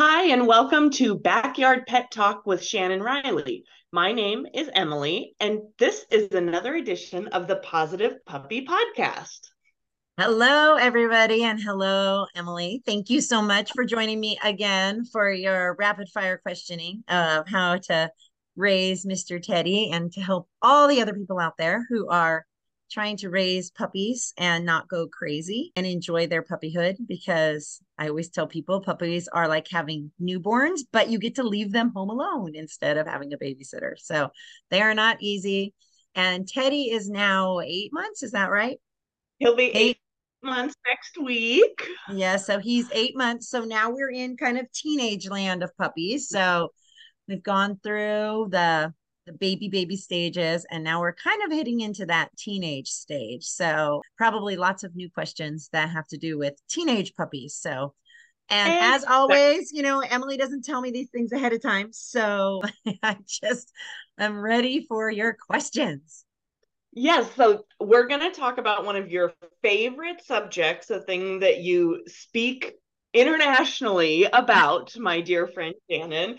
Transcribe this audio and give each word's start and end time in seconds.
Hi, 0.00 0.26
and 0.26 0.46
welcome 0.46 0.90
to 0.90 1.18
Backyard 1.18 1.84
Pet 1.88 2.12
Talk 2.12 2.46
with 2.46 2.62
Shannon 2.62 3.02
Riley. 3.02 3.64
My 3.90 4.12
name 4.12 4.46
is 4.54 4.70
Emily, 4.72 5.34
and 5.40 5.58
this 5.76 6.06
is 6.12 6.28
another 6.30 6.76
edition 6.76 7.26
of 7.26 7.48
the 7.48 7.56
Positive 7.56 8.24
Puppy 8.24 8.64
Podcast. 8.64 9.40
Hello, 10.16 10.76
everybody, 10.76 11.42
and 11.42 11.60
hello, 11.60 12.26
Emily. 12.36 12.80
Thank 12.86 13.10
you 13.10 13.20
so 13.20 13.42
much 13.42 13.72
for 13.74 13.84
joining 13.84 14.20
me 14.20 14.38
again 14.44 15.04
for 15.04 15.32
your 15.32 15.74
rapid 15.80 16.08
fire 16.10 16.38
questioning 16.38 17.02
of 17.08 17.48
how 17.48 17.78
to 17.88 18.12
raise 18.54 19.04
Mr. 19.04 19.42
Teddy 19.42 19.90
and 19.90 20.12
to 20.12 20.20
help 20.20 20.48
all 20.62 20.86
the 20.86 21.02
other 21.02 21.14
people 21.14 21.40
out 21.40 21.56
there 21.58 21.84
who 21.88 22.08
are 22.08 22.46
trying 22.90 23.16
to 23.18 23.30
raise 23.30 23.70
puppies 23.70 24.32
and 24.38 24.64
not 24.64 24.88
go 24.88 25.06
crazy 25.06 25.72
and 25.76 25.86
enjoy 25.86 26.26
their 26.26 26.42
puppyhood 26.42 26.96
because 27.06 27.80
I 27.98 28.08
always 28.08 28.30
tell 28.30 28.46
people 28.46 28.80
puppies 28.80 29.28
are 29.28 29.48
like 29.48 29.66
having 29.70 30.10
newborns, 30.20 30.80
but 30.92 31.08
you 31.08 31.18
get 31.18 31.36
to 31.36 31.42
leave 31.42 31.72
them 31.72 31.92
home 31.94 32.10
alone 32.10 32.54
instead 32.54 32.96
of 32.96 33.06
having 33.06 33.32
a 33.32 33.38
babysitter. 33.38 33.92
So 33.96 34.30
they 34.70 34.80
are 34.80 34.94
not 34.94 35.18
easy. 35.20 35.74
And 36.14 36.48
Teddy 36.48 36.90
is 36.90 37.08
now 37.08 37.60
eight 37.60 37.90
months. 37.92 38.22
Is 38.22 38.32
that 38.32 38.50
right? 38.50 38.78
He'll 39.38 39.56
be 39.56 39.66
eight, 39.66 39.74
eight 39.74 39.98
months 40.42 40.74
next 40.86 41.18
week. 41.18 41.86
Yeah. 42.10 42.36
So 42.36 42.58
he's 42.58 42.90
eight 42.92 43.16
months. 43.16 43.48
So 43.48 43.64
now 43.64 43.90
we're 43.90 44.10
in 44.10 44.36
kind 44.36 44.58
of 44.58 44.70
teenage 44.72 45.28
land 45.28 45.62
of 45.62 45.76
puppies. 45.76 46.28
So 46.28 46.72
we've 47.28 47.42
gone 47.42 47.78
through 47.82 48.48
the 48.50 48.92
the 49.28 49.34
baby 49.34 49.68
baby 49.68 49.96
stages 49.96 50.66
and 50.70 50.82
now 50.82 51.00
we're 51.00 51.12
kind 51.12 51.42
of 51.44 51.52
hitting 51.52 51.80
into 51.80 52.06
that 52.06 52.34
teenage 52.36 52.88
stage. 52.88 53.44
So 53.44 54.02
probably 54.16 54.56
lots 54.56 54.84
of 54.84 54.96
new 54.96 55.10
questions 55.10 55.68
that 55.72 55.90
have 55.90 56.08
to 56.08 56.16
do 56.16 56.38
with 56.38 56.54
teenage 56.68 57.14
puppies. 57.14 57.54
So 57.54 57.94
and 58.50 58.72
as 58.72 59.04
always 59.04 59.70
you 59.72 59.82
know 59.82 60.00
emily 60.00 60.38
doesn't 60.38 60.64
tell 60.64 60.80
me 60.80 60.90
these 60.90 61.10
things 61.10 61.32
ahead 61.32 61.52
of 61.52 61.62
time. 61.62 61.92
So 61.92 62.62
i 63.02 63.16
just 63.26 63.70
i'm 64.18 64.38
ready 64.40 64.86
for 64.88 65.10
your 65.10 65.34
questions. 65.34 66.24
Yes, 66.94 67.30
so 67.36 67.64
we're 67.78 68.08
going 68.08 68.22
to 68.22 68.30
talk 68.30 68.56
about 68.56 68.84
one 68.84 68.96
of 68.96 69.10
your 69.10 69.34
favorite 69.62 70.24
subjects, 70.24 70.88
a 70.90 71.00
thing 71.00 71.40
that 71.40 71.58
you 71.58 72.02
speak 72.06 72.74
internationally 73.12 74.24
about, 74.24 74.98
my 74.98 75.20
dear 75.20 75.46
friend 75.46 75.74
Shannon 75.88 76.38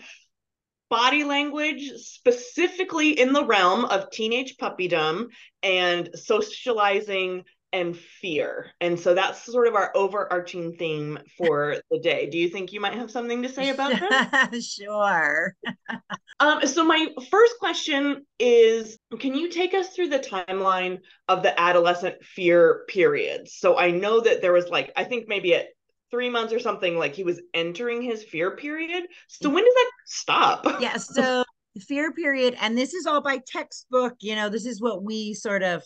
body 0.90 1.24
language, 1.24 1.90
specifically 1.96 3.18
in 3.18 3.32
the 3.32 3.44
realm 3.44 3.84
of 3.86 4.10
teenage 4.10 4.56
puppydom 4.58 5.28
and 5.62 6.10
socializing 6.14 7.44
and 7.72 7.96
fear. 7.96 8.70
And 8.80 8.98
so 8.98 9.14
that's 9.14 9.44
sort 9.44 9.68
of 9.68 9.74
our 9.74 9.92
overarching 9.94 10.74
theme 10.74 11.18
for 11.38 11.76
the 11.90 12.00
day. 12.00 12.28
Do 12.28 12.38
you 12.38 12.48
think 12.48 12.72
you 12.72 12.80
might 12.80 12.94
have 12.94 13.10
something 13.10 13.42
to 13.42 13.48
say 13.48 13.70
about 13.70 13.92
that? 13.92 14.60
sure. 14.62 15.54
um, 16.40 16.66
so 16.66 16.84
my 16.84 17.06
first 17.30 17.54
question 17.60 18.26
is 18.38 18.98
can 19.20 19.34
you 19.34 19.50
take 19.50 19.74
us 19.74 19.90
through 19.90 20.08
the 20.08 20.18
timeline 20.18 20.98
of 21.28 21.42
the 21.42 21.58
adolescent 21.58 22.24
fear 22.24 22.84
period? 22.88 23.48
So 23.48 23.78
I 23.78 23.92
know 23.92 24.20
that 24.20 24.42
there 24.42 24.52
was 24.52 24.68
like 24.68 24.92
I 24.96 25.04
think 25.04 25.28
maybe 25.28 25.54
at 25.54 25.66
three 26.10 26.28
months 26.28 26.52
or 26.52 26.58
something 26.58 26.96
like 26.96 27.14
he 27.14 27.24
was 27.24 27.40
entering 27.54 28.02
his 28.02 28.22
fear 28.22 28.56
period. 28.56 29.04
So 29.28 29.48
when 29.48 29.64
does 29.64 29.74
that 29.74 29.90
stop? 30.06 30.80
Yeah 30.80 30.96
so 30.96 31.44
fear 31.86 32.12
period 32.12 32.56
and 32.60 32.76
this 32.76 32.94
is 32.94 33.06
all 33.06 33.20
by 33.20 33.38
textbook 33.46 34.14
you 34.20 34.34
know 34.34 34.48
this 34.48 34.66
is 34.66 34.82
what 34.82 35.04
we 35.04 35.32
sort 35.32 35.62
of 35.62 35.84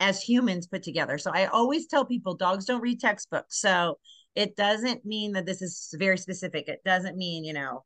as 0.00 0.20
humans 0.20 0.66
put 0.66 0.82
together. 0.82 1.16
So 1.18 1.30
i 1.32 1.46
always 1.46 1.86
tell 1.86 2.04
people 2.04 2.34
dogs 2.34 2.64
don't 2.64 2.82
read 2.82 3.00
textbooks. 3.00 3.60
So 3.60 3.98
it 4.34 4.56
doesn't 4.56 5.06
mean 5.06 5.32
that 5.32 5.46
this 5.46 5.62
is 5.62 5.94
very 5.98 6.18
specific. 6.18 6.68
It 6.68 6.80
doesn't 6.84 7.16
mean 7.16 7.44
you 7.44 7.52
know 7.52 7.84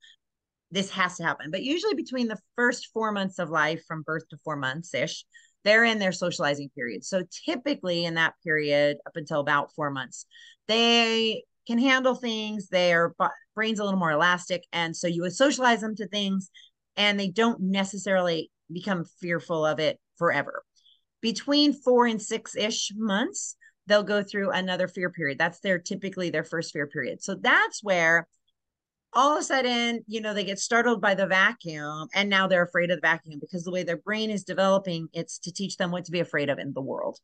this 0.73 0.91
has 0.91 1.17
to 1.17 1.25
happen. 1.25 1.51
But 1.51 1.63
usually 1.63 1.95
between 1.95 2.29
the 2.29 2.39
first 2.57 2.89
four 2.93 3.13
months 3.13 3.39
of 3.39 3.51
life 3.51 3.83
from 3.87 4.03
birth 4.03 4.29
to 4.31 4.39
four 4.45 4.57
months 4.57 4.95
ish 4.95 5.25
they're 5.63 5.85
in 5.85 5.99
their 5.99 6.13
socializing 6.13 6.71
period. 6.75 7.05
So 7.05 7.23
typically 7.45 8.07
in 8.07 8.15
that 8.15 8.33
period 8.43 8.97
up 9.07 9.13
until 9.17 9.41
about 9.41 9.75
four 9.75 9.91
months 9.91 10.27
they 10.69 11.43
can 11.67 11.79
handle 11.79 12.15
things. 12.15 12.69
Their 12.69 13.15
brain's 13.55 13.79
a 13.79 13.85
little 13.85 13.99
more 13.99 14.13
elastic. 14.13 14.65
And 14.73 14.97
so 14.97 15.07
you 15.07 15.23
would 15.23 15.35
socialize 15.35 15.81
them 15.81 15.95
to 15.97 16.09
things 16.09 16.51
and 16.97 17.19
they 17.19 17.29
don't 17.29 17.61
necessarily 17.61 18.51
become 18.73 19.05
fearful 19.21 19.65
of 19.65 19.79
it 19.79 19.99
forever. 20.17 20.63
Between 21.21 21.73
four 21.73 22.07
and 22.07 22.21
six 22.21 22.57
ish 22.57 22.93
months, 22.97 23.57
they'll 23.87 24.03
go 24.03 24.23
through 24.23 24.51
another 24.51 24.89
fear 24.89 25.11
period. 25.11 25.39
That's 25.39 25.61
their 25.61 25.79
typically 25.79 26.31
their 26.31 26.45
first 26.45 26.73
fear 26.73 26.87
period. 26.87 27.23
So 27.23 27.35
that's 27.35 27.83
where 27.83 28.27
all 29.13 29.33
of 29.33 29.41
a 29.41 29.45
sudden, 29.45 30.05
you 30.07 30.21
know, 30.21 30.33
they 30.33 30.45
get 30.45 30.59
startled 30.59 31.01
by 31.01 31.15
the 31.15 31.27
vacuum 31.27 32.07
and 32.15 32.31
now 32.31 32.47
they're 32.47 32.63
afraid 32.63 32.91
of 32.91 32.99
the 32.99 33.07
vacuum 33.07 33.41
because 33.41 33.65
the 33.65 33.73
way 33.73 33.83
their 33.83 33.97
brain 33.97 34.31
is 34.31 34.45
developing, 34.45 35.09
it's 35.13 35.39
to 35.41 35.53
teach 35.53 35.77
them 35.77 35.91
what 35.91 36.05
to 36.05 36.13
be 36.13 36.21
afraid 36.21 36.49
of 36.49 36.59
in 36.59 36.73
the 36.73 36.81
world. 36.81 37.19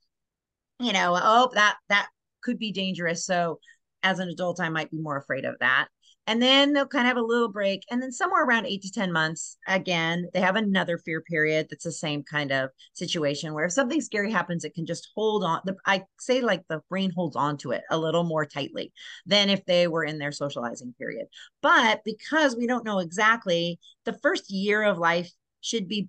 You 0.81 0.93
know, 0.93 1.19
oh, 1.21 1.51
that 1.55 1.77
that 1.89 2.09
could 2.43 2.59
be 2.59 2.73
dangerous. 2.73 3.25
So 3.25 3.61
as 4.07 4.21
an 4.21 4.29
adult, 4.29 4.61
I 4.61 4.69
might 4.69 4.91
be 4.91 4.99
more 4.99 5.17
afraid 5.17 5.45
of 5.45 5.57
that. 5.59 5.89
And 6.29 6.41
then 6.43 6.73
they'll 6.73 6.87
kind 6.87 7.07
of 7.07 7.09
have 7.09 7.17
a 7.17 7.27
little 7.27 7.51
break. 7.51 7.85
And 7.91 8.01
then 8.03 8.11
somewhere 8.11 8.45
around 8.45 8.67
eight 8.67 8.83
to 8.83 8.91
10 8.91 9.13
months, 9.13 9.59
again, 9.67 10.29
they 10.33 10.41
have 10.41 10.57
another 10.57 10.99
fear 10.99 11.21
period 11.21 11.67
that's 11.69 11.85
the 11.85 11.93
same 11.93 12.23
kind 12.23 12.53
of 12.53 12.71
situation 12.95 13.53
where 13.53 13.65
if 13.65 13.73
something 13.73 14.01
scary 14.01 14.33
happens, 14.33 14.65
it 14.65 14.75
can 14.75 14.87
just 14.87 15.09
hold 15.15 15.45
on. 15.45 15.61
The, 15.65 15.77
I 15.87 16.05
say 16.19 16.41
like 16.41 16.63
the 16.69 16.83
brain 16.89 17.13
holds 17.15 17.37
on 17.37 17.59
to 17.59 17.73
it 17.73 17.83
a 17.91 17.99
little 17.99 18.25
more 18.25 18.45
tightly 18.45 18.93
than 19.25 19.51
if 19.51 19.65
they 19.67 19.87
were 19.87 20.05
in 20.05 20.19
their 20.19 20.33
socializing 20.33 20.95
period. 20.99 21.27
But 21.63 22.03
because 22.05 22.57
we 22.57 22.67
don't 22.67 22.85
know 22.85 22.99
exactly, 23.01 23.79
the 24.05 24.15
first 24.15 24.51
year 24.51 24.83
of 24.83 24.99
life 24.99 25.31
should 25.61 25.89
be 25.89 26.09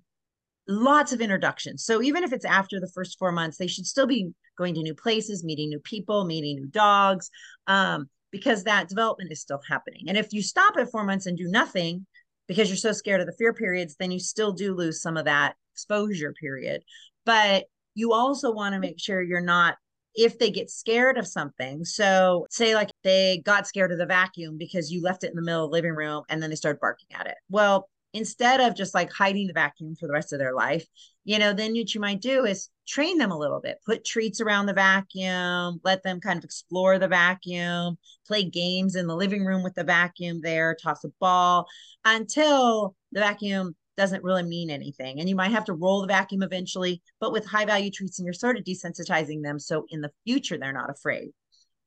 lots 0.68 1.12
of 1.12 1.20
introductions. 1.20 1.84
So 1.84 2.02
even 2.02 2.22
if 2.22 2.32
it's 2.32 2.44
after 2.44 2.78
the 2.78 2.90
first 2.94 3.18
four 3.18 3.32
months, 3.32 3.56
they 3.56 3.66
should 3.66 3.86
still 3.86 4.06
be 4.06 4.30
going 4.56 4.74
to 4.74 4.82
new 4.82 4.94
places, 4.94 5.42
meeting 5.42 5.70
new 5.70 5.80
people, 5.80 6.24
meeting 6.24 6.56
new 6.56 6.66
dogs, 6.66 7.30
um, 7.66 8.08
because 8.30 8.64
that 8.64 8.88
development 8.88 9.32
is 9.32 9.40
still 9.40 9.60
happening. 9.68 10.04
And 10.08 10.18
if 10.18 10.32
you 10.32 10.42
stop 10.42 10.76
at 10.76 10.90
four 10.90 11.04
months 11.04 11.26
and 11.26 11.38
do 11.38 11.48
nothing 11.48 12.06
because 12.46 12.68
you're 12.68 12.76
so 12.76 12.92
scared 12.92 13.20
of 13.20 13.26
the 13.26 13.36
fear 13.38 13.54
periods, 13.54 13.96
then 13.98 14.10
you 14.10 14.20
still 14.20 14.52
do 14.52 14.74
lose 14.74 15.00
some 15.00 15.16
of 15.16 15.24
that 15.24 15.54
exposure 15.72 16.34
period. 16.38 16.82
But 17.24 17.64
you 17.94 18.12
also 18.12 18.52
want 18.52 18.74
to 18.74 18.80
make 18.80 19.00
sure 19.00 19.22
you're 19.22 19.40
not 19.40 19.76
if 20.14 20.38
they 20.38 20.50
get 20.50 20.70
scared 20.70 21.16
of 21.16 21.26
something. 21.26 21.84
So, 21.84 22.46
say 22.50 22.74
like 22.74 22.90
they 23.04 23.40
got 23.44 23.66
scared 23.66 23.92
of 23.92 23.98
the 23.98 24.06
vacuum 24.06 24.58
because 24.58 24.90
you 24.90 25.02
left 25.02 25.24
it 25.24 25.30
in 25.30 25.36
the 25.36 25.42
middle 25.42 25.64
of 25.64 25.70
the 25.70 25.74
living 25.74 25.94
room 25.94 26.24
and 26.28 26.42
then 26.42 26.50
they 26.50 26.56
started 26.56 26.80
barking 26.80 27.08
at 27.12 27.26
it. 27.26 27.36
Well, 27.48 27.88
instead 28.14 28.60
of 28.60 28.76
just 28.76 28.94
like 28.94 29.12
hiding 29.12 29.46
the 29.46 29.52
vacuum 29.52 29.94
for 29.94 30.06
the 30.06 30.12
rest 30.12 30.32
of 30.32 30.38
their 30.38 30.54
life, 30.54 30.86
you 31.24 31.38
know, 31.38 31.52
then 31.52 31.74
what 31.74 31.94
you 31.94 32.00
might 32.00 32.20
do 32.20 32.44
is 32.44 32.70
train 32.86 33.18
them 33.18 33.30
a 33.30 33.38
little 33.38 33.60
bit, 33.60 33.78
put 33.84 34.04
treats 34.04 34.40
around 34.40 34.66
the 34.66 34.72
vacuum, 34.72 35.80
let 35.84 36.02
them 36.02 36.20
kind 36.20 36.38
of 36.38 36.44
explore 36.44 36.98
the 36.98 37.08
vacuum, 37.08 37.98
play 38.26 38.44
games 38.44 38.96
in 38.96 39.06
the 39.06 39.16
living 39.16 39.44
room 39.44 39.62
with 39.62 39.74
the 39.74 39.84
vacuum 39.84 40.40
there, 40.42 40.76
toss 40.82 41.04
a 41.04 41.08
ball 41.20 41.66
until 42.04 42.94
the 43.12 43.20
vacuum 43.20 43.76
doesn't 43.98 44.24
really 44.24 44.44
mean 44.44 44.70
anything. 44.70 45.20
And 45.20 45.28
you 45.28 45.36
might 45.36 45.50
have 45.50 45.64
to 45.66 45.74
roll 45.74 46.00
the 46.00 46.06
vacuum 46.06 46.42
eventually, 46.42 47.02
but 47.20 47.32
with 47.32 47.44
high 47.44 47.64
value 47.64 47.90
treats 47.90 48.18
and 48.18 48.24
you're 48.24 48.32
sort 48.32 48.56
of 48.56 48.64
desensitizing 48.64 49.42
them. 49.42 49.58
So 49.58 49.86
in 49.90 50.00
the 50.00 50.12
future, 50.24 50.56
they're 50.56 50.72
not 50.72 50.90
afraid 50.90 51.32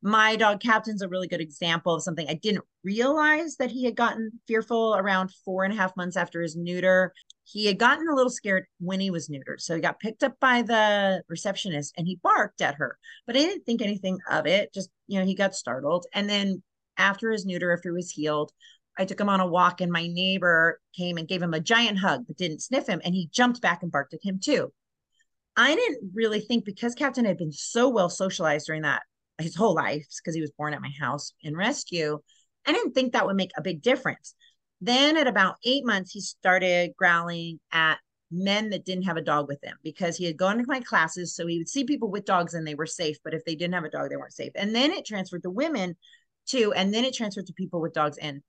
my 0.02 0.36
dog 0.36 0.60
captain's 0.60 1.02
a 1.02 1.08
really 1.08 1.28
good 1.28 1.42
example 1.42 1.94
of 1.94 2.02
something 2.02 2.28
I 2.28 2.34
didn't 2.34 2.64
realize 2.84 3.58
that 3.58 3.70
he 3.70 3.86
had 3.86 3.96
gotten 3.96 4.32
fearful 4.48 4.96
around 4.96 5.32
four 5.46 5.64
and 5.64 5.74
a 5.74 5.78
half 5.78 5.96
months 5.96 6.18
after 6.18 6.42
his 6.42 6.56
neuter. 6.56 7.14
He 7.44 7.68
had 7.68 7.78
gotten 7.78 8.08
a 8.08 8.16
little 8.16 8.32
scared 8.32 8.66
when 8.80 9.00
he 9.00 9.12
was 9.12 9.30
neutered. 9.30 9.60
So 9.60 9.76
he 9.76 9.82
got 9.82 10.00
picked 10.00 10.24
up 10.24 10.40
by 10.40 10.64
the 10.64 11.24
receptionist 11.28 11.94
and 11.98 12.08
he 12.08 12.20
barked 12.24 12.62
at 12.62 12.76
her, 12.76 12.98
but 13.28 13.36
I 13.36 13.40
didn't 13.40 13.66
think 13.66 13.82
anything 13.82 14.18
of 14.30 14.48
it. 14.48 14.74
Just, 14.74 14.90
you 15.08 15.20
know, 15.20 15.26
he 15.26 15.36
got 15.36 15.54
startled. 15.54 16.08
And 16.14 16.30
then 16.30 16.64
after 16.98 17.30
his 17.30 17.46
neuter, 17.46 17.72
after 17.72 17.90
he 17.90 17.96
was 17.96 18.10
healed, 18.10 18.52
I 18.98 19.06
took 19.06 19.20
him 19.20 19.30
on 19.30 19.40
a 19.40 19.48
walk 19.48 19.82
and 19.82 19.92
my 19.92 20.08
neighbor 20.08 20.80
came 20.98 21.18
and 21.18 21.28
gave 21.28 21.42
him 21.42 21.54
a 21.54 21.60
giant 21.60 22.00
hug, 22.00 22.26
but 22.28 22.38
didn't 22.38 22.62
sniff 22.62 22.88
him. 22.88 23.02
And 23.04 23.14
he 23.14 23.30
jumped 23.32 23.62
back 23.62 23.84
and 23.84 23.92
barked 23.92 24.14
at 24.14 24.20
him 24.24 24.40
too. 24.44 24.74
I 25.56 25.76
didn't 25.76 26.12
really 26.14 26.40
think 26.40 26.66
because 26.66 26.96
Captain 26.96 27.26
had 27.26 27.38
been 27.38 27.52
so 27.52 27.90
well 27.90 28.10
socialized 28.10 28.68
during 28.68 28.82
that 28.82 29.04
his 29.44 29.56
whole 29.56 29.74
life 29.74 30.06
because 30.18 30.36
he 30.36 30.42
was 30.42 30.52
born 30.58 30.74
at 30.74 30.82
my 30.82 30.92
house 31.00 31.34
in 31.42 31.56
rescue. 31.56 32.20
I 32.66 32.74
didn't 32.74 32.94
think 32.94 33.14
that 33.14 33.26
would 33.26 33.36
make 33.36 33.52
a 33.58 33.62
big 33.62 33.82
difference. 33.82 34.36
Then 34.82 35.18
at 35.18 35.28
about 35.28 35.56
eight 35.64 35.86
months, 35.86 36.12
he 36.12 36.22
started 36.22 36.94
growling 36.98 37.60
at 37.72 38.00
men 38.32 38.70
that 38.70 38.86
didn't 38.86 39.04
have 39.04 39.18
a 39.18 39.22
dog 39.22 39.48
with 39.48 39.60
them 39.62 39.76
because 39.84 40.16
he 40.16 40.26
had 40.26 40.38
gone 40.38 40.58
to 40.58 40.64
my 40.68 40.80
classes. 40.80 41.36
So 41.36 41.46
he 41.46 41.58
would 41.58 41.70
see 41.70 41.84
people 41.84 42.10
with 42.10 42.26
dogs 42.26 42.54
and 42.54 42.66
they 42.66 42.76
were 42.76 42.86
safe. 42.86 43.18
But 43.24 43.34
if 43.34 43.44
they 43.46 43.56
didn't 43.56 43.74
have 43.74 43.84
a 43.84 43.90
dog, 43.90 44.10
they 44.10 44.18
weren't 44.18 44.34
safe. 44.34 44.54
And 44.56 44.74
then 44.74 44.92
it 44.92 45.06
transferred 45.06 45.44
to 45.44 45.50
women 45.50 45.96
too. 46.48 46.74
And 46.74 46.94
then 46.94 47.04
it 47.04 47.14
transferred 47.14 47.48
to 47.48 47.54
people 47.54 47.82
with 47.82 47.94
dogs 47.94 48.18
and 48.18 48.42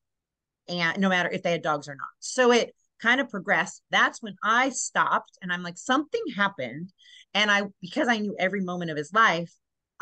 and 0.69 1.01
no 1.01 1.09
matter 1.09 1.29
if 1.31 1.43
they 1.43 1.51
had 1.51 1.63
dogs 1.63 1.89
or 1.89 1.97
not. 1.97 2.09
So 2.21 2.53
it 2.53 2.75
kind 3.01 3.21
of 3.21 3.29
progressed. 3.29 3.83
That's 3.91 4.23
when 4.23 4.37
I 4.45 4.69
stopped 4.71 5.37
and 5.43 5.53
I'm 5.53 5.63
like, 5.63 5.77
something 5.77 6.23
happened. 6.37 6.93
And 7.35 7.51
I, 7.51 7.63
because 7.81 8.09
I 8.09 8.19
knew 8.19 8.37
every 8.39 8.61
moment 8.61 8.91
of 8.91 8.97
his 8.97 9.13
life, 9.13 9.53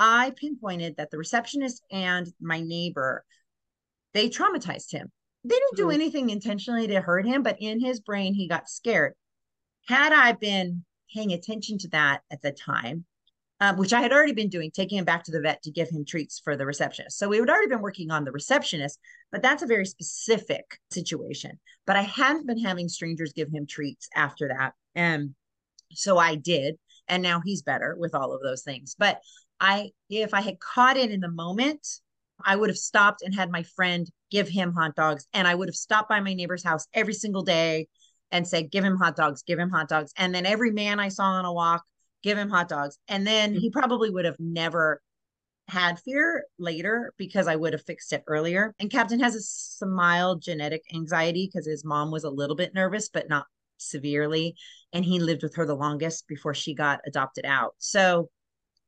I 0.00 0.30
pinpointed 0.34 0.96
that 0.96 1.10
the 1.10 1.18
receptionist 1.18 1.84
and 1.92 2.26
my 2.40 2.60
neighbor, 2.60 3.24
they 4.14 4.28
traumatized 4.28 4.90
him. 4.90 5.12
they 5.42 5.54
didn't 5.54 5.76
do 5.76 5.86
Mhm. 5.86 5.94
anything 5.94 6.28
intentionally 6.28 6.86
to 6.86 7.00
hurt 7.00 7.24
him, 7.24 7.42
but 7.42 7.56
in 7.60 7.80
his 7.80 7.98
brain, 8.00 8.34
he 8.34 8.46
got 8.46 8.68
scared. 8.68 9.14
Had 9.88 10.12
I 10.12 10.32
been 10.32 10.84
paying 11.14 11.32
attention 11.32 11.78
to 11.78 11.88
that 11.88 12.22
at 12.30 12.42
the 12.42 12.52
time, 12.52 13.06
um, 13.58 13.78
which 13.78 13.94
I 13.94 14.02
had 14.02 14.12
already 14.12 14.34
been 14.34 14.50
doing, 14.50 14.70
taking 14.70 14.98
him 14.98 15.06
back 15.06 15.24
to 15.24 15.32
the 15.32 15.40
vet 15.40 15.62
to 15.62 15.70
give 15.70 15.88
him 15.88 16.04
treats 16.04 16.38
for 16.40 16.58
the 16.58 16.66
receptionist. 16.66 17.16
So 17.18 17.26
we 17.28 17.38
had 17.38 17.48
already 17.48 17.68
been 17.68 17.80
working 17.80 18.10
on 18.10 18.24
the 18.24 18.32
receptionist, 18.32 18.98
but 19.32 19.40
that's 19.40 19.62
a 19.62 19.66
very 19.66 19.86
specific 19.86 20.78
situation. 20.90 21.58
But 21.86 21.96
I 21.96 22.02
hadn't 22.02 22.46
been 22.46 22.62
having 22.62 22.90
strangers 22.90 23.32
give 23.32 23.48
him 23.48 23.66
treats 23.66 24.10
after 24.14 24.48
that. 24.48 24.74
And 24.94 25.34
so 25.92 26.18
I 26.18 26.34
did. 26.34 26.78
And 27.08 27.22
now 27.22 27.40
he's 27.42 27.62
better 27.62 27.96
with 27.98 28.14
all 28.14 28.34
of 28.34 28.42
those 28.42 28.62
things. 28.62 28.94
But 28.98 29.22
I, 29.60 29.90
if 30.08 30.34
I 30.34 30.40
had 30.40 30.58
caught 30.58 30.96
it 30.96 31.10
in 31.10 31.20
the 31.20 31.30
moment, 31.30 31.86
I 32.44 32.56
would 32.56 32.70
have 32.70 32.78
stopped 32.78 33.22
and 33.22 33.34
had 33.34 33.50
my 33.50 33.62
friend 33.62 34.10
give 34.30 34.48
him 34.48 34.72
hot 34.72 34.96
dogs. 34.96 35.26
And 35.34 35.46
I 35.46 35.54
would 35.54 35.68
have 35.68 35.76
stopped 35.76 36.08
by 36.08 36.20
my 36.20 36.34
neighbor's 36.34 36.64
house 36.64 36.86
every 36.94 37.14
single 37.14 37.42
day 37.42 37.88
and 38.30 38.46
said, 38.46 38.70
give 38.70 38.84
him 38.84 38.96
hot 38.96 39.16
dogs, 39.16 39.42
give 39.42 39.58
him 39.58 39.70
hot 39.70 39.88
dogs. 39.88 40.12
And 40.16 40.34
then 40.34 40.46
every 40.46 40.70
man 40.70 41.00
I 41.00 41.08
saw 41.08 41.24
on 41.24 41.44
a 41.44 41.52
walk, 41.52 41.82
give 42.22 42.38
him 42.38 42.48
hot 42.48 42.68
dogs. 42.68 42.96
And 43.08 43.26
then 43.26 43.54
he 43.54 43.68
mm-hmm. 43.68 43.78
probably 43.78 44.10
would 44.10 44.24
have 44.24 44.36
never 44.38 45.02
had 45.68 46.00
fear 46.00 46.44
later 46.58 47.12
because 47.16 47.46
I 47.46 47.56
would 47.56 47.72
have 47.72 47.84
fixed 47.84 48.12
it 48.12 48.24
earlier. 48.26 48.74
And 48.80 48.90
Captain 48.90 49.20
has 49.20 49.34
a, 49.34 49.40
some 49.40 49.94
mild 49.94 50.42
genetic 50.42 50.82
anxiety 50.94 51.48
because 51.50 51.66
his 51.66 51.84
mom 51.84 52.10
was 52.10 52.24
a 52.24 52.30
little 52.30 52.56
bit 52.56 52.74
nervous, 52.74 53.08
but 53.08 53.28
not 53.28 53.46
severely. 53.78 54.54
And 54.92 55.04
he 55.04 55.20
lived 55.20 55.42
with 55.42 55.54
her 55.56 55.66
the 55.66 55.74
longest 55.74 56.26
before 56.26 56.54
she 56.54 56.74
got 56.74 57.00
adopted 57.06 57.44
out. 57.44 57.74
So 57.78 58.30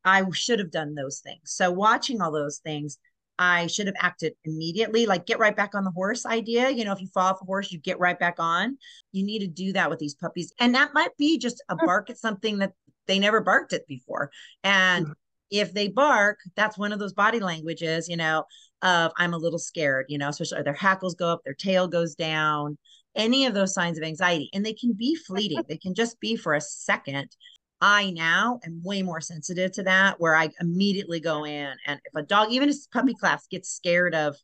I 0.04 0.24
should 0.32 0.58
have 0.58 0.70
done 0.70 0.94
those 0.94 1.20
things. 1.20 1.40
So 1.44 1.70
watching 1.70 2.20
all 2.20 2.32
those 2.32 2.58
things, 2.58 2.98
I 3.38 3.66
should 3.66 3.86
have 3.86 3.96
acted 3.98 4.34
immediately, 4.44 5.06
like 5.06 5.26
get 5.26 5.38
right 5.38 5.56
back 5.56 5.74
on 5.74 5.84
the 5.84 5.90
horse 5.90 6.26
idea. 6.26 6.70
You 6.70 6.84
know, 6.84 6.92
if 6.92 7.00
you 7.00 7.08
fall 7.08 7.30
off 7.30 7.42
a 7.42 7.44
horse, 7.44 7.72
you 7.72 7.78
get 7.78 7.98
right 7.98 8.18
back 8.18 8.36
on. 8.38 8.78
You 9.12 9.24
need 9.24 9.40
to 9.40 9.46
do 9.46 9.72
that 9.72 9.90
with 9.90 9.98
these 9.98 10.14
puppies. 10.14 10.52
And 10.60 10.74
that 10.74 10.94
might 10.94 11.16
be 11.16 11.38
just 11.38 11.62
a 11.68 11.76
bark 11.76 12.10
at 12.10 12.18
something 12.18 12.58
that 12.58 12.72
they 13.06 13.18
never 13.18 13.40
barked 13.40 13.72
at 13.72 13.86
before. 13.86 14.30
And 14.62 15.06
mm-hmm. 15.06 15.12
if 15.50 15.72
they 15.72 15.88
bark, 15.88 16.38
that's 16.56 16.78
one 16.78 16.92
of 16.92 16.98
those 16.98 17.14
body 17.14 17.40
languages, 17.40 18.08
you 18.08 18.16
know, 18.16 18.44
of 18.82 19.12
I'm 19.16 19.34
a 19.34 19.38
little 19.38 19.58
scared, 19.58 20.06
you 20.08 20.18
know, 20.18 20.28
especially 20.28 20.62
their 20.62 20.74
hackles 20.74 21.14
go 21.14 21.28
up, 21.28 21.42
their 21.44 21.54
tail 21.54 21.88
goes 21.88 22.14
down, 22.14 22.76
any 23.14 23.46
of 23.46 23.54
those 23.54 23.74
signs 23.74 23.98
of 23.98 24.04
anxiety. 24.04 24.50
And 24.52 24.64
they 24.64 24.74
can 24.74 24.92
be 24.92 25.14
fleeting, 25.14 25.62
they 25.68 25.78
can 25.78 25.94
just 25.94 26.20
be 26.20 26.36
for 26.36 26.54
a 26.54 26.60
second. 26.60 27.34
I 27.82 28.12
now 28.12 28.60
am 28.64 28.80
way 28.84 29.02
more 29.02 29.20
sensitive 29.20 29.72
to 29.72 29.82
that, 29.82 30.20
where 30.20 30.36
I 30.36 30.50
immediately 30.60 31.18
go 31.18 31.44
in. 31.44 31.74
And 31.84 32.00
if 32.04 32.14
a 32.14 32.22
dog, 32.22 32.52
even 32.52 32.70
a 32.70 32.74
puppy 32.92 33.12
class, 33.12 33.48
gets 33.48 33.70
scared 33.70 34.14
of 34.14 34.36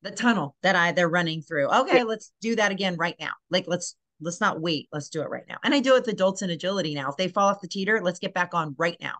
the 0.00 0.10
tunnel 0.10 0.56
that 0.62 0.74
I 0.74 0.92
they're 0.92 1.08
running 1.08 1.42
through, 1.42 1.68
okay, 1.68 2.02
let's 2.02 2.32
do 2.40 2.56
that 2.56 2.72
again 2.72 2.96
right 2.96 3.16
now. 3.20 3.32
Like 3.50 3.66
let's 3.68 3.94
let's 4.22 4.40
not 4.40 4.60
wait. 4.60 4.88
Let's 4.90 5.10
do 5.10 5.20
it 5.20 5.28
right 5.28 5.44
now. 5.46 5.58
And 5.64 5.74
I 5.74 5.80
do 5.80 5.96
it 5.96 6.00
with 6.00 6.08
adults 6.08 6.40
in 6.40 6.48
agility 6.48 6.94
now. 6.94 7.10
If 7.10 7.18
they 7.18 7.28
fall 7.28 7.50
off 7.50 7.60
the 7.60 7.68
teeter, 7.68 8.00
let's 8.02 8.18
get 8.18 8.32
back 8.32 8.54
on 8.54 8.74
right 8.78 8.96
now 9.02 9.16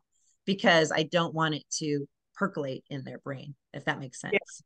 because 0.47 0.91
I 0.91 1.03
don't 1.03 1.35
want 1.35 1.57
it 1.57 1.65
to 1.81 2.07
percolate 2.35 2.85
in 2.89 3.05
their 3.05 3.19
brain, 3.19 3.55
if 3.75 3.85
that 3.85 4.01
makes 4.01 4.19
sense. 4.19 4.33
Yes. 4.33 4.63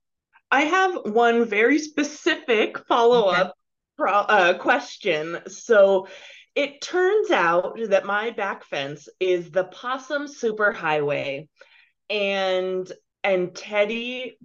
I 0.52 0.62
have 0.62 1.12
one 1.12 1.44
very 1.44 1.80
specific 1.80 2.78
follow 2.86 3.28
up 3.28 3.48
okay. 3.48 3.52
pro- 3.96 4.12
uh, 4.12 4.58
question. 4.58 5.40
So 5.48 6.06
it 6.58 6.80
turns 6.80 7.30
out 7.30 7.78
that 7.90 8.04
my 8.04 8.30
back 8.30 8.64
fence 8.64 9.08
is 9.20 9.48
the 9.52 9.62
possum 9.62 10.26
superhighway 10.26 11.46
and 12.10 12.92
and 13.22 13.54
teddy 13.54 14.36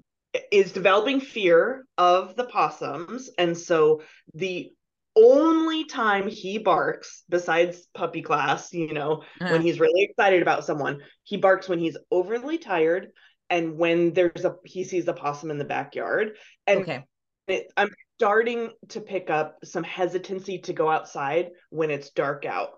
is 0.51 0.71
developing 0.73 1.19
fear 1.19 1.85
of 1.97 2.35
the 2.35 2.43
possums 2.43 3.31
and 3.39 3.57
so 3.57 4.03
the 4.35 4.71
only 5.15 5.85
time 5.85 6.27
he 6.27 6.59
barks 6.59 7.23
besides 7.29 7.87
puppy 7.95 8.21
class 8.21 8.71
you 8.71 8.93
know 8.93 9.23
uh-huh. 9.41 9.51
when 9.51 9.63
he's 9.63 9.79
really 9.79 10.03
excited 10.03 10.43
about 10.43 10.63
someone 10.63 10.99
he 11.23 11.37
barks 11.37 11.67
when 11.67 11.79
he's 11.79 11.97
overly 12.11 12.59
tired 12.59 13.07
and 13.49 13.75
when 13.75 14.13
there's 14.13 14.45
a 14.45 14.53
he 14.65 14.83
sees 14.83 15.07
a 15.07 15.13
possum 15.13 15.49
in 15.49 15.57
the 15.57 15.65
backyard 15.65 16.37
and 16.67 16.81
okay. 16.81 17.03
it, 17.47 17.65
i'm 17.75 17.89
starting 18.17 18.69
to 18.89 19.01
pick 19.01 19.29
up 19.29 19.57
some 19.63 19.83
hesitancy 19.83 20.59
to 20.59 20.73
go 20.73 20.89
outside 20.89 21.49
when 21.69 21.91
it's 21.91 22.11
dark 22.11 22.45
out. 22.45 22.71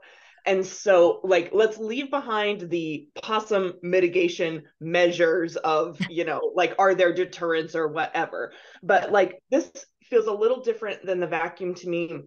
And 0.45 0.65
so, 0.65 1.21
like, 1.23 1.49
let's 1.53 1.77
leave 1.77 2.11
behind 2.11 2.69
the 2.69 3.07
possum 3.21 3.73
mitigation 3.81 4.63
measures 4.79 5.55
of, 5.55 5.99
you 6.09 6.23
know, 6.23 6.51
like, 6.55 6.75
are 6.77 6.93
there 6.93 7.13
deterrents 7.13 7.75
or 7.75 7.87
whatever. 7.87 8.53
But 8.83 9.11
like, 9.11 9.41
this 9.49 9.71
feels 10.03 10.27
a 10.27 10.33
little 10.33 10.61
different 10.61 11.05
than 11.05 11.19
the 11.19 11.27
vacuum 11.27 11.73
to 11.75 11.89
me 11.89 12.19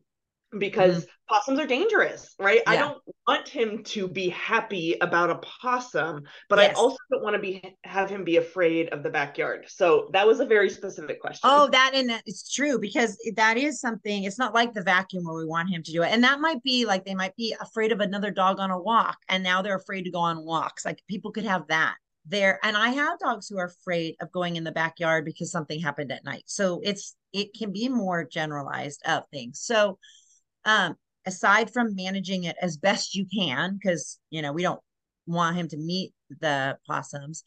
because 0.56 1.04
mm-hmm. 1.04 1.34
possums 1.34 1.58
are 1.58 1.66
dangerous, 1.66 2.34
right? 2.38 2.62
Yeah. 2.66 2.72
I 2.72 2.76
don't 2.76 2.98
want 3.26 3.48
him 3.48 3.82
to 3.84 4.08
be 4.08 4.30
happy 4.30 4.96
about 5.00 5.30
a 5.30 5.36
possum, 5.36 6.22
but 6.48 6.58
yes. 6.58 6.76
I 6.76 6.80
also 6.80 6.96
don't 7.10 7.22
want 7.22 7.34
to 7.34 7.40
be 7.42 7.76
have 7.84 8.08
him 8.08 8.24
be 8.24 8.36
afraid 8.36 8.88
of 8.88 9.02
the 9.02 9.10
backyard. 9.10 9.66
So 9.68 10.08
that 10.12 10.26
was 10.26 10.40
a 10.40 10.46
very 10.46 10.70
specific 10.70 11.20
question. 11.20 11.40
Oh, 11.44 11.68
that 11.70 11.92
and 11.94 12.08
that 12.08 12.22
it's 12.24 12.50
true 12.50 12.78
because 12.78 13.18
that 13.36 13.58
is 13.58 13.80
something. 13.80 14.24
It's 14.24 14.38
not 14.38 14.54
like 14.54 14.72
the 14.72 14.82
vacuum 14.82 15.24
where 15.24 15.36
we 15.36 15.44
want 15.44 15.70
him 15.70 15.82
to 15.82 15.92
do 15.92 16.02
it, 16.02 16.12
and 16.12 16.24
that 16.24 16.40
might 16.40 16.62
be 16.62 16.86
like 16.86 17.04
they 17.04 17.14
might 17.14 17.36
be 17.36 17.54
afraid 17.60 17.92
of 17.92 18.00
another 18.00 18.30
dog 18.30 18.58
on 18.60 18.70
a 18.70 18.80
walk, 18.80 19.18
and 19.28 19.42
now 19.42 19.60
they're 19.60 19.76
afraid 19.76 20.04
to 20.04 20.10
go 20.10 20.20
on 20.20 20.44
walks. 20.44 20.84
Like 20.84 21.02
people 21.08 21.30
could 21.30 21.44
have 21.44 21.66
that 21.68 21.96
there 22.28 22.58
and 22.62 22.76
i 22.76 22.90
have 22.90 23.18
dogs 23.18 23.48
who 23.48 23.58
are 23.58 23.66
afraid 23.66 24.14
of 24.20 24.30
going 24.32 24.56
in 24.56 24.64
the 24.64 24.72
backyard 24.72 25.24
because 25.24 25.50
something 25.50 25.80
happened 25.80 26.12
at 26.12 26.24
night 26.24 26.42
so 26.46 26.80
it's 26.84 27.16
it 27.32 27.54
can 27.54 27.72
be 27.72 27.88
more 27.88 28.24
generalized 28.24 29.00
of 29.06 29.22
things 29.32 29.60
so 29.60 29.98
um, 30.68 30.96
aside 31.26 31.72
from 31.72 31.96
managing 31.96 32.44
it 32.44 32.56
as 32.60 32.76
best 32.76 33.14
you 33.14 33.26
can, 33.34 33.78
because 33.80 34.18
you 34.30 34.42
know 34.42 34.52
we 34.52 34.62
don't 34.62 34.80
want 35.26 35.56
him 35.56 35.68
to 35.68 35.76
meet 35.78 36.12
the 36.40 36.76
possums. 36.86 37.42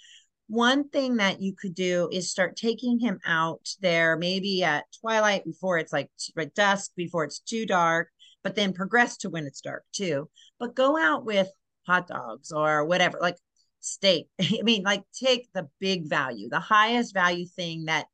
One 0.48 0.90
thing 0.90 1.18
that 1.18 1.40
you 1.40 1.54
could 1.54 1.76
do 1.76 2.10
is 2.12 2.30
start 2.30 2.58
taking 2.58 3.00
him 3.00 3.20
out 3.26 3.70
there, 3.80 4.18
maybe 4.18 4.64
at 4.64 4.86
twilight 5.00 5.46
before 5.46 5.78
it's 5.78 5.94
like 5.94 6.10
dusk, 6.56 6.92
before 6.98 7.24
it's 7.24 7.40
too 7.40 7.66
dark, 7.66 8.10
but 8.44 8.56
then 8.56 8.74
progress 8.74 9.18
to 9.18 9.30
when 9.30 9.46
it's 9.46 9.62
dark 9.62 9.84
too. 9.94 10.28
But 10.60 10.76
go 10.76 10.98
out 10.98 11.24
with 11.24 11.48
hot 11.86 12.08
dogs 12.08 12.52
or 12.52 12.86
whatever, 12.86 13.20
like 13.22 13.38
steak. 13.82 14.28
I 14.42 14.62
mean, 14.64 14.84
like 14.84 15.04
take 15.14 15.48
the 15.54 15.70
big 15.80 16.10
value, 16.10 16.50
the 16.50 16.60
highest 16.60 17.14
value 17.14 17.46
thing 17.46 17.86
that 17.86 18.08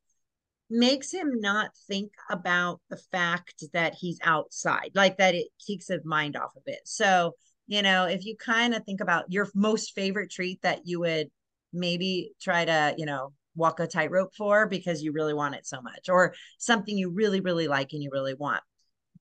makes 0.69 1.11
him 1.13 1.39
not 1.39 1.71
think 1.87 2.11
about 2.29 2.81
the 2.89 2.97
fact 3.11 3.63
that 3.73 3.93
he's 3.93 4.19
outside, 4.23 4.91
like 4.95 5.17
that 5.17 5.35
it 5.35 5.47
takes 5.65 5.87
his 5.87 6.03
mind 6.03 6.35
off 6.35 6.55
of 6.55 6.63
it. 6.65 6.81
So, 6.85 7.35
you 7.67 7.81
know, 7.81 8.05
if 8.05 8.25
you 8.25 8.35
kind 8.37 8.73
of 8.73 8.83
think 8.83 9.01
about 9.01 9.31
your 9.31 9.47
most 9.55 9.93
favorite 9.93 10.31
treat 10.31 10.61
that 10.63 10.81
you 10.85 10.99
would 10.99 11.27
maybe 11.73 12.31
try 12.41 12.65
to, 12.65 12.95
you 12.97 13.05
know, 13.05 13.33
walk 13.55 13.79
a 13.79 13.87
tightrope 13.87 14.35
for 14.35 14.67
because 14.67 15.01
you 15.01 15.11
really 15.11 15.33
want 15.33 15.55
it 15.55 15.65
so 15.65 15.81
much, 15.81 16.09
or 16.09 16.33
something 16.59 16.97
you 16.97 17.09
really, 17.09 17.39
really 17.41 17.67
like 17.67 17.93
and 17.93 18.03
you 18.03 18.09
really 18.11 18.35
want, 18.35 18.61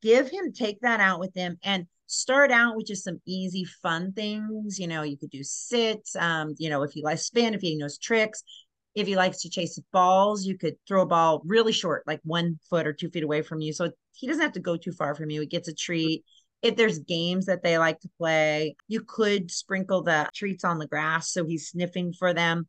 give 0.03 0.29
him, 0.29 0.53
take 0.53 0.81
that 0.81 1.01
out 1.01 1.21
with 1.21 1.35
him 1.35 1.59
and 1.63 1.87
start 2.09 2.53
out 2.53 2.77
with 2.77 2.87
just 2.87 3.03
some 3.03 3.21
easy 3.27 3.65
fun 3.65 4.13
things 4.13 4.79
you 4.79 4.87
know 4.87 5.03
you 5.03 5.17
could 5.17 5.31
do 5.31 5.43
sits 5.43 6.15
um 6.15 6.55
you 6.57 6.71
know 6.71 6.85
if 6.85 6.93
he 6.93 7.03
likes 7.03 7.23
spin 7.23 7.53
if 7.53 7.61
he 7.61 7.77
knows 7.77 7.99
tricks 7.99 8.45
if 8.97 9.07
he 9.07 9.15
likes 9.15 9.43
to 9.43 9.51
chase 9.51 9.79
balls, 9.93 10.47
you 10.47 10.57
could 10.57 10.75
throw 10.89 11.03
a 11.03 11.07
ball 11.07 11.43
really 11.45 11.73
short, 11.73 12.03
like 12.07 12.21
one 12.25 12.59
foot 12.71 12.87
or 12.87 12.95
two 12.95 13.11
feet 13.11 13.23
away 13.23 13.43
from 13.43 13.61
you. 13.61 13.75
So 13.75 13.91
he 14.15 14.27
doesn't 14.27 14.43
have 14.43 14.53
to 14.53 14.61
go 14.61 14.79
too 14.79 14.93
far 14.93 15.15
from 15.15 15.29
you. 15.29 15.43
He 15.43 15.47
gets 15.47 15.69
a 15.69 15.75
treat. 15.75 16.25
If 16.63 16.77
there's 16.77 16.99
games 17.01 17.45
that 17.47 17.63
they 17.63 17.77
like 17.77 18.01
to 18.01 18.09
play, 18.17 18.75
you 18.89 19.03
could 19.03 19.51
sprinkle 19.51 20.03
the 20.03 20.31
treats 20.35 20.65
on 20.65 20.79
the 20.79 20.87
grass 20.87 21.31
so 21.31 21.45
he's 21.45 21.69
sniffing 21.69 22.15
for 22.19 22.33
them. 22.33 22.67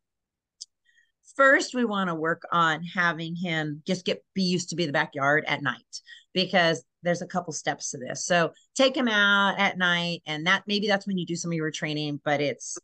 First, 1.38 1.74
we 1.74 1.86
want 1.86 2.10
to 2.10 2.16
work 2.16 2.42
on 2.52 2.84
having 2.84 3.36
him 3.36 3.82
just 3.88 4.06
get 4.06 4.22
be 4.34 4.44
used 4.44 4.70
to 4.70 4.76
be 4.76 4.86
the 4.86 4.92
backyard 4.92 5.46
at 5.48 5.62
night 5.62 6.02
because 6.34 6.84
there's 7.04 7.22
a 7.22 7.28
couple 7.28 7.54
steps 7.54 7.92
to 7.92 8.00
this. 8.00 8.26
So 8.26 8.52
take 8.76 8.98
him 8.98 9.08
out 9.08 9.58
at 9.60 9.78
night, 9.78 10.24
and 10.26 10.46
that 10.46 10.64
maybe 10.68 10.88
that's 10.88 11.08
when 11.08 11.18
you 11.18 11.26
do 11.26 11.36
some 11.38 11.52
of 11.52 11.56
your 11.56 11.72
training, 11.72 12.20
but 12.26 12.42
it's 12.42 12.78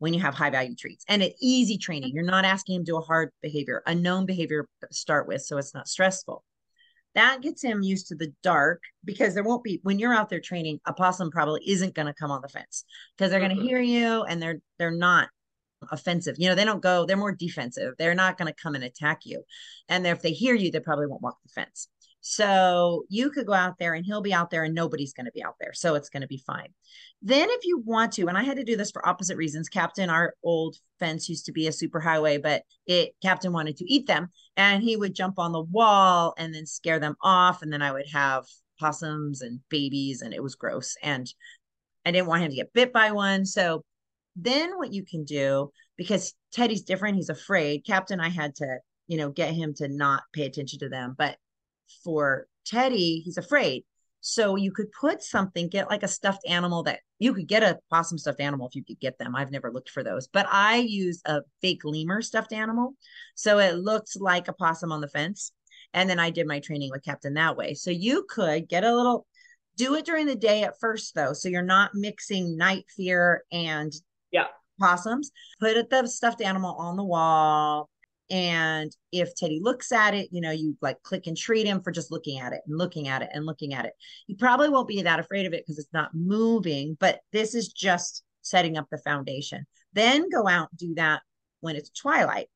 when 0.00 0.12
you 0.12 0.20
have 0.20 0.34
high 0.34 0.50
value 0.50 0.74
treats 0.74 1.04
and 1.08 1.22
an 1.22 1.30
easy 1.40 1.78
training. 1.78 2.12
You're 2.14 2.24
not 2.24 2.44
asking 2.44 2.76
him 2.76 2.84
to 2.84 2.92
do 2.92 2.96
a 2.96 3.02
hard 3.02 3.30
behavior, 3.42 3.82
a 3.86 3.94
known 3.94 4.26
behavior 4.26 4.66
to 4.80 4.88
start 4.90 5.28
with, 5.28 5.42
so 5.42 5.56
it's 5.58 5.74
not 5.74 5.86
stressful. 5.86 6.42
That 7.14 7.42
gets 7.42 7.62
him 7.62 7.82
used 7.82 8.08
to 8.08 8.14
the 8.14 8.32
dark 8.42 8.82
because 9.04 9.34
there 9.34 9.42
won't 9.42 9.62
be 9.62 9.80
when 9.82 9.98
you're 9.98 10.14
out 10.14 10.28
there 10.28 10.40
training, 10.40 10.80
a 10.86 10.92
possum 10.92 11.30
probably 11.30 11.62
isn't 11.68 11.94
going 11.94 12.06
to 12.06 12.14
come 12.14 12.30
on 12.30 12.40
the 12.40 12.48
fence 12.48 12.84
because 13.16 13.30
they're 13.30 13.40
going 13.40 13.50
to 13.50 13.56
mm-hmm. 13.56 13.66
hear 13.66 13.80
you 13.80 14.22
and 14.22 14.42
they're 14.42 14.60
they're 14.78 14.90
not 14.90 15.28
offensive. 15.90 16.36
You 16.38 16.48
know, 16.48 16.54
they 16.54 16.64
don't 16.64 16.82
go, 16.82 17.04
they're 17.06 17.16
more 17.16 17.34
defensive. 17.34 17.94
They're 17.98 18.14
not 18.14 18.38
going 18.38 18.52
to 18.52 18.62
come 18.62 18.74
and 18.74 18.84
attack 18.84 19.20
you. 19.24 19.42
And 19.88 20.06
if 20.06 20.22
they 20.22 20.32
hear 20.32 20.54
you, 20.54 20.70
they 20.70 20.80
probably 20.80 21.06
won't 21.06 21.22
walk 21.22 21.38
the 21.42 21.52
fence. 21.52 21.88
So 22.20 23.04
you 23.08 23.30
could 23.30 23.46
go 23.46 23.54
out 23.54 23.78
there 23.78 23.94
and 23.94 24.04
he'll 24.04 24.20
be 24.20 24.34
out 24.34 24.50
there 24.50 24.64
and 24.64 24.74
nobody's 24.74 25.14
going 25.14 25.26
to 25.26 25.32
be 25.32 25.42
out 25.42 25.56
there. 25.58 25.72
So 25.72 25.94
it's 25.94 26.10
going 26.10 26.20
to 26.20 26.28
be 26.28 26.42
fine. 26.46 26.68
Then, 27.22 27.48
if 27.50 27.64
you 27.64 27.78
want 27.78 28.12
to, 28.12 28.26
and 28.28 28.36
I 28.36 28.42
had 28.42 28.56
to 28.56 28.64
do 28.64 28.76
this 28.76 28.90
for 28.90 29.06
opposite 29.06 29.36
reasons, 29.36 29.68
Captain, 29.68 30.10
our 30.10 30.34
old 30.42 30.76
fence 30.98 31.28
used 31.28 31.46
to 31.46 31.52
be 31.52 31.66
a 31.66 31.72
super 31.72 32.00
highway, 32.00 32.38
but 32.38 32.62
it 32.86 33.14
Captain 33.22 33.52
wanted 33.52 33.76
to 33.78 33.90
eat 33.90 34.06
them 34.06 34.28
and 34.56 34.82
he 34.82 34.96
would 34.96 35.14
jump 35.14 35.38
on 35.38 35.52
the 35.52 35.62
wall 35.62 36.34
and 36.38 36.54
then 36.54 36.66
scare 36.66 36.98
them 36.98 37.16
off. 37.22 37.62
And 37.62 37.72
then 37.72 37.82
I 37.82 37.92
would 37.92 38.08
have 38.12 38.44
possums 38.78 39.42
and 39.42 39.60
babies, 39.68 40.22
and 40.22 40.32
it 40.32 40.42
was 40.42 40.54
gross. 40.54 40.96
And 41.02 41.32
I 42.04 42.10
didn't 42.10 42.28
want 42.28 42.42
him 42.42 42.50
to 42.50 42.56
get 42.56 42.72
bit 42.72 42.92
by 42.92 43.12
one. 43.12 43.44
So 43.44 43.84
then 44.36 44.76
what 44.78 44.92
you 44.92 45.04
can 45.04 45.24
do, 45.24 45.70
because 45.96 46.34
Teddy's 46.52 46.82
different, 46.82 47.16
he's 47.16 47.28
afraid. 47.28 47.84
Captain, 47.86 48.20
I 48.20 48.30
had 48.30 48.54
to, 48.56 48.78
you 49.06 49.18
know, 49.18 49.30
get 49.30 49.52
him 49.52 49.74
to 49.74 49.88
not 49.88 50.22
pay 50.32 50.46
attention 50.46 50.78
to 50.78 50.88
them. 50.88 51.14
But 51.16 51.36
for 52.04 52.46
Teddy, 52.66 53.22
he's 53.24 53.38
afraid. 53.38 53.84
So 54.20 54.56
you 54.56 54.70
could 54.70 54.92
put 54.92 55.22
something, 55.22 55.68
get 55.68 55.88
like 55.88 56.02
a 56.02 56.08
stuffed 56.08 56.46
animal 56.46 56.82
that 56.82 57.00
you 57.18 57.32
could 57.32 57.48
get 57.48 57.62
a 57.62 57.78
possum 57.90 58.18
stuffed 58.18 58.40
animal 58.40 58.68
if 58.68 58.74
you 58.74 58.84
could 58.84 59.00
get 59.00 59.18
them. 59.18 59.34
I've 59.34 59.50
never 59.50 59.72
looked 59.72 59.90
for 59.90 60.02
those, 60.02 60.28
but 60.28 60.46
I 60.50 60.76
use 60.76 61.22
a 61.24 61.40
fake 61.62 61.82
lemur 61.84 62.20
stuffed 62.20 62.52
animal. 62.52 62.94
So 63.34 63.58
it 63.58 63.76
looks 63.76 64.16
like 64.16 64.48
a 64.48 64.52
possum 64.52 64.92
on 64.92 65.00
the 65.00 65.08
fence. 65.08 65.52
And 65.94 66.08
then 66.08 66.18
I 66.18 66.30
did 66.30 66.46
my 66.46 66.60
training 66.60 66.90
with 66.92 67.04
Captain 67.04 67.34
that 67.34 67.56
way. 67.56 67.74
So 67.74 67.90
you 67.90 68.26
could 68.28 68.68
get 68.68 68.84
a 68.84 68.94
little, 68.94 69.26
do 69.76 69.94
it 69.94 70.04
during 70.04 70.26
the 70.26 70.36
day 70.36 70.64
at 70.64 70.78
first 70.80 71.14
though. 71.14 71.32
So 71.32 71.48
you're 71.48 71.62
not 71.62 71.94
mixing 71.94 72.56
night 72.56 72.84
fear 72.94 73.44
and 73.50 73.92
yeah 74.30 74.46
possums. 74.80 75.30
Put 75.60 75.90
the 75.90 76.06
stuffed 76.06 76.42
animal 76.42 76.74
on 76.76 76.96
the 76.96 77.04
wall 77.04 77.88
and 78.30 78.94
if 79.10 79.34
Teddy 79.34 79.60
looks 79.60 79.90
at 79.90 80.14
it, 80.14 80.28
you 80.30 80.40
know, 80.40 80.52
you 80.52 80.76
like 80.80 81.02
click 81.02 81.26
and 81.26 81.36
treat 81.36 81.66
him 81.66 81.82
for 81.82 81.90
just 81.90 82.12
looking 82.12 82.38
at 82.38 82.52
it 82.52 82.60
and 82.66 82.78
looking 82.78 83.08
at 83.08 83.22
it 83.22 83.30
and 83.32 83.44
looking 83.44 83.74
at 83.74 83.84
it. 83.84 83.92
He 84.26 84.34
probably 84.34 84.68
won't 84.68 84.88
be 84.88 85.02
that 85.02 85.18
afraid 85.18 85.46
of 85.46 85.52
it 85.52 85.64
because 85.64 85.78
it's 85.78 85.92
not 85.92 86.14
moving, 86.14 86.96
but 87.00 87.20
this 87.32 87.54
is 87.54 87.68
just 87.68 88.22
setting 88.42 88.78
up 88.78 88.86
the 88.90 88.98
foundation. 88.98 89.66
Then 89.92 90.28
go 90.30 90.46
out 90.46 90.68
and 90.70 90.78
do 90.78 90.94
that 90.94 91.22
when 91.60 91.74
it's 91.74 91.90
twilight. 91.90 92.46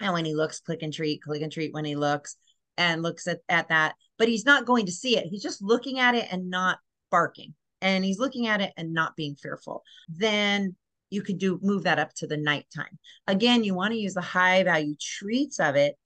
And 0.00 0.12
when 0.12 0.24
he 0.24 0.34
looks, 0.34 0.60
click 0.60 0.82
and 0.82 0.92
treat, 0.92 1.22
click 1.22 1.42
and 1.42 1.52
treat 1.52 1.72
when 1.72 1.84
he 1.84 1.96
looks 1.96 2.36
and 2.78 3.02
looks 3.02 3.26
at, 3.26 3.40
at 3.48 3.68
that. 3.68 3.94
But 4.18 4.28
he's 4.28 4.44
not 4.44 4.66
going 4.66 4.86
to 4.86 4.92
see 4.92 5.16
it. 5.18 5.26
He's 5.26 5.42
just 5.42 5.62
looking 5.62 5.98
at 5.98 6.14
it 6.14 6.26
and 6.30 6.50
not 6.50 6.78
barking. 7.10 7.54
And 7.82 8.04
he's 8.04 8.18
looking 8.18 8.46
at 8.46 8.62
it 8.62 8.72
and 8.76 8.92
not 8.92 9.16
being 9.16 9.36
fearful. 9.36 9.82
Then 10.08 10.76
you 11.10 11.22
could 11.22 11.38
do 11.38 11.58
move 11.62 11.84
that 11.84 11.98
up 11.98 12.12
to 12.14 12.26
the 12.26 12.36
nighttime. 12.36 12.98
Again, 13.26 13.64
you 13.64 13.74
want 13.74 13.92
to 13.92 13.98
use 13.98 14.14
the 14.14 14.20
high 14.20 14.62
value 14.62 14.94
treats 15.00 15.60
of 15.60 15.76
it. 15.76 15.96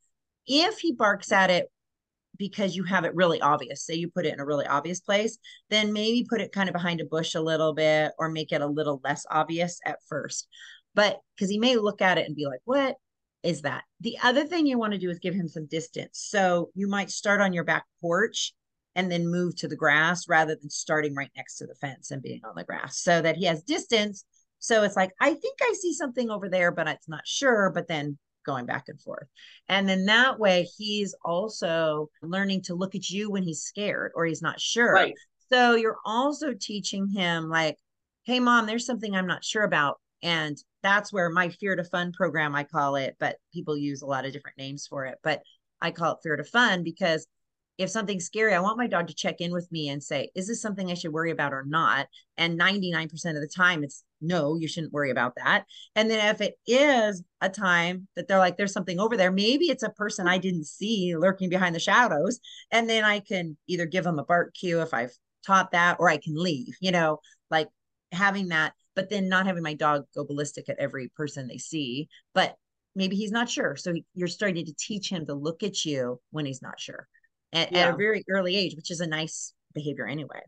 If 0.46 0.78
he 0.78 0.92
barks 0.92 1.32
at 1.32 1.50
it 1.50 1.70
because 2.36 2.74
you 2.74 2.84
have 2.84 3.04
it 3.04 3.14
really 3.14 3.40
obvious, 3.40 3.84
say 3.84 3.94
you 3.94 4.08
put 4.08 4.26
it 4.26 4.32
in 4.32 4.40
a 4.40 4.44
really 4.44 4.66
obvious 4.66 5.00
place, 5.00 5.38
then 5.68 5.92
maybe 5.92 6.26
put 6.28 6.40
it 6.40 6.52
kind 6.52 6.68
of 6.68 6.72
behind 6.72 7.00
a 7.00 7.04
bush 7.04 7.34
a 7.34 7.40
little 7.40 7.74
bit 7.74 8.12
or 8.18 8.30
make 8.30 8.52
it 8.52 8.62
a 8.62 8.66
little 8.66 9.00
less 9.04 9.26
obvious 9.30 9.78
at 9.84 9.98
first. 10.08 10.48
But 10.94 11.20
because 11.36 11.50
he 11.50 11.58
may 11.58 11.76
look 11.76 12.02
at 12.02 12.18
it 12.18 12.26
and 12.26 12.34
be 12.34 12.46
like, 12.46 12.60
what 12.64 12.96
is 13.42 13.62
that? 13.62 13.84
The 14.00 14.18
other 14.22 14.44
thing 14.44 14.66
you 14.66 14.78
want 14.78 14.92
to 14.92 14.98
do 14.98 15.10
is 15.10 15.18
give 15.18 15.34
him 15.34 15.48
some 15.48 15.66
distance. 15.66 16.26
So 16.28 16.70
you 16.74 16.88
might 16.88 17.10
start 17.10 17.40
on 17.40 17.52
your 17.52 17.64
back 17.64 17.84
porch 18.00 18.54
and 18.96 19.10
then 19.10 19.30
move 19.30 19.56
to 19.56 19.68
the 19.68 19.76
grass 19.76 20.28
rather 20.28 20.56
than 20.56 20.70
starting 20.70 21.14
right 21.14 21.30
next 21.36 21.56
to 21.56 21.66
the 21.66 21.74
fence 21.74 22.10
and 22.10 22.22
being 22.22 22.40
on 22.44 22.54
the 22.56 22.64
grass 22.64 22.98
so 22.98 23.22
that 23.22 23.36
he 23.36 23.44
has 23.44 23.62
distance 23.62 24.24
so 24.60 24.84
it's 24.84 24.96
like, 24.96 25.10
I 25.20 25.34
think 25.34 25.58
I 25.60 25.74
see 25.78 25.92
something 25.92 26.30
over 26.30 26.48
there, 26.48 26.70
but 26.70 26.86
it's 26.86 27.08
not 27.08 27.26
sure. 27.26 27.72
But 27.74 27.88
then 27.88 28.18
going 28.46 28.66
back 28.66 28.84
and 28.88 29.00
forth. 29.00 29.26
And 29.68 29.88
then 29.88 30.06
that 30.06 30.38
way 30.38 30.66
he's 30.76 31.14
also 31.24 32.08
learning 32.22 32.62
to 32.62 32.74
look 32.74 32.94
at 32.94 33.10
you 33.10 33.30
when 33.30 33.42
he's 33.42 33.62
scared 33.62 34.12
or 34.14 34.24
he's 34.24 34.42
not 34.42 34.60
sure. 34.60 34.92
Right. 34.92 35.14
So 35.52 35.74
you're 35.74 35.98
also 36.04 36.54
teaching 36.58 37.08
him, 37.08 37.48
like, 37.48 37.76
hey, 38.24 38.40
mom, 38.40 38.66
there's 38.66 38.86
something 38.86 39.14
I'm 39.14 39.26
not 39.26 39.44
sure 39.44 39.64
about. 39.64 40.00
And 40.22 40.56
that's 40.82 41.12
where 41.12 41.30
my 41.30 41.48
Fear 41.48 41.76
to 41.76 41.84
Fun 41.84 42.12
program, 42.12 42.54
I 42.54 42.64
call 42.64 42.96
it, 42.96 43.16
but 43.18 43.36
people 43.52 43.76
use 43.76 44.02
a 44.02 44.06
lot 44.06 44.26
of 44.26 44.32
different 44.32 44.58
names 44.58 44.86
for 44.86 45.06
it. 45.06 45.18
But 45.22 45.42
I 45.80 45.90
call 45.90 46.12
it 46.12 46.18
Fear 46.22 46.36
to 46.36 46.44
Fun 46.44 46.84
because 46.84 47.26
if 47.78 47.88
something's 47.88 48.26
scary, 48.26 48.54
I 48.54 48.60
want 48.60 48.76
my 48.76 48.86
dog 48.86 49.08
to 49.08 49.14
check 49.14 49.36
in 49.40 49.52
with 49.52 49.70
me 49.72 49.88
and 49.88 50.02
say, 50.02 50.30
is 50.34 50.46
this 50.46 50.60
something 50.60 50.90
I 50.90 50.94
should 50.94 51.12
worry 51.12 51.30
about 51.30 51.54
or 51.54 51.64
not? 51.66 52.06
And 52.36 52.60
99% 52.60 53.12
of 53.12 53.40
the 53.40 53.48
time, 53.48 53.82
it's 53.82 54.04
no, 54.20 54.56
you 54.56 54.68
shouldn't 54.68 54.92
worry 54.92 55.10
about 55.10 55.34
that. 55.36 55.64
And 55.94 56.10
then 56.10 56.34
if 56.34 56.40
it 56.40 56.54
is 56.66 57.22
a 57.40 57.48
time 57.48 58.08
that 58.16 58.28
they're 58.28 58.38
like, 58.38 58.56
there's 58.56 58.72
something 58.72 59.00
over 59.00 59.16
there, 59.16 59.30
maybe 59.30 59.66
it's 59.66 59.82
a 59.82 59.90
person 59.90 60.28
I 60.28 60.38
didn't 60.38 60.66
see 60.66 61.14
lurking 61.16 61.48
behind 61.48 61.74
the 61.74 61.80
shadows. 61.80 62.40
And 62.70 62.88
then 62.88 63.04
I 63.04 63.20
can 63.20 63.56
either 63.66 63.86
give 63.86 64.04
them 64.04 64.18
a 64.18 64.24
bark 64.24 64.54
cue 64.54 64.80
if 64.82 64.92
I've 64.94 65.12
taught 65.46 65.72
that, 65.72 65.96
or 65.98 66.08
I 66.08 66.18
can 66.18 66.34
leave, 66.34 66.76
you 66.80 66.92
know, 66.92 67.20
like 67.50 67.68
having 68.12 68.48
that, 68.48 68.74
but 68.94 69.08
then 69.08 69.28
not 69.28 69.46
having 69.46 69.62
my 69.62 69.74
dog 69.74 70.04
go 70.14 70.24
ballistic 70.24 70.68
at 70.68 70.78
every 70.78 71.10
person 71.16 71.46
they 71.46 71.58
see. 71.58 72.08
But 72.34 72.56
maybe 72.94 73.16
he's 73.16 73.32
not 73.32 73.48
sure. 73.48 73.76
So 73.76 73.94
you're 74.14 74.28
starting 74.28 74.66
to 74.66 74.74
teach 74.78 75.10
him 75.10 75.26
to 75.26 75.34
look 75.34 75.62
at 75.62 75.84
you 75.84 76.20
when 76.30 76.46
he's 76.46 76.62
not 76.62 76.78
sure 76.78 77.08
at, 77.52 77.72
yeah. 77.72 77.88
at 77.88 77.94
a 77.94 77.96
very 77.96 78.24
early 78.28 78.56
age, 78.56 78.76
which 78.76 78.90
is 78.90 79.00
a 79.00 79.06
nice 79.06 79.54
behavior 79.74 80.06
anyway. 80.06 80.40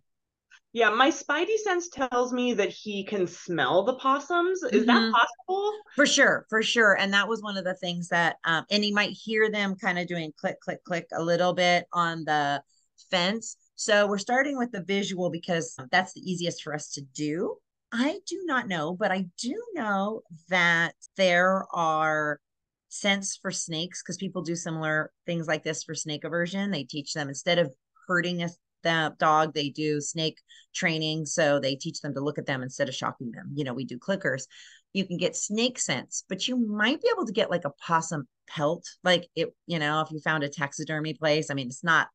Yeah, 0.72 0.88
my 0.88 1.10
spidey 1.10 1.58
sense 1.58 1.90
tells 1.90 2.32
me 2.32 2.54
that 2.54 2.70
he 2.70 3.04
can 3.04 3.26
smell 3.26 3.84
the 3.84 3.94
possums. 3.96 4.62
Is 4.62 4.70
mm-hmm. 4.70 4.86
that 4.86 5.12
possible? 5.12 5.72
For 5.94 6.06
sure, 6.06 6.46
for 6.48 6.62
sure. 6.62 6.96
And 6.98 7.12
that 7.12 7.28
was 7.28 7.42
one 7.42 7.58
of 7.58 7.64
the 7.64 7.74
things 7.74 8.08
that, 8.08 8.36
um, 8.44 8.64
and 8.70 8.82
he 8.82 8.90
might 8.90 9.10
hear 9.10 9.50
them 9.50 9.76
kind 9.76 9.98
of 9.98 10.06
doing 10.06 10.32
click, 10.38 10.60
click, 10.60 10.82
click 10.84 11.08
a 11.12 11.22
little 11.22 11.52
bit 11.52 11.86
on 11.92 12.24
the 12.24 12.62
fence. 13.10 13.56
So 13.74 14.06
we're 14.06 14.16
starting 14.16 14.56
with 14.56 14.72
the 14.72 14.82
visual 14.82 15.30
because 15.30 15.76
that's 15.90 16.14
the 16.14 16.20
easiest 16.20 16.62
for 16.62 16.74
us 16.74 16.88
to 16.92 17.02
do. 17.14 17.56
I 17.92 18.20
do 18.26 18.42
not 18.46 18.68
know, 18.68 18.96
but 18.98 19.12
I 19.12 19.26
do 19.38 19.62
know 19.74 20.22
that 20.48 20.94
there 21.18 21.66
are 21.74 22.40
scents 22.88 23.36
for 23.36 23.50
snakes 23.50 24.02
because 24.02 24.16
people 24.16 24.40
do 24.40 24.56
similar 24.56 25.12
things 25.26 25.46
like 25.46 25.64
this 25.64 25.82
for 25.82 25.94
snake 25.94 26.24
aversion. 26.24 26.70
They 26.70 26.84
teach 26.84 27.12
them 27.12 27.28
instead 27.28 27.58
of 27.58 27.74
hurting 28.08 28.42
a 28.42 28.48
the 28.82 29.14
dog, 29.18 29.54
they 29.54 29.70
do 29.70 30.00
snake 30.00 30.40
training. 30.74 31.26
So 31.26 31.60
they 31.60 31.74
teach 31.74 32.00
them 32.00 32.14
to 32.14 32.20
look 32.20 32.38
at 32.38 32.46
them 32.46 32.62
instead 32.62 32.88
of 32.88 32.94
shocking 32.94 33.30
them. 33.32 33.52
You 33.54 33.64
know, 33.64 33.74
we 33.74 33.84
do 33.84 33.98
clickers. 33.98 34.44
You 34.92 35.06
can 35.06 35.16
get 35.16 35.36
snake 35.36 35.78
scents, 35.78 36.24
but 36.28 36.46
you 36.46 36.56
might 36.56 37.00
be 37.00 37.08
able 37.14 37.26
to 37.26 37.32
get 37.32 37.50
like 37.50 37.64
a 37.64 37.72
possum 37.86 38.26
pelt. 38.48 38.84
Like 39.02 39.28
it, 39.34 39.54
you 39.66 39.78
know, 39.78 40.00
if 40.00 40.10
you 40.10 40.20
found 40.20 40.44
a 40.44 40.48
taxidermy 40.48 41.14
place. 41.14 41.50
I 41.50 41.54
mean, 41.54 41.68
it's 41.68 41.84
not 41.84 42.08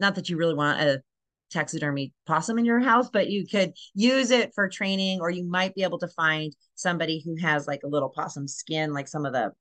not 0.00 0.16
that 0.16 0.28
you 0.28 0.36
really 0.36 0.54
want 0.54 0.80
a 0.80 1.02
taxidermy 1.50 2.12
possum 2.26 2.58
in 2.58 2.64
your 2.64 2.80
house, 2.80 3.10
but 3.12 3.30
you 3.30 3.46
could 3.46 3.72
use 3.94 4.30
it 4.30 4.52
for 4.54 4.68
training, 4.68 5.20
or 5.20 5.30
you 5.30 5.44
might 5.44 5.74
be 5.74 5.84
able 5.84 5.98
to 6.00 6.08
find 6.08 6.54
somebody 6.74 7.22
who 7.24 7.36
has 7.36 7.66
like 7.66 7.82
a 7.84 7.88
little 7.88 8.08
possum 8.08 8.48
skin, 8.48 8.92
like 8.92 9.06
some 9.06 9.24
of 9.24 9.32
the 9.32 9.52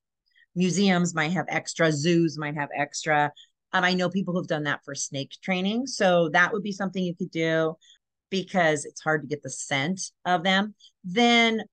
museums 0.56 1.14
might 1.14 1.32
have 1.32 1.46
extra, 1.50 1.92
zoos 1.92 2.38
might 2.38 2.56
have 2.56 2.70
extra. 2.76 3.32
Um, 3.74 3.84
I 3.84 3.94
know 3.94 4.10
people 4.10 4.34
who've 4.34 4.48
done 4.48 4.64
that 4.64 4.84
for 4.86 4.96
snake 4.96 5.32
training. 5.42 5.88
So 5.88 6.30
that 6.30 6.54
would 6.54 6.64
be 6.64 6.72
something 6.72 7.04
you 7.04 7.16
could 7.16 7.32
do 7.32 7.76
because 8.30 8.86
it's 8.86 9.02
hard 9.02 9.22
to 9.22 9.28
get 9.28 9.44
the 9.44 9.50
scent 9.50 10.12
of 10.26 10.44
them. 10.44 10.76
Then 11.04 11.64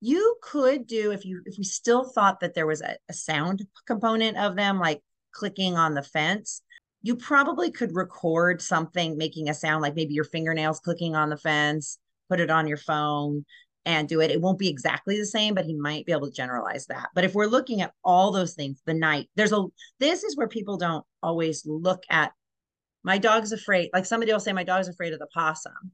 you 0.00 0.36
could 0.42 0.86
do 0.86 1.12
if 1.12 1.24
you 1.24 1.40
if 1.46 1.56
we 1.56 1.64
still 1.64 2.04
thought 2.04 2.40
that 2.40 2.54
there 2.54 2.66
was 2.66 2.82
a, 2.82 2.96
a 3.08 3.12
sound 3.12 3.64
component 3.86 4.36
of 4.36 4.56
them, 4.56 4.78
like 4.78 5.00
clicking 5.32 5.76
on 5.76 5.94
the 5.94 6.02
fence, 6.02 6.60
you 7.02 7.16
probably 7.16 7.70
could 7.70 7.94
record 7.94 8.60
something 8.60 9.16
making 9.16 9.48
a 9.48 9.54
sound 9.54 9.82
like 9.82 9.94
maybe 9.94 10.14
your 10.14 10.24
fingernails 10.24 10.80
clicking 10.80 11.14
on 11.14 11.30
the 11.30 11.36
fence, 11.36 11.98
put 12.28 12.40
it 12.40 12.50
on 12.50 12.66
your 12.66 12.76
phone, 12.76 13.44
and 13.86 14.08
do 14.08 14.20
it. 14.20 14.30
It 14.30 14.40
won't 14.40 14.58
be 14.58 14.68
exactly 14.68 15.18
the 15.18 15.26
same, 15.26 15.54
but 15.54 15.66
he 15.66 15.74
might 15.74 16.06
be 16.06 16.12
able 16.12 16.26
to 16.26 16.32
generalize 16.32 16.86
that. 16.86 17.08
But 17.14 17.24
if 17.24 17.34
we're 17.34 17.46
looking 17.46 17.82
at 17.82 17.92
all 18.02 18.32
those 18.32 18.54
things, 18.54 18.80
the 18.86 18.94
night, 18.94 19.28
there's 19.36 19.52
a 19.52 19.64
this 20.00 20.24
is 20.24 20.36
where 20.36 20.48
people 20.48 20.76
don't 20.76 21.04
always 21.22 21.64
look 21.66 22.02
at 22.08 22.32
my 23.02 23.18
dog's 23.18 23.52
afraid. 23.52 23.90
Like 23.92 24.06
somebody 24.06 24.32
will 24.32 24.40
say, 24.40 24.52
My 24.52 24.64
dog's 24.64 24.88
afraid 24.88 25.12
of 25.12 25.18
the 25.18 25.28
possum. 25.32 25.92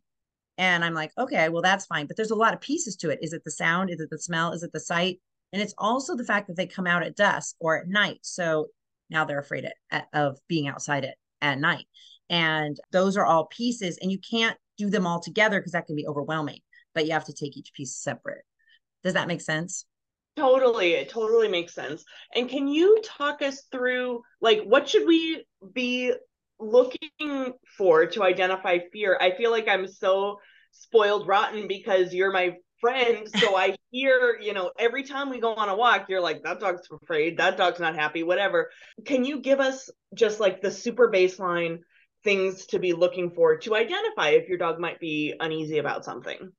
And 0.56 0.84
I'm 0.84 0.92
like, 0.92 1.10
okay, 1.18 1.48
well, 1.48 1.62
that's 1.62 1.86
fine. 1.86 2.06
But 2.06 2.16
there's 2.16 2.32
a 2.32 2.36
lot 2.36 2.52
of 2.52 2.60
pieces 2.60 2.94
to 2.96 3.08
it. 3.08 3.20
Is 3.22 3.32
it 3.32 3.42
the 3.44 3.50
sound? 3.50 3.88
Is 3.88 3.98
it 3.98 4.10
the 4.10 4.18
smell? 4.18 4.52
Is 4.52 4.62
it 4.62 4.72
the 4.72 4.80
sight? 4.80 5.18
And 5.54 5.62
it's 5.62 5.74
also 5.78 6.14
the 6.14 6.24
fact 6.24 6.48
that 6.48 6.56
they 6.56 6.66
come 6.66 6.86
out 6.86 7.02
at 7.02 7.16
dusk 7.16 7.56
or 7.60 7.78
at 7.78 7.88
night. 7.88 8.18
So 8.20 8.66
now 9.08 9.24
they're 9.24 9.40
afraid 9.40 9.66
at, 9.90 10.06
of 10.12 10.38
being 10.48 10.68
outside 10.68 11.06
at, 11.06 11.16
at 11.40 11.58
night. 11.58 11.86
And 12.28 12.76
those 12.92 13.16
are 13.16 13.24
all 13.24 13.46
pieces. 13.46 13.98
And 14.02 14.12
you 14.12 14.18
can't 14.18 14.56
do 14.76 14.90
them 14.90 15.06
all 15.06 15.20
together 15.20 15.58
because 15.60 15.72
that 15.72 15.86
can 15.86 15.96
be 15.96 16.06
overwhelming 16.06 16.60
but 16.94 17.06
you 17.06 17.12
have 17.12 17.26
to 17.26 17.32
take 17.32 17.56
each 17.56 17.72
piece 17.74 17.96
separate. 17.96 18.44
Does 19.02 19.14
that 19.14 19.28
make 19.28 19.40
sense? 19.40 19.84
Totally, 20.36 20.92
it 20.92 21.10
totally 21.10 21.48
makes 21.48 21.74
sense. 21.74 22.04
And 22.34 22.48
can 22.48 22.68
you 22.68 23.00
talk 23.04 23.42
us 23.42 23.62
through 23.70 24.22
like 24.40 24.62
what 24.62 24.88
should 24.88 25.06
we 25.06 25.44
be 25.72 26.12
looking 26.58 27.52
for 27.76 28.06
to 28.06 28.22
identify 28.22 28.78
fear? 28.92 29.18
I 29.20 29.32
feel 29.32 29.50
like 29.50 29.68
I'm 29.68 29.86
so 29.86 30.38
spoiled 30.72 31.26
rotten 31.26 31.66
because 31.66 32.14
you're 32.14 32.32
my 32.32 32.56
friend. 32.80 33.28
So 33.38 33.56
I 33.56 33.76
hear, 33.90 34.38
you 34.40 34.54
know, 34.54 34.70
every 34.78 35.02
time 35.02 35.30
we 35.30 35.40
go 35.40 35.54
on 35.54 35.68
a 35.68 35.76
walk, 35.76 36.06
you're 36.08 36.20
like, 36.20 36.42
that 36.44 36.60
dog's 36.60 36.88
afraid, 36.90 37.38
that 37.38 37.56
dog's 37.56 37.80
not 37.80 37.94
happy, 37.94 38.22
whatever. 38.22 38.70
Can 39.04 39.24
you 39.24 39.40
give 39.40 39.60
us 39.60 39.90
just 40.14 40.40
like 40.40 40.62
the 40.62 40.70
super 40.70 41.10
baseline 41.10 41.80
things 42.22 42.66
to 42.66 42.78
be 42.78 42.92
looking 42.92 43.30
for 43.30 43.56
to 43.58 43.74
identify 43.74 44.30
if 44.30 44.48
your 44.48 44.58
dog 44.58 44.78
might 44.78 45.00
be 45.00 45.34
uneasy 45.38 45.78
about 45.78 46.04
something? 46.04 46.52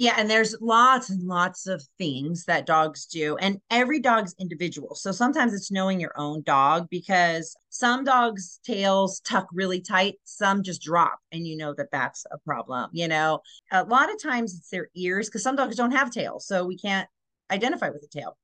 Yeah, 0.00 0.14
and 0.16 0.30
there's 0.30 0.56
lots 0.62 1.10
and 1.10 1.22
lots 1.24 1.66
of 1.66 1.82
things 1.98 2.46
that 2.46 2.64
dogs 2.64 3.04
do, 3.04 3.36
and 3.36 3.60
every 3.70 4.00
dog's 4.00 4.34
individual. 4.38 4.94
So 4.94 5.12
sometimes 5.12 5.52
it's 5.52 5.70
knowing 5.70 6.00
your 6.00 6.14
own 6.16 6.40
dog 6.40 6.88
because 6.88 7.54
some 7.68 8.04
dogs' 8.04 8.60
tails 8.64 9.20
tuck 9.20 9.46
really 9.52 9.82
tight, 9.82 10.14
some 10.24 10.62
just 10.62 10.80
drop, 10.80 11.18
and 11.32 11.46
you 11.46 11.54
know 11.54 11.74
that 11.74 11.90
that's 11.92 12.24
a 12.30 12.38
problem. 12.38 12.88
You 12.94 13.08
know, 13.08 13.40
a 13.72 13.84
lot 13.84 14.10
of 14.10 14.22
times 14.22 14.54
it's 14.54 14.70
their 14.70 14.88
ears 14.94 15.28
because 15.28 15.42
some 15.42 15.54
dogs 15.54 15.76
don't 15.76 15.90
have 15.90 16.10
tails, 16.10 16.46
so 16.46 16.64
we 16.64 16.78
can't 16.78 17.06
identify 17.50 17.90
with 17.90 18.00
the 18.00 18.08
tail 18.08 18.38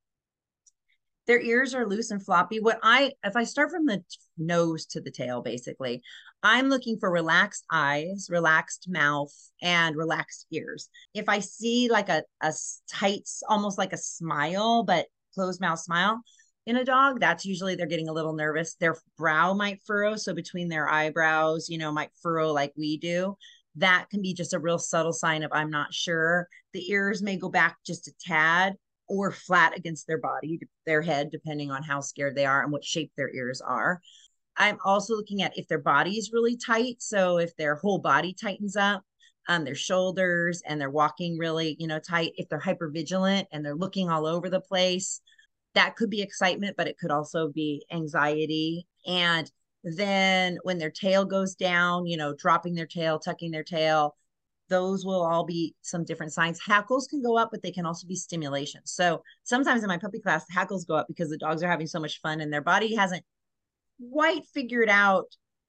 their 1.27 1.41
ears 1.41 1.75
are 1.75 1.87
loose 1.87 2.11
and 2.11 2.23
floppy. 2.23 2.59
What 2.59 2.79
I, 2.81 3.11
if 3.23 3.35
I 3.35 3.43
start 3.43 3.69
from 3.69 3.85
the 3.85 4.01
nose 4.37 4.85
to 4.87 5.01
the 5.01 5.11
tail, 5.11 5.41
basically, 5.41 6.01
I'm 6.41 6.69
looking 6.69 6.97
for 6.97 7.11
relaxed 7.11 7.65
eyes, 7.71 8.27
relaxed 8.29 8.87
mouth, 8.89 9.33
and 9.61 9.95
relaxed 9.95 10.47
ears. 10.51 10.89
If 11.13 11.27
I 11.27 11.39
see 11.39 11.89
like 11.89 12.09
a, 12.09 12.23
a 12.41 12.53
tight, 12.89 13.27
almost 13.49 13.77
like 13.77 13.93
a 13.93 13.97
smile, 13.97 14.83
but 14.83 15.07
closed 15.33 15.61
mouth 15.61 15.79
smile 15.79 16.21
in 16.65 16.77
a 16.77 16.85
dog, 16.85 17.19
that's 17.19 17.45
usually 17.45 17.75
they're 17.75 17.85
getting 17.87 18.09
a 18.09 18.13
little 18.13 18.33
nervous. 18.33 18.75
Their 18.75 18.97
brow 19.17 19.53
might 19.53 19.81
furrow. 19.85 20.15
So 20.15 20.33
between 20.33 20.69
their 20.69 20.89
eyebrows, 20.89 21.69
you 21.69 21.77
know, 21.77 21.91
might 21.91 22.11
furrow 22.21 22.51
like 22.51 22.73
we 22.77 22.97
do. 22.97 23.37
That 23.75 24.09
can 24.09 24.21
be 24.21 24.33
just 24.33 24.53
a 24.53 24.59
real 24.59 24.79
subtle 24.79 25.13
sign 25.13 25.43
of 25.43 25.51
I'm 25.53 25.69
not 25.69 25.93
sure. 25.93 26.47
The 26.73 26.89
ears 26.91 27.21
may 27.21 27.37
go 27.37 27.49
back 27.49 27.77
just 27.85 28.07
a 28.07 28.13
tad 28.25 28.75
or 29.07 29.31
flat 29.31 29.77
against 29.77 30.07
their 30.07 30.19
body, 30.19 30.59
their 30.85 31.01
head, 31.01 31.29
depending 31.31 31.71
on 31.71 31.83
how 31.83 32.01
scared 32.01 32.35
they 32.35 32.45
are 32.45 32.63
and 32.63 32.71
what 32.71 32.83
shape 32.83 33.11
their 33.15 33.33
ears 33.33 33.61
are. 33.61 34.01
I'm 34.57 34.77
also 34.83 35.15
looking 35.15 35.43
at 35.43 35.57
if 35.57 35.67
their 35.67 35.79
body 35.79 36.17
is 36.17 36.33
really 36.33 36.57
tight. 36.57 36.97
So 36.99 37.37
if 37.37 37.55
their 37.55 37.75
whole 37.75 37.99
body 37.99 38.33
tightens 38.33 38.75
up, 38.75 39.03
um, 39.47 39.63
their 39.63 39.75
shoulders 39.75 40.61
and 40.65 40.79
they're 40.79 40.89
walking 40.89 41.37
really, 41.37 41.75
you 41.79 41.87
know, 41.87 41.99
tight. 41.99 42.33
If 42.35 42.49
they're 42.49 42.59
hyper 42.59 42.89
vigilant 42.89 43.47
and 43.51 43.63
they're 43.63 43.75
looking 43.75 44.09
all 44.09 44.25
over 44.25 44.49
the 44.49 44.59
place, 44.59 45.21
that 45.73 45.95
could 45.95 46.09
be 46.09 46.21
excitement, 46.21 46.75
but 46.75 46.87
it 46.87 46.97
could 46.97 47.11
also 47.11 47.49
be 47.49 47.85
anxiety. 47.91 48.87
And 49.05 49.49
then 49.83 50.57
when 50.63 50.79
their 50.79 50.91
tail 50.91 51.23
goes 51.23 51.55
down, 51.55 52.07
you 52.07 52.17
know, 52.17 52.33
dropping 52.33 52.73
their 52.73 52.87
tail, 52.87 53.19
tucking 53.19 53.51
their 53.51 53.63
tail, 53.63 54.15
those 54.69 55.05
will 55.05 55.25
all 55.25 55.45
be 55.45 55.75
some 55.81 56.03
different 56.03 56.33
signs. 56.33 56.59
Hackles 56.59 57.07
can 57.07 57.21
go 57.21 57.37
up, 57.37 57.49
but 57.51 57.61
they 57.61 57.71
can 57.71 57.85
also 57.85 58.07
be 58.07 58.15
stimulation. 58.15 58.81
So 58.85 59.21
sometimes 59.43 59.83
in 59.83 59.87
my 59.87 59.97
puppy 59.97 60.19
class, 60.19 60.45
hackles 60.49 60.85
go 60.85 60.95
up 60.95 61.07
because 61.07 61.29
the 61.29 61.37
dogs 61.37 61.63
are 61.63 61.69
having 61.69 61.87
so 61.87 61.99
much 61.99 62.19
fun 62.21 62.41
and 62.41 62.51
their 62.51 62.61
body 62.61 62.95
hasn't 62.95 63.23
quite 64.11 64.43
figured 64.53 64.89
out 64.89 65.25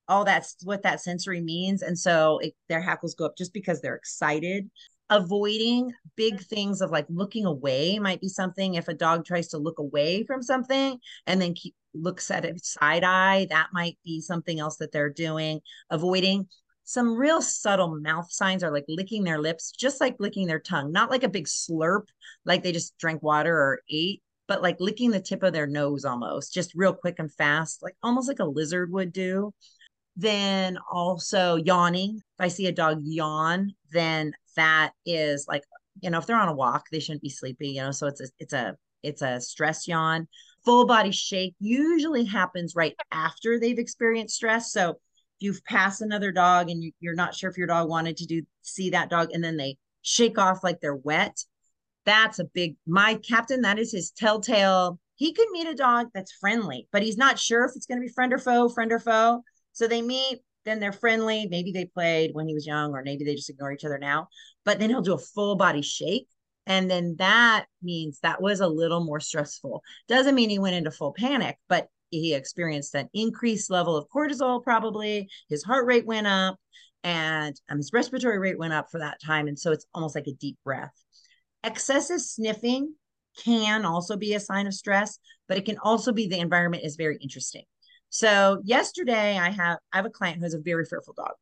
all 0.08 0.24
that's 0.24 0.56
what 0.64 0.82
that 0.82 1.00
sensory 1.00 1.40
means. 1.40 1.82
And 1.82 1.98
so 1.98 2.38
it, 2.38 2.54
their 2.68 2.80
hackles 2.80 3.14
go 3.14 3.26
up 3.26 3.36
just 3.36 3.52
because 3.52 3.80
they're 3.80 3.94
excited. 3.94 4.70
Avoiding 5.10 5.92
big 6.16 6.34
mm-hmm. 6.34 6.54
things 6.54 6.80
of 6.80 6.90
like 6.90 7.06
looking 7.08 7.44
away 7.46 7.98
might 7.98 8.20
be 8.20 8.28
something. 8.28 8.74
If 8.74 8.88
a 8.88 8.94
dog 8.94 9.24
tries 9.24 9.48
to 9.48 9.58
look 9.58 9.78
away 9.78 10.24
from 10.24 10.42
something 10.42 10.98
and 11.26 11.40
then 11.40 11.54
keep 11.54 11.74
looks 11.94 12.30
at 12.30 12.44
it 12.44 12.64
side 12.64 13.04
eye, 13.04 13.46
that 13.50 13.68
might 13.72 13.98
be 14.04 14.20
something 14.20 14.60
else 14.60 14.76
that 14.76 14.92
they're 14.92 15.10
doing. 15.10 15.60
Avoiding 15.90 16.48
some 16.88 17.14
real 17.14 17.42
subtle 17.42 18.00
mouth 18.00 18.32
signs 18.32 18.64
are 18.64 18.70
like 18.70 18.86
licking 18.88 19.22
their 19.22 19.38
lips, 19.38 19.72
just 19.72 20.00
like 20.00 20.16
licking 20.18 20.46
their 20.46 20.58
tongue, 20.58 20.90
not 20.90 21.10
like 21.10 21.22
a 21.22 21.28
big 21.28 21.44
slurp, 21.44 22.04
like 22.46 22.62
they 22.62 22.72
just 22.72 22.96
drank 22.96 23.22
water 23.22 23.54
or 23.54 23.82
ate, 23.90 24.22
but 24.46 24.62
like 24.62 24.80
licking 24.80 25.10
the 25.10 25.20
tip 25.20 25.42
of 25.42 25.52
their 25.52 25.66
nose 25.66 26.06
almost, 26.06 26.54
just 26.54 26.72
real 26.74 26.94
quick 26.94 27.16
and 27.18 27.30
fast, 27.34 27.82
like 27.82 27.94
almost 28.02 28.26
like 28.26 28.38
a 28.38 28.44
lizard 28.44 28.90
would 28.90 29.12
do. 29.12 29.52
Then 30.16 30.78
also 30.90 31.56
yawning. 31.56 32.22
If 32.38 32.40
I 32.40 32.48
see 32.48 32.66
a 32.68 32.72
dog 32.72 33.00
yawn, 33.02 33.74
then 33.92 34.32
that 34.56 34.92
is 35.04 35.44
like, 35.46 35.64
you 36.00 36.08
know, 36.08 36.16
if 36.16 36.24
they're 36.24 36.40
on 36.40 36.48
a 36.48 36.54
walk, 36.54 36.86
they 36.90 37.00
shouldn't 37.00 37.20
be 37.20 37.28
sleepy, 37.28 37.68
you 37.68 37.82
know, 37.82 37.90
so 37.90 38.06
it's 38.06 38.22
a, 38.22 38.28
it's 38.38 38.54
a, 38.54 38.76
it's 39.02 39.20
a 39.20 39.42
stress 39.42 39.86
yawn. 39.86 40.26
Full 40.64 40.86
body 40.86 41.10
shake 41.10 41.54
usually 41.60 42.24
happens 42.24 42.74
right 42.74 42.96
after 43.12 43.60
they've 43.60 43.78
experienced 43.78 44.36
stress. 44.36 44.72
So 44.72 44.98
you 45.40 45.54
pass 45.66 46.00
another 46.00 46.32
dog 46.32 46.70
and 46.70 46.82
you, 46.82 46.92
you're 47.00 47.14
not 47.14 47.34
sure 47.34 47.50
if 47.50 47.56
your 47.56 47.66
dog 47.66 47.88
wanted 47.88 48.16
to 48.16 48.26
do 48.26 48.42
see 48.62 48.90
that 48.90 49.10
dog 49.10 49.28
and 49.32 49.42
then 49.42 49.56
they 49.56 49.76
shake 50.02 50.38
off 50.38 50.64
like 50.64 50.80
they're 50.80 50.94
wet 50.94 51.38
that's 52.08 52.38
a 52.38 52.44
big 52.44 52.74
my 52.86 53.16
captain 53.16 53.60
that 53.60 53.78
is 53.78 53.92
his 53.92 54.10
telltale. 54.10 54.98
He 55.16 55.34
could 55.34 55.50
meet 55.50 55.66
a 55.66 55.74
dog 55.74 56.08
that's 56.14 56.32
friendly 56.32 56.88
but 56.90 57.02
he's 57.02 57.18
not 57.18 57.38
sure 57.38 57.66
if 57.66 57.72
it's 57.76 57.84
going 57.84 58.00
to 58.00 58.06
be 58.06 58.12
friend 58.12 58.32
or 58.32 58.38
foe 58.38 58.70
friend 58.70 58.90
or 58.92 58.98
foe. 58.98 59.42
So 59.74 59.86
they 59.86 60.00
meet 60.00 60.38
then 60.64 60.80
they're 60.80 60.92
friendly. 60.92 61.46
Maybe 61.50 61.70
they 61.70 61.84
played 61.84 62.30
when 62.32 62.48
he 62.48 62.54
was 62.54 62.66
young 62.66 62.92
or 62.92 63.02
maybe 63.02 63.24
they 63.24 63.34
just 63.34 63.50
ignore 63.50 63.72
each 63.72 63.84
other 63.84 63.98
now 63.98 64.28
but 64.64 64.78
then 64.78 64.88
he'll 64.88 65.02
do 65.02 65.14
a 65.14 65.18
full 65.18 65.56
body 65.56 65.82
shake. 65.82 66.28
And 66.66 66.90
then 66.90 67.16
that 67.18 67.66
means 67.82 68.20
that 68.20 68.40
was 68.40 68.60
a 68.60 68.68
little 68.68 69.04
more 69.04 69.20
stressful. 69.20 69.82
Doesn't 70.08 70.34
mean 70.34 70.50
he 70.50 70.58
went 70.58 70.76
into 70.76 70.90
full 70.90 71.12
panic 71.12 71.58
but 71.68 71.88
he 72.10 72.34
experienced 72.34 72.94
an 72.94 73.08
increased 73.14 73.70
level 73.70 73.96
of 73.96 74.08
cortisol 74.08 74.62
probably. 74.62 75.28
His 75.48 75.62
heart 75.62 75.86
rate 75.86 76.06
went 76.06 76.26
up 76.26 76.56
and 77.04 77.54
um, 77.70 77.78
his 77.78 77.92
respiratory 77.92 78.38
rate 78.38 78.58
went 78.58 78.72
up 78.72 78.90
for 78.90 78.98
that 78.98 79.20
time. 79.24 79.48
And 79.48 79.58
so 79.58 79.72
it's 79.72 79.86
almost 79.94 80.14
like 80.14 80.26
a 80.26 80.34
deep 80.34 80.58
breath. 80.64 80.92
Excessive 81.64 82.20
sniffing 82.20 82.94
can 83.44 83.84
also 83.84 84.16
be 84.16 84.34
a 84.34 84.40
sign 84.40 84.66
of 84.66 84.74
stress 84.74 85.18
but 85.48 85.56
it 85.56 85.64
can 85.64 85.78
also 85.78 86.12
be 86.12 86.28
the 86.28 86.38
environment 86.38 86.84
is 86.84 86.96
very 86.96 87.16
interesting. 87.20 87.64
So 88.10 88.60
yesterday 88.64 89.36
i 89.38 89.50
have 89.50 89.78
i 89.92 89.96
have 89.96 90.06
a 90.06 90.10
client 90.10 90.38
who 90.38 90.44
has 90.44 90.54
a 90.54 90.60
very 90.60 90.84
fearful 90.84 91.14
dog 91.14 91.32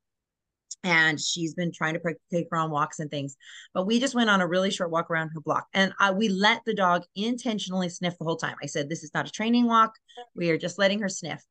and 0.84 1.20
she's 1.20 1.54
been 1.54 1.72
trying 1.72 1.94
to 1.94 2.00
take 2.30 2.46
her 2.50 2.56
on 2.56 2.70
walks 2.70 2.98
and 2.98 3.10
things. 3.10 3.36
But 3.74 3.86
we 3.86 3.98
just 3.98 4.14
went 4.14 4.30
on 4.30 4.40
a 4.40 4.46
really 4.46 4.70
short 4.70 4.90
walk 4.90 5.10
around 5.10 5.30
her 5.34 5.40
block, 5.40 5.66
and 5.74 5.92
I, 5.98 6.10
we 6.12 6.28
let 6.28 6.62
the 6.64 6.74
dog 6.74 7.02
intentionally 7.14 7.88
sniff 7.88 8.16
the 8.18 8.24
whole 8.24 8.36
time. 8.36 8.56
I 8.62 8.66
said, 8.66 8.88
"This 8.88 9.02
is 9.02 9.10
not 9.14 9.28
a 9.28 9.32
training 9.32 9.66
walk. 9.66 9.92
We 10.34 10.50
are 10.50 10.58
just 10.58 10.78
letting 10.78 11.00
her 11.00 11.08
sniff." 11.08 11.42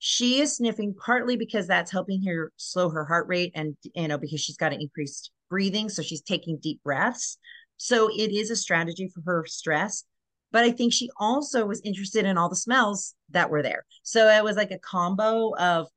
She 0.00 0.40
is 0.40 0.56
sniffing 0.56 0.94
partly 0.94 1.36
because 1.36 1.66
that's 1.66 1.90
helping 1.90 2.22
her 2.24 2.52
slow 2.56 2.90
her 2.90 3.04
heart 3.04 3.26
rate, 3.28 3.52
and 3.54 3.76
you 3.94 4.08
know 4.08 4.18
because 4.18 4.40
she's 4.40 4.56
got 4.56 4.72
an 4.72 4.80
increased 4.80 5.30
breathing, 5.48 5.88
so 5.88 6.02
she's 6.02 6.22
taking 6.22 6.58
deep 6.58 6.82
breaths. 6.82 7.38
So 7.78 8.08
it 8.08 8.32
is 8.32 8.50
a 8.50 8.56
strategy 8.56 9.10
for 9.14 9.22
her 9.24 9.44
stress. 9.46 10.04
But 10.50 10.64
I 10.64 10.70
think 10.70 10.92
she 10.92 11.10
also 11.18 11.66
was 11.66 11.80
interested 11.84 12.24
in 12.24 12.38
all 12.38 12.48
the 12.48 12.56
smells 12.56 13.14
that 13.30 13.50
were 13.50 13.62
there. 13.62 13.84
So 14.02 14.28
it 14.28 14.42
was 14.42 14.56
like 14.56 14.70
a 14.70 14.78
combo 14.78 15.54
of 15.56 15.88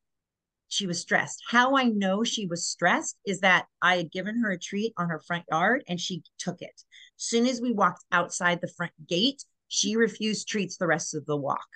she 0.72 0.88
was 0.88 1.02
stressed. 1.02 1.44
How 1.50 1.76
I 1.76 1.84
know 1.84 2.24
she 2.24 2.48
was 2.48 2.66
stressed 2.66 3.18
is 3.26 3.42
that 3.42 3.66
I 3.82 3.98
had 3.98 4.12
given 4.12 4.40
her 4.42 4.52
a 4.52 4.58
treat 4.58 4.94
on 4.98 5.10
her 5.10 5.20
front 5.20 5.44
yard 5.52 5.84
and 5.90 6.00
she 6.00 6.24
took 6.40 6.62
it. 6.62 6.82
Soon 7.18 7.46
as 7.46 7.60
we 7.60 7.74
walked 7.74 8.06
outside 8.12 8.62
the 8.62 8.72
front 8.78 8.94
gate, 9.06 9.44
she 9.68 9.98
refused 9.98 10.48
treats 10.48 10.78
the 10.78 10.88
rest 10.88 11.14
of 11.14 11.26
the 11.26 11.36
walk. 11.36 11.68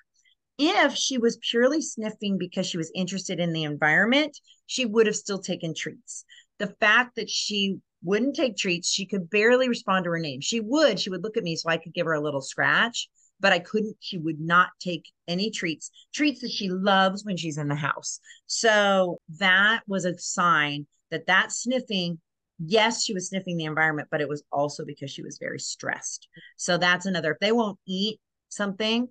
If 0.57 0.95
she 0.95 1.17
was 1.17 1.37
purely 1.41 1.81
sniffing 1.81 2.37
because 2.37 2.67
she 2.67 2.77
was 2.77 2.91
interested 2.95 3.41
in 3.41 3.51
the 3.51 3.63
environment, 3.63 4.39
she 4.65 4.85
would 4.85 5.07
have 5.07 5.17
still 5.17 5.39
taken 5.39 5.73
treats. 5.75 6.23
The 6.59 6.73
fact 6.79 7.17
that 7.17 7.29
she 7.29 7.79
wouldn't 8.01 8.37
take 8.37 8.55
treats, 8.55 8.89
she 8.89 9.05
could 9.05 9.29
barely 9.29 9.67
respond 9.67 10.05
to 10.05 10.11
her 10.11 10.19
name. 10.19 10.39
She 10.39 10.61
would, 10.61 11.01
she 11.01 11.09
would 11.09 11.21
look 11.21 11.35
at 11.35 11.43
me 11.43 11.57
so 11.57 11.69
I 11.69 11.77
could 11.77 11.93
give 11.93 12.05
her 12.05 12.13
a 12.13 12.23
little 12.23 12.41
scratch, 12.41 13.09
but 13.39 13.53
I 13.53 13.59
couldn't, 13.59 13.97
she 13.99 14.17
would 14.17 14.39
not 14.39 14.69
take 14.79 15.05
any 15.27 15.51
treats, 15.51 15.91
treats 16.13 16.41
that 16.41 16.51
she 16.51 16.69
loves 16.69 17.25
when 17.25 17.37
she's 17.37 17.57
in 17.57 17.67
the 17.67 17.75
house. 17.75 18.19
So 18.47 19.19
that 19.39 19.81
was 19.87 20.05
a 20.05 20.17
sign 20.17 20.87
that 21.11 21.27
that 21.27 21.51
sniffing, 21.51 22.19
yes, 22.59 23.03
she 23.03 23.13
was 23.13 23.29
sniffing 23.29 23.57
the 23.57 23.65
environment, 23.65 24.07
but 24.09 24.21
it 24.21 24.29
was 24.29 24.43
also 24.51 24.85
because 24.85 25.11
she 25.11 25.23
was 25.23 25.37
very 25.37 25.59
stressed. 25.59 26.27
So 26.57 26.77
that's 26.77 27.05
another, 27.05 27.31
if 27.31 27.39
they 27.39 27.51
won't 27.51 27.79
eat 27.85 28.19
something, 28.49 29.07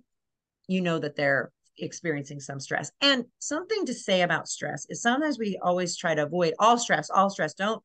you 0.67 0.81
know 0.81 0.99
that 0.99 1.15
they're 1.15 1.51
experiencing 1.77 2.39
some 2.39 2.59
stress. 2.59 2.91
And 3.01 3.25
something 3.39 3.85
to 3.85 3.93
say 3.93 4.21
about 4.21 4.47
stress 4.47 4.85
is 4.89 5.01
sometimes 5.01 5.37
we 5.37 5.59
always 5.61 5.95
try 5.95 6.15
to 6.15 6.23
avoid 6.23 6.53
all 6.59 6.77
stress, 6.77 7.09
all 7.09 7.29
stress, 7.29 7.53
don't, 7.53 7.83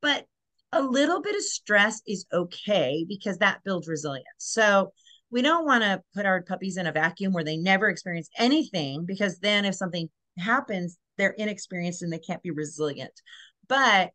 but 0.00 0.26
a 0.72 0.82
little 0.82 1.20
bit 1.20 1.34
of 1.34 1.42
stress 1.42 2.00
is 2.06 2.26
okay 2.32 3.04
because 3.08 3.38
that 3.38 3.64
builds 3.64 3.88
resilience. 3.88 4.26
So 4.38 4.92
we 5.30 5.42
don't 5.42 5.64
want 5.64 5.82
to 5.82 6.02
put 6.14 6.26
our 6.26 6.42
puppies 6.42 6.76
in 6.76 6.86
a 6.86 6.92
vacuum 6.92 7.32
where 7.32 7.44
they 7.44 7.56
never 7.56 7.88
experience 7.88 8.28
anything 8.38 9.04
because 9.06 9.38
then 9.38 9.64
if 9.64 9.74
something 9.74 10.08
happens, 10.38 10.98
they're 11.18 11.34
inexperienced 11.38 12.02
and 12.02 12.12
they 12.12 12.18
can't 12.18 12.42
be 12.42 12.50
resilient. 12.50 13.12
But 13.68 14.10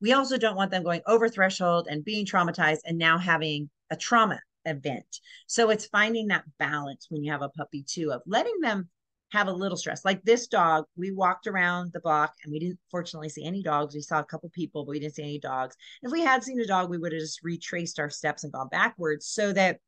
we 0.00 0.12
also 0.12 0.38
don't 0.38 0.56
want 0.56 0.70
them 0.70 0.82
going 0.82 1.02
over 1.06 1.28
threshold 1.28 1.88
and 1.90 2.04
being 2.04 2.24
traumatized 2.24 2.80
and 2.84 2.98
now 2.98 3.18
having 3.18 3.68
a 3.90 3.96
trauma 3.96 4.40
event. 4.64 5.20
So 5.46 5.70
it's 5.70 5.86
finding 5.86 6.28
that 6.28 6.44
balance 6.58 7.06
when 7.08 7.22
you 7.22 7.32
have 7.32 7.42
a 7.42 7.48
puppy 7.50 7.84
too 7.86 8.12
of 8.12 8.22
letting 8.26 8.60
them 8.60 8.88
have 9.32 9.48
a 9.48 9.52
little 9.52 9.76
stress. 9.76 10.04
Like 10.04 10.22
this 10.22 10.46
dog, 10.46 10.84
we 10.96 11.12
walked 11.12 11.46
around 11.46 11.92
the 11.92 12.00
block 12.00 12.32
and 12.44 12.52
we 12.52 12.58
didn't 12.58 12.78
fortunately 12.90 13.28
see 13.28 13.44
any 13.44 13.62
dogs. 13.62 13.94
We 13.94 14.00
saw 14.00 14.20
a 14.20 14.24
couple 14.24 14.50
people, 14.50 14.84
but 14.84 14.90
we 14.90 15.00
didn't 15.00 15.14
see 15.14 15.22
any 15.22 15.38
dogs. 15.38 15.76
If 16.02 16.10
we 16.10 16.20
had 16.20 16.42
seen 16.42 16.60
a 16.60 16.66
dog, 16.66 16.90
we 16.90 16.98
would 16.98 17.12
have 17.12 17.20
just 17.20 17.42
retraced 17.42 17.98
our 17.98 18.10
steps 18.10 18.44
and 18.44 18.52
gone 18.52 18.68
backwards 18.68 19.26
so 19.26 19.52
that 19.52 19.78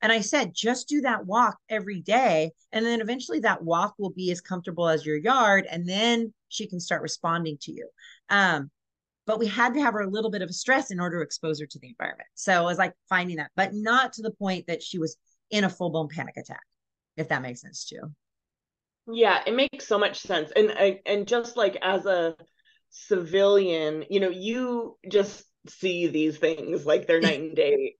and 0.00 0.12
I 0.12 0.20
said, 0.20 0.52
just 0.54 0.88
do 0.88 1.00
that 1.00 1.26
walk 1.26 1.56
every 1.68 2.00
day. 2.00 2.52
And 2.72 2.84
then 2.86 3.00
eventually 3.00 3.40
that 3.40 3.62
walk 3.62 3.94
will 3.98 4.10
be 4.10 4.30
as 4.30 4.40
comfortable 4.40 4.88
as 4.88 5.04
your 5.04 5.16
yard. 5.16 5.66
And 5.70 5.88
then 5.88 6.32
she 6.48 6.68
can 6.68 6.80
start 6.80 7.02
responding 7.02 7.58
to 7.62 7.72
you. 7.72 7.88
Um, 8.30 8.70
but 9.26 9.38
we 9.38 9.46
had 9.46 9.74
to 9.74 9.80
have 9.80 9.94
her 9.94 10.00
a 10.00 10.10
little 10.10 10.30
bit 10.30 10.42
of 10.42 10.48
a 10.48 10.54
stress 10.54 10.90
in 10.90 11.00
order 11.00 11.18
to 11.18 11.24
expose 11.24 11.60
her 11.60 11.66
to 11.66 11.78
the 11.80 11.88
environment. 11.88 12.28
So 12.34 12.62
it 12.62 12.64
was 12.64 12.78
like 12.78 12.94
finding 13.08 13.36
that, 13.36 13.50
but 13.56 13.74
not 13.74 14.12
to 14.14 14.22
the 14.22 14.30
point 14.30 14.66
that 14.68 14.82
she 14.82 14.98
was 14.98 15.16
in 15.50 15.64
a 15.64 15.68
full 15.68 15.90
blown 15.90 16.08
panic 16.08 16.36
attack, 16.36 16.62
if 17.16 17.28
that 17.28 17.42
makes 17.42 17.60
sense 17.60 17.84
to 17.86 17.96
you. 17.96 18.14
Yeah, 19.10 19.42
it 19.46 19.54
makes 19.54 19.86
so 19.86 19.98
much 19.98 20.20
sense. 20.20 20.50
And 20.54 20.70
and 21.04 21.26
just 21.26 21.56
like 21.56 21.76
as 21.82 22.06
a 22.06 22.36
civilian, 22.90 24.04
you 24.08 24.20
know, 24.20 24.30
you 24.30 24.96
just 25.10 25.44
see 25.68 26.06
these 26.06 26.38
things 26.38 26.86
like 26.86 27.06
they're 27.06 27.20
night 27.20 27.40
and 27.40 27.56
day 27.56 27.96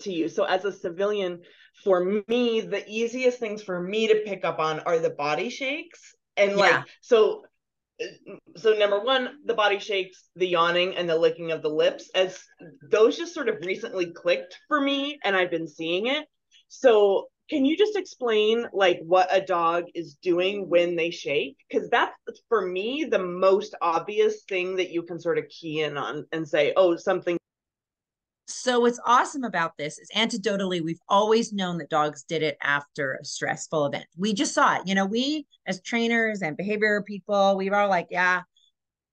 to 0.00 0.12
you. 0.12 0.28
So 0.28 0.44
as 0.44 0.64
a 0.64 0.72
civilian, 0.72 1.40
for 1.84 2.22
me, 2.28 2.60
the 2.60 2.84
easiest 2.86 3.38
things 3.38 3.62
for 3.62 3.80
me 3.80 4.08
to 4.08 4.22
pick 4.26 4.44
up 4.44 4.58
on 4.58 4.80
are 4.80 4.98
the 4.98 5.10
body 5.10 5.50
shakes. 5.50 6.14
And 6.36 6.56
like 6.56 6.72
yeah. 6.72 6.82
so 7.00 7.42
so 8.56 8.72
number 8.72 9.00
one, 9.00 9.28
the 9.44 9.54
body 9.54 9.78
shakes, 9.78 10.28
the 10.36 10.48
yawning 10.48 10.96
and 10.96 11.08
the 11.08 11.16
licking 11.16 11.52
of 11.52 11.62
the 11.62 11.68
lips 11.68 12.10
as 12.14 12.38
those 12.90 13.16
just 13.18 13.34
sort 13.34 13.48
of 13.48 13.56
recently 13.64 14.12
clicked 14.12 14.58
for 14.68 14.80
me 14.80 15.18
and 15.22 15.36
I've 15.36 15.50
been 15.50 15.68
seeing 15.68 16.06
it. 16.06 16.26
So 16.68 17.28
can 17.50 17.64
you 17.64 17.76
just 17.76 17.96
explain 17.96 18.66
like 18.72 19.00
what 19.04 19.28
a 19.30 19.44
dog 19.44 19.84
is 19.94 20.16
doing 20.22 20.68
when 20.70 20.94
they 20.94 21.10
shake 21.10 21.56
because 21.68 21.90
that's 21.90 22.14
for 22.48 22.64
me 22.64 23.08
the 23.10 23.18
most 23.18 23.74
obvious 23.82 24.44
thing 24.48 24.76
that 24.76 24.90
you 24.90 25.02
can 25.02 25.18
sort 25.18 25.36
of 25.36 25.48
key 25.48 25.82
in 25.82 25.98
on 25.98 26.24
and 26.30 26.48
say 26.48 26.72
oh 26.76 26.94
something 26.94 27.36
so 28.50 28.80
what's 28.80 29.00
awesome 29.06 29.44
about 29.44 29.76
this 29.76 29.98
is 29.98 30.10
anecdotally 30.16 30.82
we've 30.82 31.00
always 31.08 31.52
known 31.52 31.78
that 31.78 31.90
dogs 31.90 32.22
did 32.24 32.42
it 32.42 32.56
after 32.62 33.14
a 33.14 33.24
stressful 33.24 33.86
event 33.86 34.06
we 34.16 34.32
just 34.32 34.54
saw 34.54 34.76
it 34.76 34.82
you 34.86 34.94
know 34.94 35.06
we 35.06 35.46
as 35.66 35.80
trainers 35.82 36.42
and 36.42 36.56
behavior 36.56 37.02
people 37.06 37.56
we 37.56 37.70
were 37.70 37.86
like 37.86 38.08
yeah 38.10 38.42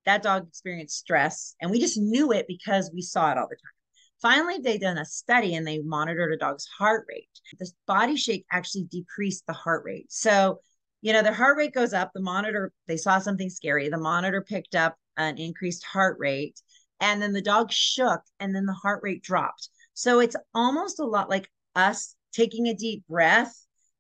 that 0.06 0.24
dog 0.24 0.48
experienced 0.48 0.98
stress 0.98 1.56
and 1.62 1.70
we 1.70 1.80
just 1.80 1.98
knew 1.98 2.32
it 2.32 2.46
because 2.48 2.92
we 2.94 3.02
saw 3.02 3.32
it 3.32 3.38
all 3.38 3.48
the 3.48 3.56
time 3.56 3.72
Finally, 4.22 4.58
they 4.60 4.78
done 4.78 4.98
a 4.98 5.06
study 5.06 5.56
and 5.56 5.66
they 5.66 5.80
monitored 5.80 6.34
a 6.34 6.38
dog's 6.38 6.66
heart 6.66 7.06
rate. 7.08 7.30
The 7.60 7.72
body 7.86 8.16
shake 8.16 8.46
actually 8.52 8.86
decreased 8.86 9.46
the 9.46 9.54
heart 9.54 9.84
rate. 9.86 10.12
So, 10.12 10.62
you 11.02 11.14
know, 11.14 11.22
their 11.22 11.34
heart 11.34 11.58
rate 11.58 11.74
goes 11.74 11.94
up. 11.94 12.12
The 12.14 12.22
monitor, 12.22 12.74
they 12.88 12.98
saw 12.98 13.20
something 13.20 13.50
scary. 13.50 13.90
The 13.90 14.00
monitor 14.00 14.42
picked 14.42 14.74
up 14.74 14.96
an 15.18 15.38
increased 15.38 15.84
heart 15.86 16.18
rate, 16.20 16.60
and 17.00 17.22
then 17.22 17.34
the 17.34 17.42
dog 17.42 17.72
shook, 17.72 18.22
and 18.40 18.56
then 18.56 18.66
the 18.66 18.74
heart 18.74 19.02
rate 19.04 19.24
dropped. 19.24 19.70
So 19.94 20.20
it's 20.20 20.36
almost 20.54 21.00
a 21.00 21.06
lot 21.06 21.30
like 21.30 21.50
us 21.76 22.16
taking 22.34 22.68
a 22.68 22.76
deep 22.76 23.04
breath 23.08 23.54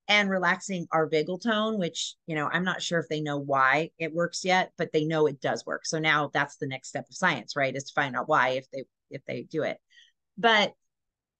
and 0.07 0.29
relaxing 0.29 0.87
our 0.91 1.09
vagal 1.09 1.41
tone, 1.41 1.77
which, 1.77 2.15
you 2.27 2.35
know, 2.35 2.49
I'm 2.51 2.63
not 2.63 2.81
sure 2.81 2.99
if 2.99 3.09
they 3.09 3.19
know 3.19 3.37
why 3.37 3.89
it 3.99 4.13
works 4.13 4.45
yet, 4.45 4.71
but 4.77 4.91
they 4.93 5.05
know 5.05 5.27
it 5.27 5.41
does 5.41 5.65
work. 5.65 5.85
So 5.85 5.99
now 5.99 6.29
that's 6.33 6.57
the 6.57 6.67
next 6.67 6.89
step 6.89 7.05
of 7.09 7.15
science, 7.15 7.55
right? 7.55 7.75
Is 7.75 7.85
to 7.85 7.93
find 7.93 8.15
out 8.15 8.29
why 8.29 8.49
if 8.49 8.69
they 8.71 8.85
if 9.09 9.23
they 9.25 9.43
do 9.43 9.63
it. 9.63 9.77
But 10.37 10.73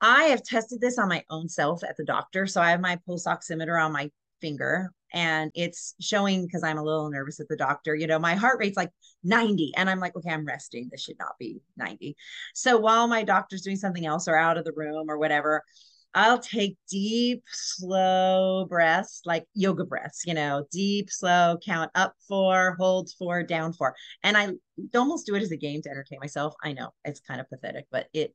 I 0.02 0.26
have 0.26 0.44
tested 0.44 0.82
this 0.82 0.98
on 0.98 1.10
my 1.10 1.24
own 1.30 1.50
self 1.50 1.84
at 1.84 1.98
the 1.98 2.06
doctor. 2.06 2.46
So 2.46 2.62
I 2.62 2.72
have 2.72 2.82
my 2.82 3.00
pulse 3.06 3.26
oximeter 3.26 3.84
on 3.84 3.94
my 3.94 4.12
finger 4.42 4.92
and 5.14 5.52
it's 5.56 5.96
showing 6.02 6.46
because 6.46 6.64
I'm 6.64 6.78
a 6.78 6.84
little 6.84 7.10
nervous 7.10 7.40
at 7.40 7.48
the 7.48 7.56
doctor. 7.56 7.96
You 7.96 8.08
know, 8.08 8.20
my 8.20 8.36
heart 8.36 8.60
rate's 8.60 8.78
like 8.78 8.92
90, 9.24 9.74
and 9.76 9.90
I'm 9.90 10.00
like, 10.00 10.16
okay, 10.16 10.32
I'm 10.32 10.46
resting. 10.46 10.90
This 10.92 11.02
should 11.02 11.20
not 11.20 11.38
be 11.40 11.62
90. 11.78 12.16
So 12.54 12.78
while 12.78 13.08
my 13.08 13.24
doctor's 13.24 13.62
doing 13.62 13.78
something 13.78 14.06
else 14.06 14.28
or 14.28 14.36
out 14.36 14.58
of 14.58 14.66
the 14.66 14.74
room 14.74 15.10
or 15.10 15.18
whatever, 15.18 15.64
I'll 16.14 16.40
take 16.40 16.78
deep, 16.90 17.44
slow 17.52 18.66
breaths, 18.68 19.22
like 19.26 19.46
yoga 19.54 19.86
breaths, 19.86 20.24
you 20.26 20.34
know, 20.34 20.66
deep, 20.72 21.10
slow, 21.12 21.58
count 21.64 21.92
up 21.96 22.14
four, 22.28 22.76
hold 22.80 23.12
four, 23.20 23.44
down 23.44 23.74
four. 23.74 23.96
And 24.24 24.36
I 24.36 24.50
almost 24.96 25.26
do 25.26 25.36
it 25.36 25.44
as 25.44 25.52
a 25.52 25.58
game 25.58 25.82
to 25.84 25.90
entertain 25.90 26.20
myself. 26.20 26.56
I 26.64 26.74
know 26.74 26.90
it's 27.06 27.20
kind 27.20 27.40
of 27.40 27.50
pathetic, 27.50 27.86
but 27.92 28.08
it 28.14 28.34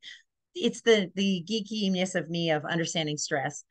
it's 0.54 0.82
the 0.82 1.10
the 1.16 1.44
geekiness 1.48 2.14
of 2.14 2.28
me 2.28 2.50
of 2.50 2.64
understanding 2.66 3.16
stress 3.16 3.64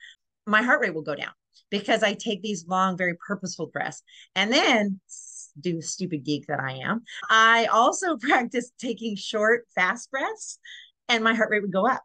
my 0.48 0.62
heart 0.63 0.82
rate 0.82 0.94
will 0.94 1.04
go 1.04 1.15
down 1.15 1.32
because 1.69 2.03
i 2.03 2.13
take 2.13 2.41
these 2.41 2.67
long 2.67 2.97
very 2.97 3.15
purposeful 3.25 3.67
breaths 3.67 4.03
and 4.35 4.51
then 4.51 4.99
do 5.59 5.81
stupid 5.81 6.23
geek 6.23 6.45
that 6.47 6.59
i 6.59 6.73
am 6.73 7.03
i 7.29 7.65
also 7.65 8.17
practice 8.21 8.71
taking 8.79 9.15
short 9.15 9.65
fast 9.75 10.09
breaths 10.11 10.59
and 11.09 11.23
my 11.23 11.33
heart 11.33 11.49
rate 11.49 11.61
would 11.61 11.73
go 11.73 11.87
up 11.87 12.03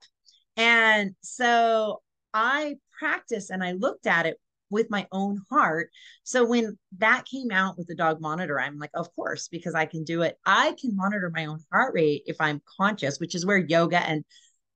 and 0.56 1.14
so 1.22 2.00
i 2.34 2.76
practice 2.98 3.50
and 3.50 3.62
i 3.62 3.72
looked 3.72 4.06
at 4.06 4.26
it 4.26 4.38
with 4.70 4.90
my 4.90 5.06
own 5.12 5.40
heart. 5.50 5.90
So 6.24 6.44
when 6.44 6.78
that 6.98 7.24
came 7.24 7.50
out 7.50 7.78
with 7.78 7.86
the 7.86 7.94
dog 7.94 8.20
monitor, 8.20 8.60
I'm 8.60 8.78
like, 8.78 8.90
of 8.94 9.14
course, 9.14 9.48
because 9.48 9.74
I 9.74 9.86
can 9.86 10.04
do 10.04 10.22
it. 10.22 10.38
I 10.44 10.74
can 10.80 10.96
monitor 10.96 11.30
my 11.34 11.46
own 11.46 11.60
heart 11.72 11.94
rate 11.94 12.22
if 12.26 12.36
I'm 12.40 12.62
conscious, 12.78 13.20
which 13.20 13.34
is 13.34 13.46
where 13.46 13.58
yoga 13.58 13.98
and 13.98 14.24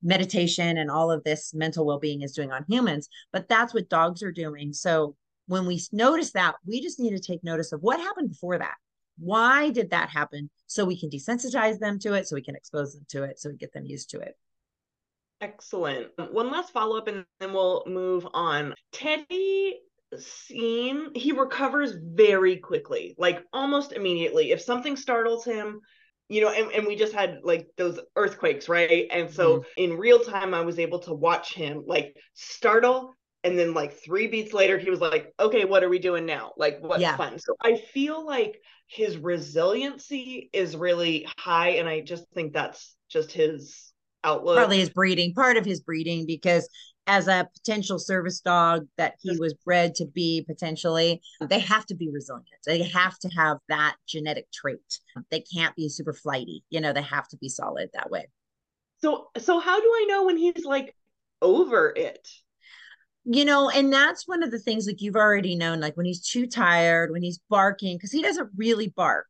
meditation 0.03 0.77
and 0.77 0.89
all 0.89 1.11
of 1.11 1.23
this 1.23 1.53
mental 1.53 1.85
well-being 1.85 2.21
is 2.21 2.33
doing 2.33 2.51
on 2.51 2.65
humans 2.67 3.07
but 3.31 3.47
that's 3.47 3.73
what 3.73 3.89
dogs 3.89 4.23
are 4.23 4.31
doing. 4.31 4.73
So 4.73 5.15
when 5.47 5.65
we 5.65 5.81
notice 5.91 6.31
that 6.31 6.55
we 6.65 6.81
just 6.81 6.99
need 6.99 7.11
to 7.11 7.19
take 7.19 7.43
notice 7.43 7.71
of 7.71 7.81
what 7.81 7.99
happened 7.99 8.29
before 8.29 8.57
that. 8.57 8.75
Why 9.17 9.69
did 9.69 9.91
that 9.91 10.09
happen? 10.09 10.49
So 10.67 10.85
we 10.85 10.99
can 10.99 11.09
desensitize 11.09 11.77
them 11.77 11.99
to 11.99 12.13
it 12.13 12.27
so 12.27 12.35
we 12.35 12.41
can 12.41 12.55
expose 12.55 12.93
them 12.93 13.05
to 13.09 13.23
it 13.23 13.39
so 13.39 13.49
we 13.49 13.57
get 13.57 13.73
them 13.73 13.85
used 13.85 14.09
to 14.11 14.19
it. 14.19 14.35
Excellent. 15.41 16.07
One 16.31 16.51
last 16.51 16.71
follow-up 16.71 17.07
and 17.07 17.25
then 17.39 17.53
we'll 17.53 17.83
move 17.87 18.27
on. 18.33 18.73
Teddy 18.91 19.79
scene 20.17 21.09
he 21.15 21.31
recovers 21.31 21.93
very 22.01 22.57
quickly 22.57 23.15
like 23.17 23.43
almost 23.53 23.91
immediately. 23.93 24.51
If 24.51 24.61
something 24.61 24.95
startles 24.95 25.45
him 25.45 25.81
you 26.31 26.39
know 26.39 26.49
and, 26.49 26.71
and 26.71 26.87
we 26.87 26.95
just 26.95 27.13
had 27.13 27.39
like 27.43 27.67
those 27.77 27.99
earthquakes 28.15 28.69
right 28.69 29.07
and 29.11 29.29
so 29.29 29.57
mm-hmm. 29.57 29.63
in 29.75 29.97
real 29.97 30.19
time 30.19 30.53
i 30.53 30.61
was 30.61 30.79
able 30.79 30.99
to 30.99 31.13
watch 31.13 31.53
him 31.53 31.83
like 31.85 32.15
startle 32.33 33.13
and 33.43 33.59
then 33.59 33.73
like 33.73 33.93
three 33.93 34.27
beats 34.27 34.53
later 34.53 34.77
he 34.77 34.89
was 34.89 35.01
like 35.01 35.33
okay 35.39 35.65
what 35.65 35.83
are 35.83 35.89
we 35.89 35.99
doing 35.99 36.25
now 36.25 36.53
like 36.57 36.77
what's 36.79 37.01
yeah. 37.01 37.17
fun 37.17 37.37
so 37.37 37.53
i 37.61 37.75
feel 37.93 38.25
like 38.25 38.55
his 38.87 39.17
resiliency 39.17 40.49
is 40.53 40.77
really 40.77 41.27
high 41.37 41.71
and 41.71 41.89
i 41.89 41.99
just 41.99 42.23
think 42.33 42.53
that's 42.53 42.95
just 43.09 43.33
his 43.33 43.91
outlook 44.23 44.55
probably 44.55 44.79
his 44.79 44.89
breeding 44.89 45.33
part 45.33 45.57
of 45.57 45.65
his 45.65 45.81
breeding 45.81 46.25
because 46.25 46.69
as 47.11 47.27
a 47.27 47.45
potential 47.53 47.99
service 47.99 48.39
dog 48.39 48.87
that 48.95 49.15
he 49.21 49.37
was 49.37 49.53
bred 49.65 49.93
to 49.93 50.05
be 50.05 50.45
potentially 50.47 51.21
they 51.41 51.59
have 51.59 51.85
to 51.85 51.93
be 51.93 52.09
resilient. 52.09 52.47
They 52.65 52.83
have 52.83 53.19
to 53.19 53.27
have 53.35 53.57
that 53.67 53.97
genetic 54.07 54.49
trait. 54.53 54.99
They 55.29 55.41
can't 55.41 55.75
be 55.75 55.89
super 55.89 56.13
flighty. 56.13 56.63
You 56.69 56.79
know 56.79 56.93
they 56.93 57.01
have 57.01 57.27
to 57.27 57.37
be 57.37 57.49
solid 57.49 57.89
that 57.93 58.09
way. 58.09 58.29
So 59.01 59.27
so 59.37 59.59
how 59.59 59.81
do 59.81 59.87
i 59.93 60.05
know 60.07 60.25
when 60.25 60.37
he's 60.37 60.63
like 60.63 60.95
over 61.41 61.91
it? 61.93 62.29
You 63.25 63.43
know 63.43 63.69
and 63.69 63.91
that's 63.91 64.25
one 64.25 64.41
of 64.41 64.51
the 64.51 64.59
things 64.59 64.87
like 64.87 65.01
you've 65.01 65.17
already 65.17 65.55
known 65.55 65.81
like 65.81 65.97
when 65.97 66.05
he's 66.05 66.25
too 66.25 66.47
tired 66.47 67.11
when 67.11 67.23
he's 67.23 67.41
barking 67.49 67.97
because 67.97 68.13
he 68.13 68.21
doesn't 68.21 68.51
really 68.55 68.87
bark 68.87 69.27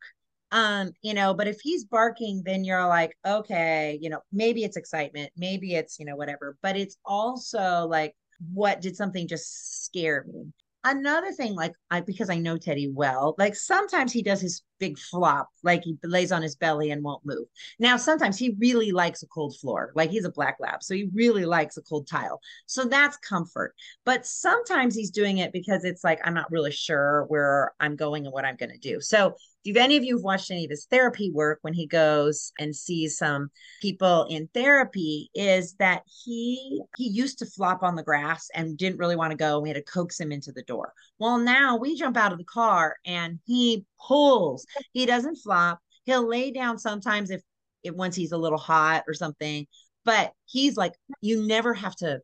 um 0.51 0.91
you 1.01 1.13
know 1.13 1.33
but 1.33 1.47
if 1.47 1.59
he's 1.61 1.85
barking 1.85 2.41
then 2.45 2.63
you're 2.63 2.87
like 2.87 3.17
okay 3.25 3.97
you 4.01 4.09
know 4.09 4.19
maybe 4.31 4.63
it's 4.63 4.77
excitement 4.77 5.31
maybe 5.37 5.75
it's 5.75 5.99
you 5.99 6.05
know 6.05 6.15
whatever 6.15 6.57
but 6.61 6.75
it's 6.75 6.97
also 7.05 7.87
like 7.87 8.15
what 8.53 8.81
did 8.81 8.95
something 8.95 9.27
just 9.27 9.85
scare 9.85 10.25
me? 10.27 10.51
Another 10.83 11.31
thing 11.31 11.53
like 11.53 11.73
i 11.91 12.01
because 12.01 12.31
i 12.31 12.39
know 12.39 12.57
teddy 12.57 12.89
well 12.91 13.35
like 13.37 13.55
sometimes 13.55 14.11
he 14.11 14.23
does 14.23 14.41
his 14.41 14.63
big 14.79 14.97
flop 14.97 15.47
like 15.61 15.83
he 15.83 15.95
lays 16.03 16.31
on 16.31 16.41
his 16.41 16.55
belly 16.55 16.89
and 16.89 17.03
won't 17.03 17.23
move. 17.23 17.45
Now 17.77 17.97
sometimes 17.97 18.39
he 18.39 18.55
really 18.57 18.91
likes 18.91 19.21
a 19.21 19.27
cold 19.27 19.55
floor 19.61 19.91
like 19.95 20.09
he's 20.09 20.25
a 20.25 20.31
black 20.31 20.57
lab 20.59 20.81
so 20.81 20.95
he 20.95 21.07
really 21.13 21.45
likes 21.45 21.77
a 21.77 21.83
cold 21.83 22.07
tile 22.07 22.41
so 22.65 22.85
that's 22.85 23.15
comfort 23.17 23.75
but 24.05 24.25
sometimes 24.25 24.95
he's 24.95 25.11
doing 25.11 25.37
it 25.37 25.53
because 25.53 25.83
it's 25.83 26.03
like 26.03 26.19
i'm 26.23 26.33
not 26.33 26.49
really 26.49 26.71
sure 26.71 27.25
where 27.27 27.73
i'm 27.79 27.95
going 27.95 28.25
and 28.25 28.33
what 28.33 28.43
i'm 28.43 28.55
going 28.55 28.71
to 28.71 28.77
do 28.79 28.99
so 28.99 29.35
if 29.63 29.77
any 29.77 29.97
of 29.97 30.03
you 30.03 30.17
have 30.17 30.23
watched 30.23 30.51
any 30.51 30.65
of 30.65 30.69
his 30.71 30.85
therapy 30.85 31.31
work 31.31 31.59
when 31.61 31.73
he 31.73 31.85
goes 31.85 32.51
and 32.59 32.75
sees 32.75 33.17
some 33.17 33.49
people 33.81 34.25
in 34.29 34.47
therapy 34.53 35.29
is 35.35 35.75
that 35.75 36.03
he 36.23 36.81
he 36.97 37.07
used 37.07 37.39
to 37.39 37.45
flop 37.45 37.83
on 37.83 37.95
the 37.95 38.03
grass 38.03 38.47
and 38.55 38.77
didn't 38.77 38.99
really 38.99 39.15
want 39.15 39.31
to 39.31 39.37
go 39.37 39.59
we 39.59 39.69
had 39.69 39.75
to 39.75 39.83
coax 39.83 40.19
him 40.19 40.31
into 40.31 40.51
the 40.51 40.63
door. 40.63 40.93
Well 41.19 41.37
now 41.37 41.77
we 41.77 41.95
jump 41.95 42.17
out 42.17 42.31
of 42.31 42.37
the 42.37 42.43
car 42.43 42.95
and 43.05 43.39
he 43.45 43.85
pulls. 44.07 44.65
He 44.93 45.05
doesn't 45.05 45.37
flop. 45.37 45.79
He'll 46.05 46.27
lay 46.27 46.51
down 46.51 46.77
sometimes 46.77 47.29
if 47.29 47.41
if 47.83 47.93
once 47.95 48.15
he's 48.15 48.31
a 48.31 48.37
little 48.37 48.59
hot 48.59 49.03
or 49.07 49.13
something 49.13 49.65
but 50.05 50.33
he's 50.45 50.77
like 50.77 50.93
you 51.21 51.45
never 51.45 51.73
have 51.73 51.95
to 51.95 52.19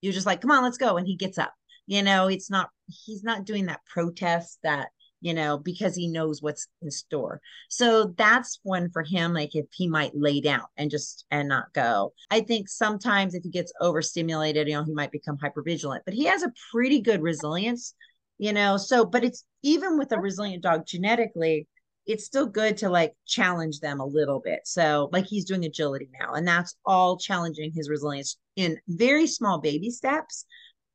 you're 0.00 0.12
just 0.12 0.26
like 0.26 0.40
come 0.40 0.50
on 0.50 0.62
let's 0.62 0.78
go 0.78 0.96
and 0.96 1.06
he 1.06 1.16
gets 1.16 1.38
up. 1.38 1.52
You 1.86 2.02
know, 2.02 2.26
it's 2.26 2.50
not, 2.50 2.70
he's 2.88 3.22
not 3.22 3.44
doing 3.44 3.66
that 3.66 3.84
protest 3.86 4.58
that, 4.64 4.88
you 5.20 5.34
know, 5.34 5.58
because 5.58 5.94
he 5.94 6.08
knows 6.08 6.42
what's 6.42 6.68
in 6.82 6.90
store. 6.90 7.40
So 7.68 8.14
that's 8.16 8.60
one 8.62 8.90
for 8.90 9.02
him, 9.02 9.32
like 9.32 9.54
if 9.54 9.66
he 9.72 9.88
might 9.88 10.12
lay 10.14 10.40
down 10.40 10.64
and 10.76 10.90
just 10.90 11.24
and 11.30 11.48
not 11.48 11.72
go. 11.72 12.12
I 12.30 12.40
think 12.40 12.68
sometimes 12.68 13.34
if 13.34 13.42
he 13.42 13.50
gets 13.50 13.72
overstimulated, 13.80 14.68
you 14.68 14.74
know, 14.74 14.84
he 14.84 14.92
might 14.92 15.12
become 15.12 15.38
hypervigilant, 15.38 16.00
but 16.04 16.14
he 16.14 16.24
has 16.24 16.42
a 16.42 16.52
pretty 16.72 17.00
good 17.00 17.22
resilience, 17.22 17.94
you 18.38 18.52
know. 18.52 18.76
So, 18.76 19.04
but 19.04 19.24
it's 19.24 19.44
even 19.62 19.98
with 19.98 20.12
a 20.12 20.20
resilient 20.20 20.62
dog 20.62 20.86
genetically, 20.86 21.66
it's 22.06 22.24
still 22.24 22.46
good 22.46 22.76
to 22.78 22.88
like 22.90 23.14
challenge 23.26 23.80
them 23.80 24.00
a 24.00 24.06
little 24.06 24.40
bit. 24.40 24.60
So, 24.64 25.08
like 25.12 25.26
he's 25.26 25.44
doing 25.44 25.64
agility 25.64 26.08
now, 26.20 26.34
and 26.34 26.46
that's 26.46 26.76
all 26.84 27.16
challenging 27.18 27.72
his 27.74 27.88
resilience 27.88 28.36
in 28.54 28.78
very 28.86 29.26
small 29.26 29.60
baby 29.60 29.90
steps. 29.90 30.44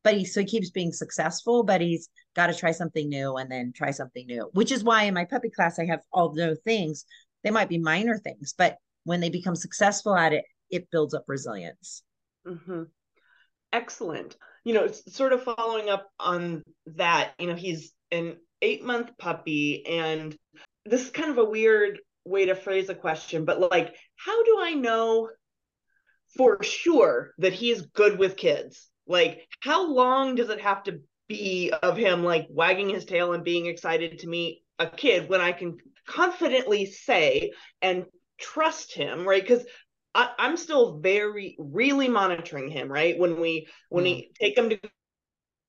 But 0.04 0.16
he 0.16 0.26
so 0.26 0.42
he 0.42 0.48
keeps 0.48 0.70
being 0.72 0.94
successful, 0.94 1.64
but 1.64 1.82
he's 1.82 2.10
got 2.36 2.48
to 2.48 2.54
try 2.54 2.72
something 2.72 3.10
new 3.10 3.36
and 3.38 3.52
then 3.52 3.74
try 3.76 3.92
something 3.92 4.26
new, 4.26 4.50
which 4.54 4.72
is 4.72 4.84
why 4.84 5.04
in 5.04 5.14
my 5.14 5.26
puppy 5.26 5.50
class 5.50 5.80
I 5.80 5.86
have 5.86 6.02
all 6.12 6.30
those 6.30 6.60
things. 6.66 7.06
They 7.44 7.52
might 7.52 7.70
be 7.70 7.78
minor 7.78 8.18
things, 8.18 8.54
but 8.58 8.78
when 9.04 9.20
they 9.20 9.30
become 9.30 9.56
successful 9.56 10.16
at 10.16 10.34
it, 10.34 10.46
it 10.70 10.90
builds 10.92 11.14
up 11.14 11.26
resilience. 11.28 12.04
Mm-hmm. 12.48 12.84
Excellent. 13.74 14.36
You 14.64 14.74
know, 14.74 14.88
sort 14.88 15.34
of 15.34 15.44
following 15.44 15.90
up 15.90 16.10
on 16.20 16.64
that, 16.86 17.34
you 17.40 17.48
know, 17.48 17.56
he's 17.56 17.94
an 18.12 18.38
eight 18.62 18.84
month 18.84 19.12
puppy 19.18 19.86
and 19.88 20.36
this 20.86 21.04
is 21.04 21.10
kind 21.10 21.32
of 21.32 21.38
a 21.38 21.46
weird 21.46 22.00
way 22.26 22.46
to 22.46 22.56
phrase 22.56 22.90
a 22.90 22.96
question, 22.96 23.46
but 23.46 23.60
like, 23.60 23.96
how 24.16 24.44
do 24.44 24.58
I 24.62 24.74
know 24.74 25.30
for 26.38 26.62
sure 26.64 27.34
that 27.40 27.54
he's 27.54 27.82
good 27.82 28.18
with 28.18 28.38
kids? 28.38 28.88
Like, 29.08 29.48
how 29.62 29.92
long 29.92 30.36
does 30.36 30.50
it 30.50 30.62
have 30.62 30.84
to 30.84 31.02
be 31.32 31.72
of 31.84 31.98
him 31.98 32.24
like 32.24 32.48
wagging 32.50 32.90
his 32.90 33.06
tail 33.06 33.34
and 33.34 33.44
being 33.44 33.66
excited 33.66 34.20
to 34.20 34.28
meet 34.28 34.64
a 34.80 34.88
kid 34.88 35.30
when 35.30 35.42
I 35.42 35.52
can 35.52 35.78
confidently 36.08 36.86
say 36.86 37.52
and 37.82 38.06
trust 38.40 38.94
him, 38.94 39.28
right? 39.28 39.42
Because 39.42 39.66
I'm 40.14 40.58
still 40.58 41.00
very 41.00 41.56
really 41.58 42.10
monitoring 42.10 42.70
him, 42.70 42.92
right? 42.92 43.18
When 43.18 43.40
we 43.40 43.68
when 43.90 44.04
mm. 44.04 44.08
we 44.08 44.32
take 44.40 44.58
him 44.58 44.70
to 44.70 44.80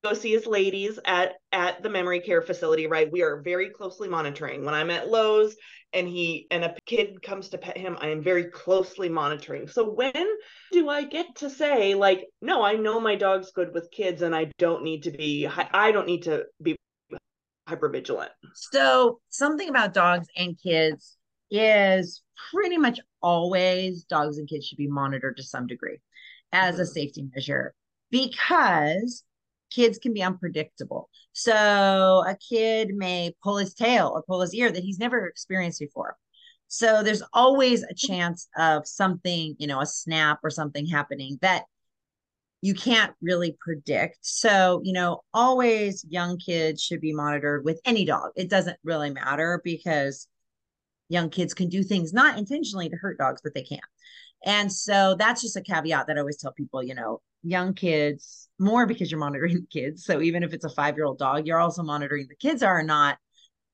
go 0.03 0.13
see 0.13 0.31
his 0.31 0.45
ladies 0.45 0.99
at 1.05 1.33
at 1.51 1.81
the 1.81 1.89
memory 1.89 2.19
care 2.19 2.41
facility 2.41 2.87
right? 2.87 3.11
We 3.11 3.21
are 3.21 3.41
very 3.41 3.69
closely 3.69 4.09
monitoring. 4.09 4.65
When 4.65 4.73
i'm 4.73 4.89
at 4.89 5.09
Lowe's 5.09 5.55
and 5.93 6.07
he 6.07 6.47
and 6.51 6.63
a 6.63 6.75
kid 6.85 7.21
comes 7.21 7.49
to 7.49 7.57
pet 7.57 7.77
him 7.77 7.97
i 8.01 8.09
am 8.09 8.21
very 8.21 8.45
closely 8.45 9.09
monitoring. 9.09 9.67
So 9.67 9.89
when 9.89 10.27
do 10.71 10.89
i 10.89 11.03
get 11.03 11.35
to 11.35 11.49
say 11.49 11.93
like 11.95 12.25
no 12.41 12.63
i 12.63 12.73
know 12.73 12.99
my 12.99 13.15
dog's 13.15 13.51
good 13.51 13.73
with 13.73 13.91
kids 13.91 14.23
and 14.23 14.35
i 14.35 14.51
don't 14.57 14.83
need 14.83 15.03
to 15.03 15.11
be 15.11 15.47
i 15.47 15.91
don't 15.91 16.07
need 16.07 16.23
to 16.23 16.43
be 16.61 16.75
hyper 17.67 17.89
vigilant 17.89 18.31
so 18.55 19.19
something 19.29 19.69
about 19.69 19.93
dogs 19.93 20.27
and 20.35 20.59
kids 20.61 21.15
is 21.51 22.23
pretty 22.51 22.77
much 22.77 22.99
always 23.21 24.03
dogs 24.05 24.37
and 24.37 24.49
kids 24.49 24.65
should 24.65 24.77
be 24.77 24.87
monitored 24.87 25.37
to 25.37 25.43
some 25.43 25.67
degree 25.67 25.99
as 26.51 26.79
a 26.79 26.81
mm-hmm. 26.81 26.91
safety 26.91 27.25
measure 27.33 27.73
because 28.09 29.23
kids 29.73 29.97
can 29.97 30.13
be 30.13 30.21
unpredictable. 30.21 31.09
So 31.33 32.23
a 32.27 32.37
kid 32.49 32.95
may 32.95 33.35
pull 33.43 33.57
his 33.57 33.73
tail 33.73 34.11
or 34.13 34.23
pull 34.23 34.41
his 34.41 34.53
ear 34.53 34.71
that 34.71 34.83
he's 34.83 34.99
never 34.99 35.25
experienced 35.25 35.79
before. 35.79 36.17
So 36.67 37.03
there's 37.03 37.23
always 37.33 37.83
a 37.83 37.87
mm-hmm. 37.87 38.07
chance 38.07 38.47
of 38.57 38.87
something, 38.87 39.55
you 39.59 39.67
know, 39.67 39.81
a 39.81 39.85
snap 39.85 40.39
or 40.43 40.49
something 40.49 40.87
happening 40.87 41.37
that 41.41 41.65
you 42.61 42.73
can't 42.73 43.13
really 43.21 43.57
predict. 43.59 44.19
So, 44.21 44.81
you 44.83 44.93
know, 44.93 45.21
always 45.33 46.05
young 46.09 46.37
kids 46.37 46.81
should 46.81 47.01
be 47.01 47.13
monitored 47.13 47.65
with 47.65 47.81
any 47.83 48.05
dog. 48.05 48.31
It 48.35 48.49
doesn't 48.49 48.77
really 48.83 49.09
matter 49.09 49.61
because 49.63 50.27
young 51.09 51.29
kids 51.29 51.53
can 51.53 51.67
do 51.67 51.83
things 51.83 52.13
not 52.13 52.37
intentionally 52.37 52.89
to 52.89 52.95
hurt 52.95 53.17
dogs, 53.17 53.41
but 53.43 53.53
they 53.53 53.63
can. 53.63 53.79
And 54.45 54.71
so 54.71 55.15
that's 55.19 55.41
just 55.41 55.57
a 55.57 55.61
caveat 55.61 56.07
that 56.07 56.17
I 56.17 56.19
always 56.19 56.37
tell 56.37 56.53
people, 56.53 56.81
you 56.81 56.95
know, 56.95 57.21
young 57.43 57.73
kids 57.73 58.49
more 58.63 58.85
because 58.85 59.11
you're 59.11 59.19
monitoring 59.19 59.55
the 59.55 59.81
kids. 59.81 60.05
So 60.05 60.21
even 60.21 60.43
if 60.43 60.53
it's 60.53 60.65
a 60.65 60.69
five 60.69 60.95
year 60.95 61.05
old 61.05 61.19
dog, 61.19 61.45
you're 61.45 61.59
also 61.59 61.83
monitoring 61.83 62.27
the 62.29 62.35
kids 62.35 62.63
are 62.63 62.83
not 62.83 63.17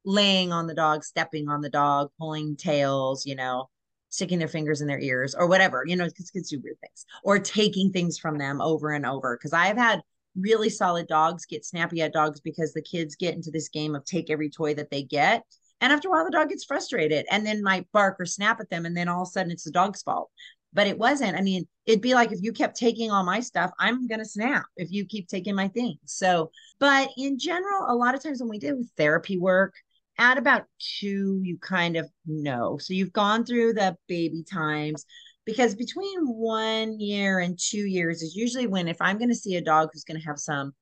laying 0.05 0.51
on 0.51 0.67
the 0.67 0.73
dog, 0.73 1.03
stepping 1.03 1.49
on 1.49 1.61
the 1.61 1.69
dog, 1.69 2.09
pulling 2.19 2.55
tails, 2.55 3.25
you 3.25 3.35
know, 3.35 3.69
sticking 4.09 4.39
their 4.39 4.47
fingers 4.47 4.81
in 4.81 4.87
their 4.87 4.99
ears 4.99 5.35
or 5.35 5.47
whatever, 5.47 5.83
you 5.85 5.95
know, 5.95 6.05
because 6.05 6.31
kids 6.31 6.49
do 6.49 6.59
weird 6.63 6.79
things 6.81 7.05
or 7.23 7.39
taking 7.39 7.91
things 7.91 8.17
from 8.17 8.37
them 8.37 8.61
over 8.61 8.91
and 8.91 9.05
over. 9.05 9.37
Because 9.37 9.53
I've 9.53 9.77
had 9.77 10.01
really 10.35 10.69
solid 10.69 11.07
dogs 11.07 11.45
get 11.45 11.65
snappy 11.65 12.01
at 12.01 12.13
dogs 12.13 12.39
because 12.39 12.73
the 12.73 12.81
kids 12.81 13.15
get 13.15 13.35
into 13.35 13.51
this 13.51 13.69
game 13.69 13.95
of 13.95 14.05
take 14.05 14.29
every 14.29 14.49
toy 14.49 14.73
that 14.73 14.89
they 14.89 15.03
get. 15.03 15.43
And 15.81 15.93
after 15.93 16.09
a 16.09 16.11
while, 16.11 16.25
the 16.25 16.31
dog 16.31 16.49
gets 16.49 16.65
frustrated 16.65 17.25
and 17.31 17.45
then 17.45 17.63
might 17.63 17.89
bark 17.93 18.17
or 18.19 18.25
snap 18.25 18.59
at 18.59 18.69
them. 18.69 18.85
And 18.85 18.97
then 18.97 19.07
all 19.07 19.21
of 19.21 19.27
a 19.29 19.31
sudden, 19.31 19.51
it's 19.51 19.63
the 19.63 19.71
dog's 19.71 20.01
fault 20.01 20.29
but 20.73 20.87
it 20.87 20.97
wasn't. 20.97 21.37
I 21.37 21.41
mean, 21.41 21.67
it'd 21.85 22.01
be 22.01 22.13
like 22.13 22.31
if 22.31 22.39
you 22.41 22.53
kept 22.53 22.77
taking 22.77 23.11
all 23.11 23.23
my 23.23 23.39
stuff, 23.39 23.71
I'm 23.79 24.07
going 24.07 24.19
to 24.19 24.25
snap 24.25 24.65
if 24.77 24.91
you 24.91 25.05
keep 25.05 25.27
taking 25.27 25.55
my 25.55 25.67
things. 25.69 25.99
So, 26.05 26.51
but 26.79 27.09
in 27.17 27.39
general, 27.39 27.85
a 27.87 27.95
lot 27.95 28.15
of 28.15 28.23
times 28.23 28.39
when 28.39 28.49
we 28.49 28.59
do 28.59 28.85
therapy 28.97 29.37
work, 29.37 29.73
at 30.19 30.37
about 30.37 30.65
two, 30.99 31.39
you 31.43 31.57
kind 31.57 31.95
of 31.95 32.09
know. 32.25 32.77
So 32.77 32.93
you've 32.93 33.13
gone 33.13 33.45
through 33.45 33.73
the 33.73 33.95
baby 34.07 34.43
times 34.43 35.05
because 35.45 35.75
between 35.75 36.27
one 36.27 36.99
year 36.99 37.39
and 37.39 37.57
two 37.57 37.85
years 37.87 38.21
is 38.21 38.35
usually 38.35 38.67
when, 38.67 38.89
if 38.89 38.97
I'm 38.99 39.17
going 39.17 39.29
to 39.29 39.35
see 39.35 39.55
a 39.55 39.61
dog 39.61 39.89
who's 39.91 40.03
going 40.03 40.19
to 40.19 40.27
have 40.27 40.37
some 40.37 40.73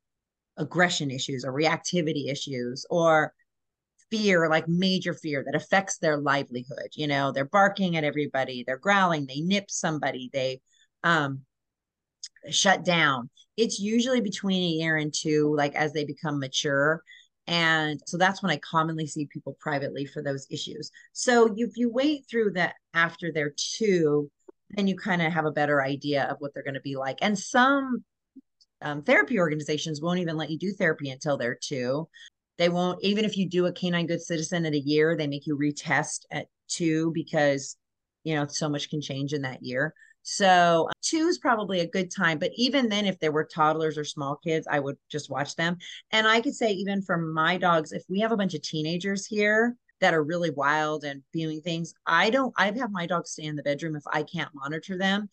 aggression 0.57 1.11
issues 1.11 1.45
or 1.45 1.53
reactivity 1.53 2.31
issues 2.31 2.83
or 2.89 3.31
fear, 4.11 4.49
like 4.49 4.67
major 4.67 5.13
fear 5.13 5.43
that 5.45 5.55
affects 5.55 5.97
their 5.97 6.17
livelihood. 6.17 6.89
You 6.93 7.07
know, 7.07 7.31
they're 7.31 7.45
barking 7.45 7.97
at 7.97 8.03
everybody, 8.03 8.63
they're 8.65 8.77
growling, 8.77 9.25
they 9.25 9.41
nip 9.41 9.65
somebody, 9.69 10.29
they 10.33 10.61
um 11.03 11.41
shut 12.49 12.83
down. 12.85 13.29
It's 13.57 13.79
usually 13.79 14.21
between 14.21 14.63
a 14.63 14.83
year 14.83 14.97
and 14.97 15.13
two, 15.13 15.53
like 15.55 15.75
as 15.75 15.93
they 15.93 16.05
become 16.05 16.39
mature. 16.39 17.03
And 17.47 17.99
so 18.05 18.17
that's 18.17 18.43
when 18.43 18.51
I 18.51 18.57
commonly 18.57 19.07
see 19.07 19.25
people 19.25 19.55
privately 19.59 20.05
for 20.05 20.21
those 20.21 20.47
issues. 20.49 20.91
So 21.13 21.53
if 21.55 21.77
you 21.77 21.89
wait 21.89 22.25
through 22.29 22.51
that 22.53 22.75
after 22.93 23.31
they're 23.31 23.53
two, 23.55 24.29
then 24.71 24.87
you 24.87 24.97
kind 24.97 25.21
of 25.21 25.31
have 25.31 25.45
a 25.45 25.51
better 25.51 25.81
idea 25.81 26.25
of 26.25 26.37
what 26.39 26.53
they're 26.53 26.63
going 26.63 26.73
to 26.73 26.81
be 26.81 26.97
like. 26.97 27.19
And 27.21 27.39
some 27.39 28.03
um, 28.81 29.01
therapy 29.01 29.39
organizations 29.39 30.01
won't 30.01 30.19
even 30.19 30.35
let 30.35 30.49
you 30.49 30.57
do 30.57 30.73
therapy 30.73 31.09
until 31.09 31.37
they're 31.37 31.57
two. 31.59 32.09
They 32.57 32.69
won't, 32.69 33.03
even 33.03 33.25
if 33.25 33.37
you 33.37 33.47
do 33.47 33.65
a 33.65 33.71
canine 33.71 34.07
good 34.07 34.21
citizen 34.21 34.65
at 34.65 34.73
a 34.73 34.79
year, 34.79 35.15
they 35.15 35.27
make 35.27 35.45
you 35.45 35.57
retest 35.57 36.25
at 36.31 36.47
two 36.67 37.11
because, 37.13 37.77
you 38.23 38.35
know, 38.35 38.47
so 38.47 38.67
much 38.67 38.89
can 38.89 39.01
change 39.01 39.33
in 39.33 39.43
that 39.43 39.63
year. 39.63 39.93
So 40.23 40.87
uh, 40.89 40.93
two 41.01 41.27
is 41.27 41.37
probably 41.37 41.79
a 41.79 41.87
good 41.87 42.11
time. 42.11 42.37
But 42.37 42.51
even 42.55 42.89
then, 42.89 43.05
if 43.05 43.17
there 43.19 43.31
were 43.31 43.45
toddlers 43.45 43.97
or 43.97 44.03
small 44.03 44.35
kids, 44.35 44.67
I 44.69 44.79
would 44.79 44.97
just 45.09 45.29
watch 45.29 45.55
them. 45.55 45.77
And 46.11 46.27
I 46.27 46.41
could 46.41 46.53
say, 46.53 46.71
even 46.71 47.01
for 47.01 47.17
my 47.17 47.57
dogs, 47.57 47.93
if 47.93 48.03
we 48.09 48.19
have 48.19 48.33
a 48.33 48.37
bunch 48.37 48.53
of 48.53 48.61
teenagers 48.61 49.25
here 49.25 49.77
that 50.01 50.13
are 50.13 50.23
really 50.23 50.49
wild 50.49 51.05
and 51.05 51.23
doing 51.31 51.61
things, 51.61 51.93
I 52.05 52.29
don't, 52.29 52.53
I'd 52.57 52.77
have 52.77 52.91
my 52.91 53.05
dogs 53.05 53.31
stay 53.31 53.43
in 53.43 53.55
the 53.55 53.63
bedroom 53.63 53.95
if 53.95 54.03
I 54.11 54.23
can't 54.23 54.53
monitor 54.53 54.97
them. 54.97 55.29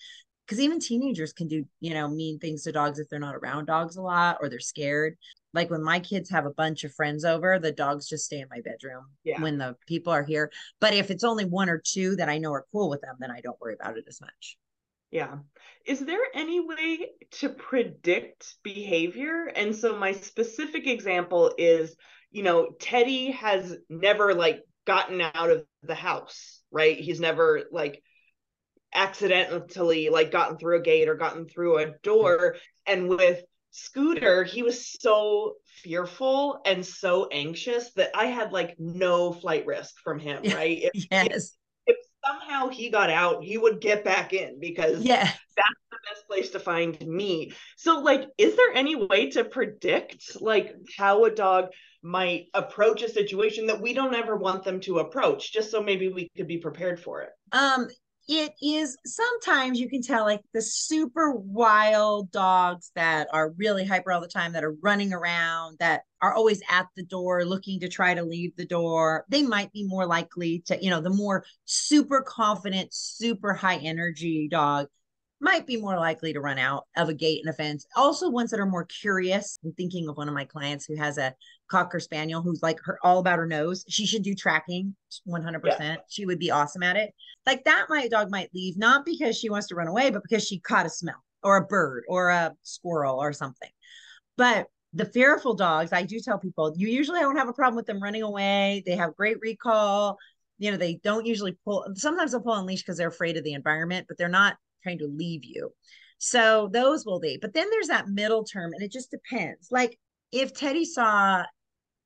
Because 0.46 0.60
even 0.60 0.78
teenagers 0.78 1.32
can 1.32 1.48
do, 1.48 1.64
you 1.80 1.94
know, 1.94 2.08
mean 2.08 2.38
things 2.38 2.62
to 2.64 2.72
dogs 2.72 2.98
if 2.98 3.08
they're 3.08 3.18
not 3.18 3.34
around 3.34 3.66
dogs 3.66 3.96
a 3.96 4.02
lot 4.02 4.38
or 4.40 4.48
they're 4.48 4.60
scared 4.60 5.16
like 5.54 5.70
when 5.70 5.82
my 5.82 6.00
kids 6.00 6.28
have 6.30 6.46
a 6.46 6.50
bunch 6.50 6.82
of 6.84 6.92
friends 6.92 7.24
over, 7.24 7.58
the 7.58 7.72
dogs 7.72 8.08
just 8.08 8.26
stay 8.26 8.40
in 8.40 8.48
my 8.50 8.60
bedroom 8.60 9.06
yeah. 9.22 9.40
when 9.40 9.56
the 9.56 9.76
people 9.86 10.12
are 10.12 10.24
here. 10.24 10.50
But 10.80 10.94
if 10.94 11.10
it's 11.10 11.24
only 11.24 11.44
one 11.44 11.70
or 11.70 11.80
two 11.82 12.16
that 12.16 12.28
I 12.28 12.38
know 12.38 12.52
are 12.52 12.66
cool 12.72 12.90
with 12.90 13.00
them, 13.00 13.14
then 13.20 13.30
I 13.30 13.40
don't 13.40 13.58
worry 13.60 13.76
about 13.80 13.96
it 13.96 14.04
as 14.08 14.20
much. 14.20 14.58
Yeah. 15.12 15.36
Is 15.86 16.00
there 16.00 16.22
any 16.34 16.58
way 16.58 17.10
to 17.38 17.48
predict 17.50 18.56
behavior? 18.64 19.44
And 19.54 19.74
so 19.74 19.96
my 19.96 20.10
specific 20.10 20.88
example 20.88 21.54
is, 21.56 21.94
you 22.32 22.42
know, 22.42 22.70
Teddy 22.80 23.30
has 23.30 23.76
never 23.88 24.34
like 24.34 24.60
gotten 24.88 25.20
out 25.20 25.50
of 25.50 25.64
the 25.84 25.94
house, 25.94 26.62
right? 26.72 26.98
He's 26.98 27.20
never 27.20 27.62
like 27.70 28.02
accidentally 28.94 30.08
like 30.08 30.30
gotten 30.30 30.56
through 30.56 30.78
a 30.78 30.82
gate 30.82 31.08
or 31.08 31.14
gotten 31.14 31.46
through 31.48 31.78
a 31.78 31.92
door. 32.02 32.56
And 32.86 33.08
with 33.08 33.42
Scooter, 33.70 34.44
he 34.44 34.62
was 34.62 34.92
so 35.00 35.54
fearful 35.66 36.60
and 36.64 36.86
so 36.86 37.28
anxious 37.30 37.92
that 37.94 38.10
I 38.14 38.26
had 38.26 38.52
like 38.52 38.76
no 38.78 39.32
flight 39.32 39.66
risk 39.66 39.94
from 40.02 40.20
him, 40.20 40.42
right? 40.54 40.90
If, 40.94 41.06
yes. 41.10 41.56
If, 41.86 41.96
if, 41.96 41.96
somehow 42.24 42.68
he 42.68 42.88
got 42.88 43.10
out, 43.10 43.44
he 43.44 43.58
would 43.58 43.80
get 43.80 44.04
back 44.04 44.32
in 44.32 44.58
because 44.58 45.04
yeah. 45.04 45.24
that's 45.56 45.80
the 45.90 45.96
best 46.08 46.26
place 46.26 46.50
to 46.50 46.60
find 46.60 46.98
me. 47.06 47.52
So, 47.76 48.00
like, 48.00 48.28
is 48.38 48.56
there 48.56 48.72
any 48.74 48.96
way 48.96 49.30
to 49.30 49.44
predict 49.44 50.40
like 50.40 50.74
how 50.96 51.24
a 51.24 51.30
dog 51.30 51.66
might 52.02 52.46
approach 52.54 53.02
a 53.02 53.10
situation 53.10 53.66
that 53.66 53.80
we 53.80 53.92
don't 53.92 54.14
ever 54.14 54.36
want 54.36 54.64
them 54.64 54.80
to 54.80 55.00
approach, 55.00 55.52
just 55.52 55.70
so 55.70 55.82
maybe 55.82 56.08
we 56.08 56.30
could 56.36 56.46
be 56.46 56.58
prepared 56.58 57.00
for 57.00 57.22
it? 57.22 57.30
Um, 57.52 57.88
it 58.26 58.52
is 58.62 58.96
sometimes 59.04 59.78
you 59.78 59.88
can 59.88 60.00
tell 60.00 60.24
like 60.24 60.40
the 60.54 60.62
super 60.62 61.32
wild 61.32 62.30
dogs 62.30 62.90
that 62.94 63.28
are 63.32 63.50
really 63.58 63.84
hyper 63.84 64.12
all 64.12 64.20
the 64.20 64.28
time 64.28 64.52
that 64.52 64.64
are 64.64 64.74
running 64.82 65.12
around 65.12 65.76
that 65.78 66.02
are 66.22 66.32
always 66.32 66.62
at 66.70 66.86
the 66.96 67.04
door 67.04 67.44
looking 67.44 67.80
to 67.80 67.88
try 67.88 68.14
to 68.14 68.22
leave 68.22 68.56
the 68.56 68.64
door. 68.64 69.26
They 69.28 69.42
might 69.42 69.72
be 69.72 69.86
more 69.86 70.06
likely 70.06 70.62
to 70.66 70.82
you 70.82 70.90
know 70.90 71.00
the 71.00 71.10
more 71.10 71.44
super 71.66 72.22
confident 72.22 72.94
super 72.94 73.52
high 73.52 73.76
energy 73.76 74.48
dog 74.50 74.88
might 75.44 75.66
be 75.66 75.76
more 75.76 75.96
likely 75.96 76.32
to 76.32 76.40
run 76.40 76.58
out 76.58 76.86
of 76.96 77.10
a 77.10 77.14
gate 77.14 77.42
and 77.44 77.52
a 77.52 77.56
fence. 77.56 77.86
Also, 77.94 78.30
ones 78.30 78.50
that 78.50 78.58
are 78.58 78.66
more 78.66 78.86
curious. 78.86 79.58
I'm 79.62 79.72
thinking 79.74 80.08
of 80.08 80.16
one 80.16 80.26
of 80.26 80.34
my 80.34 80.46
clients 80.46 80.86
who 80.86 80.96
has 80.96 81.18
a 81.18 81.34
cocker 81.68 82.00
spaniel 82.00 82.40
who's 82.40 82.62
like 82.62 82.80
her 82.84 82.98
all 83.04 83.18
about 83.18 83.38
her 83.38 83.46
nose. 83.46 83.84
She 83.88 84.06
should 84.06 84.22
do 84.22 84.34
tracking 84.34 84.96
100%. 85.28 85.62
Yeah. 85.78 85.96
She 86.08 86.24
would 86.24 86.38
be 86.38 86.50
awesome 86.50 86.82
at 86.82 86.96
it. 86.96 87.12
Like 87.46 87.62
that, 87.64 87.86
my 87.90 88.08
dog 88.08 88.30
might 88.30 88.48
leave 88.54 88.78
not 88.78 89.04
because 89.04 89.38
she 89.38 89.50
wants 89.50 89.68
to 89.68 89.74
run 89.74 89.86
away, 89.86 90.10
but 90.10 90.22
because 90.22 90.44
she 90.44 90.58
caught 90.58 90.86
a 90.86 90.90
smell 90.90 91.22
or 91.42 91.58
a 91.58 91.66
bird 91.66 92.04
or 92.08 92.30
a 92.30 92.54
squirrel 92.62 93.18
or 93.18 93.34
something. 93.34 93.70
But 94.38 94.66
the 94.94 95.04
fearful 95.04 95.54
dogs, 95.54 95.92
I 95.92 96.04
do 96.04 96.20
tell 96.20 96.38
people, 96.38 96.72
you 96.76 96.88
usually 96.88 97.20
don't 97.20 97.36
have 97.36 97.48
a 97.48 97.52
problem 97.52 97.76
with 97.76 97.86
them 97.86 98.02
running 98.02 98.22
away. 98.22 98.82
They 98.86 98.96
have 98.96 99.14
great 99.14 99.36
recall. 99.40 100.16
You 100.58 100.70
know, 100.70 100.76
they 100.76 101.00
don't 101.04 101.26
usually 101.26 101.58
pull. 101.64 101.84
Sometimes 101.96 102.30
they'll 102.30 102.40
pull 102.40 102.52
on 102.52 102.64
leash 102.64 102.80
because 102.80 102.96
they're 102.96 103.08
afraid 103.08 103.36
of 103.36 103.44
the 103.44 103.52
environment, 103.52 104.06
but 104.08 104.16
they're 104.16 104.28
not 104.28 104.56
trying 104.84 104.98
to 104.98 105.08
leave 105.08 105.44
you. 105.44 105.72
So 106.18 106.70
those 106.72 107.04
will 107.04 107.20
be. 107.20 107.38
But 107.40 107.54
then 107.54 107.68
there's 107.70 107.88
that 107.88 108.08
middle 108.08 108.44
term, 108.44 108.72
and 108.72 108.82
it 108.82 108.92
just 108.92 109.10
depends. 109.10 109.68
Like 109.70 109.98
if 110.30 110.54
Teddy 110.54 110.84
saw 110.84 111.44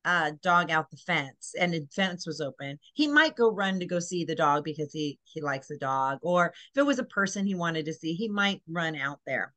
a 0.05 0.33
dog 0.43 0.71
out 0.71 0.91
the 0.91 0.97
fence 0.97 1.55
and 1.59 1.75
the 1.75 1.87
fence 1.95 2.27
was 2.27 2.41
open, 2.41 2.79
he 2.95 3.07
might 3.07 3.37
go 3.37 3.51
run 3.51 3.79
to 3.81 3.87
go 3.87 3.99
see 3.99 4.25
the 4.25 4.35
dog 4.35 4.65
because 4.65 4.93
he 4.93 5.19
he 5.25 5.41
likes 5.41 5.69
the 5.69 5.77
dog. 5.79 6.19
Or 6.23 6.47
if 6.47 6.79
it 6.79 6.87
was 6.87 6.99
a 6.99 7.05
person 7.05 7.47
he 7.47 7.55
wanted 7.55 7.85
to 7.87 7.93
see, 7.93 8.15
he 8.15 8.29
might 8.29 8.63
run 8.69 8.97
out 8.97 9.21
there. 9.27 9.53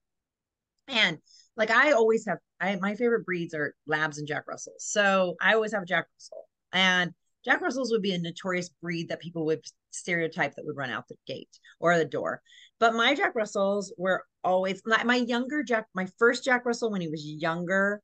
And 0.87 1.19
like 1.55 1.71
I 1.71 1.91
always 1.93 2.25
have, 2.27 2.39
I 2.59 2.75
my 2.77 2.95
favorite 2.95 3.25
breeds 3.25 3.53
are 3.53 3.75
Labs 3.87 4.17
and 4.17 4.27
Jack 4.27 4.43
Russells. 4.47 4.83
So 4.83 5.35
I 5.41 5.53
always 5.53 5.73
have 5.73 5.83
a 5.83 5.85
Jack 5.85 6.07
Russell, 6.15 6.47
and 6.73 7.11
Jack 7.45 7.61
Russells 7.61 7.91
would 7.91 8.01
be 8.01 8.13
a 8.13 8.19
notorious 8.19 8.69
breed 8.81 9.09
that 9.09 9.21
people 9.21 9.45
would 9.45 9.63
stereotype 9.91 10.55
that 10.55 10.65
would 10.65 10.77
run 10.77 10.91
out 10.91 11.07
the 11.07 11.15
gate 11.27 11.59
or 11.79 11.97
the 11.97 12.05
door. 12.05 12.41
But 12.81 12.95
my 12.95 13.13
Jack 13.13 13.35
Russells 13.35 13.93
were 13.95 14.25
always 14.43 14.81
my 14.85 15.15
younger 15.15 15.61
Jack, 15.61 15.85
my 15.93 16.07
first 16.17 16.43
Jack 16.43 16.65
Russell 16.65 16.91
when 16.91 16.99
he 16.99 17.07
was 17.07 17.23
younger 17.23 18.01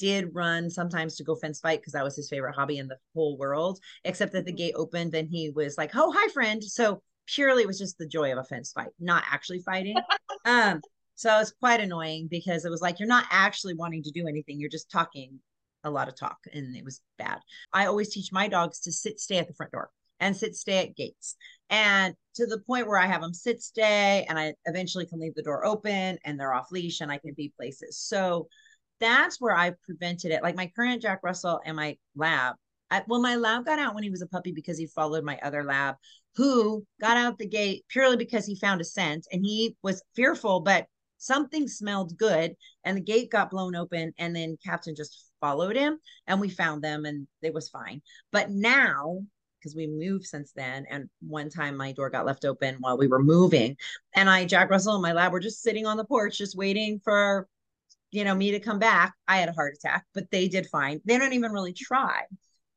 did 0.00 0.34
run 0.34 0.68
sometimes 0.68 1.14
to 1.16 1.24
go 1.24 1.36
fence 1.36 1.60
fight 1.60 1.80
because 1.80 1.92
that 1.92 2.02
was 2.02 2.16
his 2.16 2.28
favorite 2.28 2.56
hobby 2.56 2.78
in 2.78 2.88
the 2.88 2.98
whole 3.14 3.38
world. 3.38 3.78
Except 4.04 4.32
that 4.32 4.44
the 4.44 4.52
gate 4.52 4.74
opened 4.76 5.14
and 5.14 5.28
he 5.30 5.50
was 5.50 5.78
like, 5.78 5.92
"Oh, 5.94 6.12
hi, 6.14 6.28
friend." 6.32 6.62
So 6.62 7.02
purely 7.26 7.62
it 7.62 7.68
was 7.68 7.78
just 7.78 7.98
the 7.98 8.08
joy 8.08 8.32
of 8.32 8.38
a 8.38 8.44
fence 8.44 8.72
fight, 8.72 8.90
not 8.98 9.22
actually 9.30 9.60
fighting. 9.60 9.96
um, 10.44 10.80
so 11.14 11.38
it's 11.38 11.52
quite 11.52 11.80
annoying 11.80 12.26
because 12.28 12.64
it 12.64 12.70
was 12.70 12.82
like 12.82 12.98
you're 12.98 13.06
not 13.06 13.26
actually 13.30 13.74
wanting 13.74 14.02
to 14.02 14.10
do 14.10 14.26
anything; 14.26 14.58
you're 14.58 14.68
just 14.68 14.90
talking 14.90 15.38
a 15.84 15.90
lot 15.90 16.08
of 16.08 16.16
talk, 16.16 16.38
and 16.52 16.74
it 16.74 16.84
was 16.84 17.00
bad. 17.16 17.38
I 17.72 17.86
always 17.86 18.12
teach 18.12 18.32
my 18.32 18.48
dogs 18.48 18.80
to 18.80 18.92
sit, 18.92 19.20
stay 19.20 19.38
at 19.38 19.46
the 19.46 19.54
front 19.54 19.70
door 19.70 19.90
and 20.20 20.36
sit 20.36 20.54
stay 20.54 20.78
at 20.78 20.96
gates. 20.96 21.36
And 21.70 22.14
to 22.36 22.46
the 22.46 22.60
point 22.60 22.86
where 22.86 22.98
I 22.98 23.06
have 23.06 23.22
them 23.22 23.34
sit 23.34 23.62
stay 23.62 24.26
and 24.28 24.38
I 24.38 24.54
eventually 24.66 25.06
can 25.06 25.20
leave 25.20 25.34
the 25.34 25.42
door 25.42 25.64
open 25.64 26.18
and 26.24 26.38
they're 26.38 26.54
off 26.54 26.70
leash 26.70 27.00
and 27.00 27.10
I 27.10 27.18
can 27.18 27.34
be 27.34 27.52
places. 27.56 27.98
So 27.98 28.48
that's 29.00 29.40
where 29.40 29.56
I 29.56 29.72
prevented 29.84 30.32
it. 30.32 30.42
Like 30.42 30.56
my 30.56 30.70
current 30.74 31.02
Jack 31.02 31.20
Russell 31.22 31.60
and 31.64 31.76
my 31.76 31.96
lab. 32.14 32.54
I, 32.90 33.02
well, 33.08 33.20
my 33.20 33.34
lab 33.34 33.64
got 33.64 33.80
out 33.80 33.94
when 33.94 34.04
he 34.04 34.10
was 34.10 34.22
a 34.22 34.28
puppy 34.28 34.52
because 34.52 34.78
he 34.78 34.86
followed 34.86 35.24
my 35.24 35.38
other 35.42 35.64
lab 35.64 35.96
who 36.36 36.84
got 37.00 37.16
out 37.16 37.38
the 37.38 37.48
gate 37.48 37.84
purely 37.88 38.16
because 38.16 38.46
he 38.46 38.54
found 38.54 38.80
a 38.80 38.84
scent 38.84 39.26
and 39.32 39.44
he 39.44 39.76
was 39.82 40.02
fearful, 40.14 40.60
but 40.60 40.86
something 41.18 41.66
smelled 41.66 42.16
good 42.16 42.54
and 42.84 42.96
the 42.96 43.02
gate 43.02 43.30
got 43.30 43.50
blown 43.50 43.74
open 43.74 44.12
and 44.18 44.34
then 44.36 44.56
captain 44.64 44.94
just 44.94 45.30
followed 45.40 45.76
him 45.76 45.98
and 46.26 46.40
we 46.40 46.48
found 46.48 46.82
them 46.82 47.04
and 47.04 47.26
it 47.42 47.54
was 47.54 47.68
fine 47.68 48.00
but 48.32 48.50
now 48.50 49.18
because 49.66 49.74
we 49.74 49.88
moved 49.88 50.24
since 50.24 50.52
then. 50.52 50.86
And 50.88 51.08
one 51.20 51.50
time 51.50 51.76
my 51.76 51.90
door 51.90 52.08
got 52.08 52.24
left 52.24 52.44
open 52.44 52.76
while 52.78 52.96
we 52.96 53.08
were 53.08 53.22
moving. 53.22 53.76
And 54.14 54.30
I, 54.30 54.44
Jack 54.44 54.70
Russell 54.70 54.94
and 54.94 55.02
my 55.02 55.12
lab 55.12 55.32
were 55.32 55.40
just 55.40 55.60
sitting 55.60 55.86
on 55.86 55.96
the 55.96 56.04
porch, 56.04 56.38
just 56.38 56.56
waiting 56.56 57.00
for, 57.02 57.48
you 58.12 58.22
know, 58.22 58.34
me 58.34 58.52
to 58.52 58.60
come 58.60 58.78
back. 58.78 59.14
I 59.26 59.38
had 59.38 59.48
a 59.48 59.52
heart 59.52 59.74
attack, 59.76 60.04
but 60.14 60.30
they 60.30 60.46
did 60.46 60.68
fine. 60.68 61.00
They 61.04 61.18
don't 61.18 61.32
even 61.32 61.50
really 61.50 61.72
try. 61.72 62.22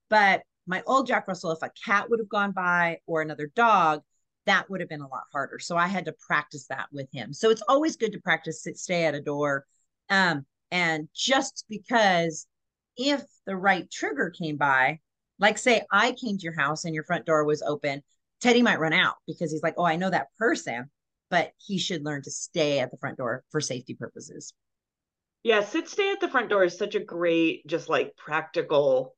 But 0.10 0.42
my 0.66 0.82
old 0.88 1.06
Jack 1.06 1.28
Russell, 1.28 1.52
if 1.52 1.62
a 1.62 1.70
cat 1.86 2.10
would 2.10 2.20
have 2.20 2.30
gone 2.30 2.54
by 2.54 2.98
or 3.06 3.22
another 3.22 3.52
dog, 3.56 4.02
that 4.48 4.68
would 4.72 4.80
have 4.80 4.90
been 4.90 5.02
a 5.02 5.08
lot 5.08 5.26
harder. 5.32 5.60
So 5.60 5.78
I 5.78 5.86
had 5.86 6.06
to 6.06 6.16
practice 6.26 6.66
that 6.68 6.88
with 6.92 7.08
him. 7.14 7.34
So 7.34 7.52
it's 7.52 7.62
always 7.70 7.98
good 7.98 8.14
to 8.14 8.20
practice 8.20 8.64
sit, 8.64 8.80
stay 8.80 9.06
at 9.06 9.14
a 9.14 9.22
door. 9.22 9.68
Um, 10.10 10.48
and 10.72 11.08
just 11.14 11.66
because 11.70 12.48
if 12.98 13.22
the 13.46 13.56
right 13.56 13.90
trigger 13.92 14.32
came 14.32 14.58
by, 14.58 15.00
like, 15.40 15.58
say 15.58 15.82
I 15.92 16.12
came 16.12 16.38
to 16.38 16.44
your 16.44 16.58
house 16.58 16.86
and 16.86 16.94
your 16.94 17.04
front 17.04 17.26
door 17.26 17.44
was 17.46 17.62
open, 17.62 18.04
Teddy 18.42 18.62
might 18.62 18.80
run 18.80 18.94
out 18.94 19.16
because 19.28 19.52
he's 19.52 19.64
like, 19.64 19.76
oh, 19.78 19.86
I 19.86 19.96
know 19.96 20.10
that 20.10 20.28
person, 20.38 20.90
but 21.30 21.52
he 21.58 21.78
should 21.78 22.06
learn 22.06 22.22
to 22.24 22.32
stay 22.32 22.80
at 22.80 22.92
the 22.92 22.98
front 22.98 23.18
door 23.18 23.44
for 23.50 23.62
safety 23.62 23.94
purposes. 23.94 24.54
Yeah, 25.44 25.64
sit 25.64 25.88
stay 25.88 26.12
at 26.12 26.20
the 26.20 26.30
front 26.30 26.50
door 26.50 26.64
is 26.64 26.78
such 26.78 26.96
a 26.96 27.00
great, 27.00 27.66
just 27.66 27.90
like 27.90 28.16
practical 28.18 29.16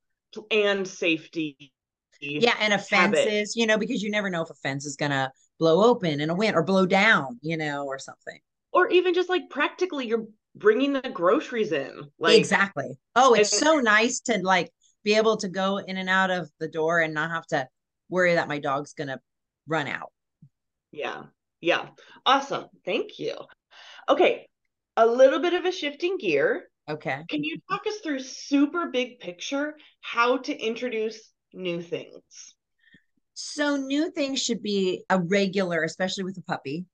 and 0.51 0.87
safety. 0.87 1.73
Yeah, 2.19 2.55
and 2.59 2.73
offenses, 2.73 3.55
you 3.55 3.65
know, 3.65 3.77
because 3.77 4.03
you 4.03 4.11
never 4.11 4.29
know 4.29 4.43
if 4.43 4.49
a 4.51 4.55
fence 4.55 4.85
is 4.85 4.95
gonna 4.95 5.31
blow 5.59 5.83
open 5.83 6.21
in 6.21 6.29
a 6.29 6.35
wind 6.35 6.55
or 6.55 6.63
blow 6.63 6.85
down, 6.85 7.39
you 7.41 7.57
know, 7.57 7.85
or 7.85 7.97
something. 7.97 8.39
Or 8.71 8.89
even 8.89 9.13
just 9.13 9.29
like 9.29 9.49
practically, 9.49 10.07
you're 10.07 10.27
bringing 10.55 10.93
the 10.93 11.09
groceries 11.09 11.71
in. 11.71 12.03
Like 12.19 12.37
exactly. 12.37 12.99
Oh, 13.15 13.33
it's 13.33 13.51
and, 13.53 13.59
so 13.59 13.79
nice 13.79 14.19
to 14.21 14.39
like 14.43 14.71
be 15.03 15.15
able 15.15 15.37
to 15.37 15.49
go 15.49 15.77
in 15.77 15.97
and 15.97 16.09
out 16.09 16.31
of 16.31 16.49
the 16.59 16.67
door 16.67 16.99
and 16.99 17.13
not 17.13 17.31
have 17.31 17.47
to 17.47 17.67
worry 18.09 18.35
that 18.35 18.47
my 18.47 18.59
dog's 18.59 18.93
going 18.93 19.07
to 19.07 19.19
run 19.67 19.87
out. 19.87 20.11
Yeah. 20.91 21.23
Yeah. 21.61 21.89
Awesome. 22.25 22.65
Thank 22.85 23.19
you. 23.19 23.35
Okay. 24.09 24.47
A 24.97 25.05
little 25.05 25.39
bit 25.39 25.53
of 25.53 25.65
a 25.65 25.71
shifting 25.71 26.17
gear. 26.17 26.69
Okay. 26.89 27.23
Can 27.29 27.43
you 27.43 27.57
talk 27.69 27.87
us 27.87 27.99
through 28.03 28.19
super 28.19 28.87
big 28.87 29.19
picture 29.19 29.75
how 30.01 30.37
to 30.37 30.57
introduce 30.57 31.31
new 31.53 31.81
things? 31.81 32.55
So, 33.33 33.77
new 33.77 34.11
things 34.11 34.41
should 34.41 34.61
be 34.61 35.03
a 35.09 35.19
regular, 35.19 35.83
especially 35.83 36.25
with 36.25 36.37
a 36.37 36.43
puppy. 36.43 36.85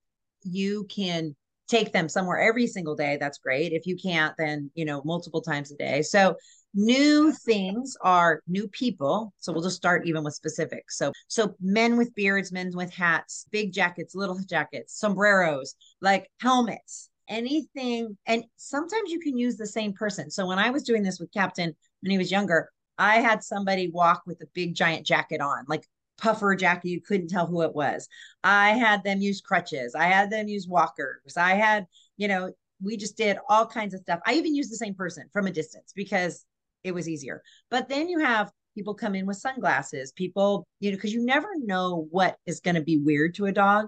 You 0.44 0.86
can 0.86 1.36
take 1.68 1.92
them 1.92 2.08
somewhere 2.08 2.40
every 2.40 2.68
single 2.68 2.96
day. 2.96 3.18
That's 3.20 3.40
great. 3.40 3.74
If 3.74 3.86
you 3.86 3.98
can't, 3.98 4.36
then, 4.38 4.72
you 4.76 4.86
know, 4.86 5.02
multiple 5.04 5.42
times 5.42 5.72
a 5.72 5.76
day. 5.76 6.02
So, 6.04 6.36
New 6.74 7.32
things 7.32 7.98
are 8.02 8.42
new 8.48 8.68
people. 8.68 9.34
So 9.38 9.52
we'll 9.52 9.64
just 9.64 9.78
start 9.78 10.06
even 10.06 10.24
with 10.24 10.36
specifics. 10.36 10.98
So 10.98 11.12
so 11.28 11.56
men 11.60 11.98
with 11.98 12.14
beards, 12.14 12.52
men 12.52 12.72
with 12.74 12.94
hats, 12.94 13.46
big 13.52 13.74
jackets, 13.74 14.16
little 14.16 14.40
jackets, 14.48 15.00
sombreros, 15.00 15.76
like 16.02 16.30
helmets, 16.40 17.10
anything. 17.28 18.18
And 18.26 18.44
sometimes 18.58 19.12
you 19.12 19.20
can 19.20 19.38
use 19.38 19.58
the 19.58 19.68
same 19.68 19.94
person. 19.94 20.30
So 20.30 20.46
when 20.46 20.60
I 20.60 20.70
was 20.70 20.84
doing 20.84 21.04
this 21.04 21.20
with 21.20 21.32
Captain 21.34 21.76
when 22.02 22.12
he 22.12 22.18
was 22.18 22.32
younger, 22.32 22.70
I 22.98 23.18
had 23.18 23.44
somebody 23.44 23.90
walk 23.90 24.24
with 24.26 24.42
a 24.42 24.48
big 24.54 24.76
giant 24.76 25.06
jacket 25.06 25.42
on, 25.42 25.66
like 25.68 25.88
puffer 26.18 26.56
jacket. 26.56 26.90
You 26.90 27.02
couldn't 27.02 27.30
tell 27.30 27.48
who 27.48 27.62
it 27.62 27.76
was. 27.76 28.08
I 28.44 28.72
had 28.72 29.04
them 29.04 29.22
use 29.22 29.42
crutches. 29.42 29.96
I 29.96 30.06
had 30.06 30.30
them 30.30 30.48
use 30.48 30.68
walkers. 30.68 31.38
I 31.38 31.56
had, 31.56 31.86
you 32.18 32.28
know, 32.28 32.52
we 32.82 32.98
just 32.98 33.18
did 33.18 33.38
all 33.50 33.66
kinds 33.66 33.94
of 33.94 34.02
stuff. 34.02 34.20
I 34.26 34.34
even 34.34 34.56
used 34.56 34.72
the 34.72 34.78
same 34.78 34.94
person 34.94 35.28
from 35.34 35.48
a 35.48 35.52
distance 35.52 35.92
because 35.96 36.46
it 36.88 36.96
was 36.96 37.08
easier. 37.08 37.42
But 37.70 37.90
then 37.90 38.10
you 38.10 38.20
have 38.20 38.52
people 38.76 38.94
come 38.94 39.16
in 39.16 39.26
with 39.26 39.38
sunglasses, 39.38 40.12
people, 40.12 40.68
you 40.80 40.92
know, 40.92 40.98
because 40.98 41.14
you 41.14 41.26
never 41.26 41.50
know 41.58 42.08
what 42.12 42.38
is 42.46 42.60
going 42.60 42.76
to 42.76 42.82
be 42.82 42.98
weird 42.98 43.36
to 43.36 43.46
a 43.46 43.52
dog. 43.52 43.88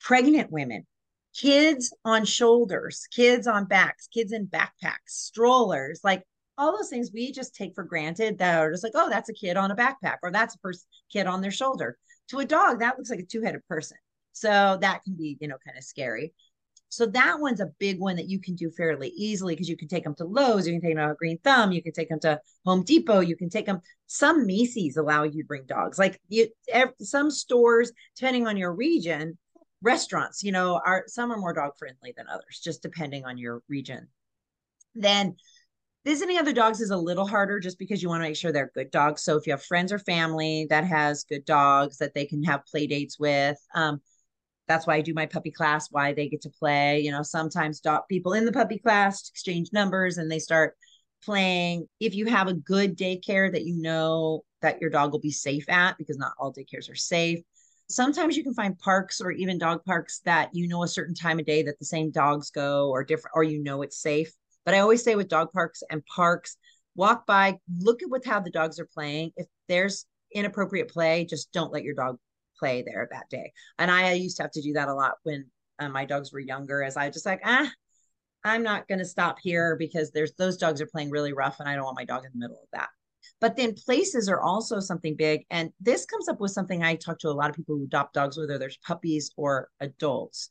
Pregnant 0.00 0.50
women, 0.50 0.86
kids 1.36 1.94
on 2.04 2.24
shoulders, 2.24 3.06
kids 3.10 3.46
on 3.46 3.66
backs, 3.66 4.08
kids 4.08 4.32
in 4.32 4.46
backpacks, 4.46 5.08
strollers, 5.08 6.00
like 6.04 6.22
all 6.56 6.76
those 6.76 6.88
things 6.88 7.10
we 7.12 7.32
just 7.32 7.54
take 7.54 7.74
for 7.74 7.84
granted 7.84 8.38
that 8.38 8.58
are 8.58 8.70
just 8.70 8.82
like, 8.82 8.92
oh, 8.94 9.08
that's 9.08 9.28
a 9.28 9.34
kid 9.34 9.56
on 9.56 9.70
a 9.70 9.76
backpack 9.76 10.16
or 10.22 10.32
that's 10.32 10.54
a 10.54 10.58
person 10.58 10.82
kid 11.12 11.26
on 11.26 11.40
their 11.40 11.50
shoulder. 11.50 11.96
To 12.30 12.38
a 12.38 12.44
dog, 12.44 12.80
that 12.80 12.98
looks 12.98 13.10
like 13.10 13.20
a 13.20 13.24
two-headed 13.24 13.66
person. 13.68 13.96
So 14.32 14.78
that 14.80 15.02
can 15.02 15.14
be, 15.14 15.36
you 15.40 15.48
know, 15.48 15.56
kind 15.64 15.78
of 15.78 15.84
scary. 15.84 16.32
So 16.90 17.06
that 17.06 17.38
one's 17.38 17.60
a 17.60 17.72
big 17.78 17.98
one 17.98 18.16
that 18.16 18.28
you 18.28 18.40
can 18.40 18.54
do 18.54 18.70
fairly 18.70 19.08
easily 19.08 19.54
because 19.54 19.68
you 19.68 19.76
can 19.76 19.88
take 19.88 20.04
them 20.04 20.14
to 20.16 20.24
Lowe's, 20.24 20.66
you 20.66 20.72
can 20.72 20.80
take 20.80 20.96
them 20.96 21.08
to 21.08 21.14
Green 21.14 21.38
Thumb, 21.44 21.72
you 21.72 21.82
can 21.82 21.92
take 21.92 22.08
them 22.08 22.20
to 22.20 22.40
Home 22.64 22.82
Depot, 22.82 23.20
you 23.20 23.36
can 23.36 23.50
take 23.50 23.66
them. 23.66 23.80
Some 24.06 24.46
Macy's 24.46 24.96
allow 24.96 25.24
you 25.24 25.42
to 25.42 25.46
bring 25.46 25.66
dogs. 25.66 25.98
Like 25.98 26.20
you, 26.28 26.48
some 27.00 27.30
stores, 27.30 27.92
depending 28.16 28.46
on 28.46 28.56
your 28.56 28.72
region, 28.72 29.36
restaurants, 29.82 30.42
you 30.42 30.52
know, 30.52 30.80
are 30.84 31.04
some 31.06 31.30
are 31.30 31.36
more 31.36 31.52
dog 31.52 31.72
friendly 31.78 32.14
than 32.16 32.26
others, 32.28 32.60
just 32.62 32.82
depending 32.82 33.24
on 33.24 33.36
your 33.36 33.62
region. 33.68 34.08
Then 34.94 35.36
visiting 36.04 36.38
other 36.38 36.52
dogs 36.52 36.80
is 36.80 36.90
a 36.90 36.96
little 36.96 37.26
harder 37.26 37.60
just 37.60 37.78
because 37.78 38.02
you 38.02 38.08
want 38.08 38.22
to 38.22 38.28
make 38.28 38.36
sure 38.36 38.50
they're 38.50 38.72
good 38.74 38.90
dogs. 38.90 39.22
So 39.22 39.36
if 39.36 39.46
you 39.46 39.52
have 39.52 39.62
friends 39.62 39.92
or 39.92 39.98
family 39.98 40.66
that 40.70 40.84
has 40.84 41.24
good 41.24 41.44
dogs 41.44 41.98
that 41.98 42.14
they 42.14 42.24
can 42.24 42.42
have 42.44 42.64
play 42.64 42.86
dates 42.86 43.18
with, 43.18 43.58
um, 43.74 44.00
that's 44.68 44.86
why 44.86 44.96
I 44.96 45.00
do 45.00 45.14
my 45.14 45.26
puppy 45.26 45.50
class, 45.50 45.90
why 45.90 46.12
they 46.12 46.28
get 46.28 46.42
to 46.42 46.50
play. 46.50 47.00
You 47.00 47.10
know, 47.10 47.22
sometimes 47.22 47.80
dog 47.80 48.02
people 48.08 48.34
in 48.34 48.44
the 48.44 48.52
puppy 48.52 48.78
class 48.78 49.28
exchange 49.30 49.70
numbers 49.72 50.18
and 50.18 50.30
they 50.30 50.38
start 50.38 50.76
playing. 51.24 51.88
If 51.98 52.14
you 52.14 52.26
have 52.26 52.48
a 52.48 52.54
good 52.54 52.96
daycare 52.96 53.50
that 53.50 53.64
you 53.64 53.80
know 53.80 54.44
that 54.62 54.80
your 54.80 54.90
dog 54.90 55.12
will 55.12 55.20
be 55.20 55.30
safe 55.30 55.68
at, 55.68 55.96
because 55.98 56.18
not 56.18 56.32
all 56.38 56.52
daycares 56.52 56.90
are 56.90 56.96
safe. 56.96 57.40
Sometimes 57.88 58.36
you 58.36 58.44
can 58.44 58.54
find 58.54 58.78
parks 58.78 59.20
or 59.20 59.30
even 59.30 59.56
dog 59.56 59.82
parks 59.84 60.20
that 60.26 60.50
you 60.52 60.68
know 60.68 60.82
a 60.82 60.88
certain 60.88 61.14
time 61.14 61.38
of 61.38 61.46
day 61.46 61.62
that 61.62 61.78
the 61.78 61.84
same 61.84 62.10
dogs 62.10 62.50
go 62.50 62.90
or 62.90 63.02
different, 63.02 63.32
or 63.34 63.42
you 63.42 63.62
know 63.62 63.82
it's 63.82 64.00
safe. 64.00 64.30
But 64.66 64.74
I 64.74 64.80
always 64.80 65.02
say 65.02 65.14
with 65.14 65.28
dog 65.28 65.50
parks 65.52 65.82
and 65.90 66.04
parks, 66.04 66.58
walk 66.94 67.26
by, 67.26 67.58
look 67.78 68.02
at 68.02 68.10
what 68.10 68.26
how 68.26 68.40
the 68.40 68.50
dogs 68.50 68.78
are 68.78 68.88
playing. 68.92 69.32
If 69.36 69.46
there's 69.68 70.04
inappropriate 70.34 70.88
play, 70.88 71.24
just 71.24 71.50
don't 71.52 71.72
let 71.72 71.84
your 71.84 71.94
dog 71.94 72.18
play 72.58 72.82
there 72.86 73.08
that 73.10 73.28
day. 73.30 73.52
And 73.78 73.90
I 73.90 74.12
used 74.12 74.36
to 74.38 74.42
have 74.44 74.52
to 74.52 74.62
do 74.62 74.72
that 74.74 74.88
a 74.88 74.94
lot 74.94 75.14
when 75.22 75.46
uh, 75.78 75.88
my 75.88 76.04
dogs 76.04 76.32
were 76.32 76.40
younger, 76.40 76.82
as 76.82 76.96
I 76.96 77.10
just 77.10 77.26
like, 77.26 77.40
ah, 77.44 77.70
I'm 78.44 78.62
not 78.62 78.88
going 78.88 78.98
to 78.98 79.04
stop 79.04 79.38
here 79.40 79.76
because 79.76 80.10
there's 80.10 80.32
those 80.34 80.56
dogs 80.56 80.80
are 80.80 80.86
playing 80.86 81.10
really 81.10 81.32
rough 81.32 81.60
and 81.60 81.68
I 81.68 81.74
don't 81.74 81.84
want 81.84 81.98
my 81.98 82.04
dog 82.04 82.24
in 82.24 82.30
the 82.32 82.38
middle 82.38 82.60
of 82.62 82.68
that. 82.72 82.88
But 83.40 83.56
then 83.56 83.74
places 83.74 84.28
are 84.28 84.40
also 84.40 84.80
something 84.80 85.16
big. 85.16 85.44
And 85.50 85.70
this 85.80 86.04
comes 86.06 86.28
up 86.28 86.40
with 86.40 86.50
something 86.50 86.82
I 86.82 86.96
talk 86.96 87.18
to 87.20 87.28
a 87.28 87.30
lot 87.30 87.50
of 87.50 87.56
people 87.56 87.76
who 87.76 87.84
adopt 87.84 88.14
dogs, 88.14 88.38
whether 88.38 88.58
there's 88.58 88.78
puppies 88.78 89.30
or 89.36 89.68
adults. 89.80 90.48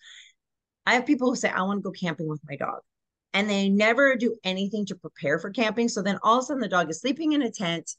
I 0.86 0.94
have 0.94 1.06
people 1.06 1.30
who 1.30 1.36
say, 1.36 1.50
I 1.50 1.64
want 1.64 1.80
to 1.80 1.84
go 1.84 1.92
camping 1.92 2.28
with 2.28 2.42
my 2.48 2.56
dog. 2.56 2.80
And 3.34 3.50
they 3.50 3.68
never 3.70 4.16
do 4.16 4.36
anything 4.44 4.86
to 4.88 4.96
prepare 4.96 5.38
for 5.38 5.50
camping. 5.50 5.90
So 5.90 6.02
then 6.02 6.18
all 6.24 6.38
of 6.38 6.44
a 6.44 6.46
sudden 6.46 6.62
the 6.62 6.68
dog 6.68 6.90
is 6.90 7.02
sleeping 7.02 7.34
in 7.34 7.42
a 7.42 7.52
tent, 7.52 7.92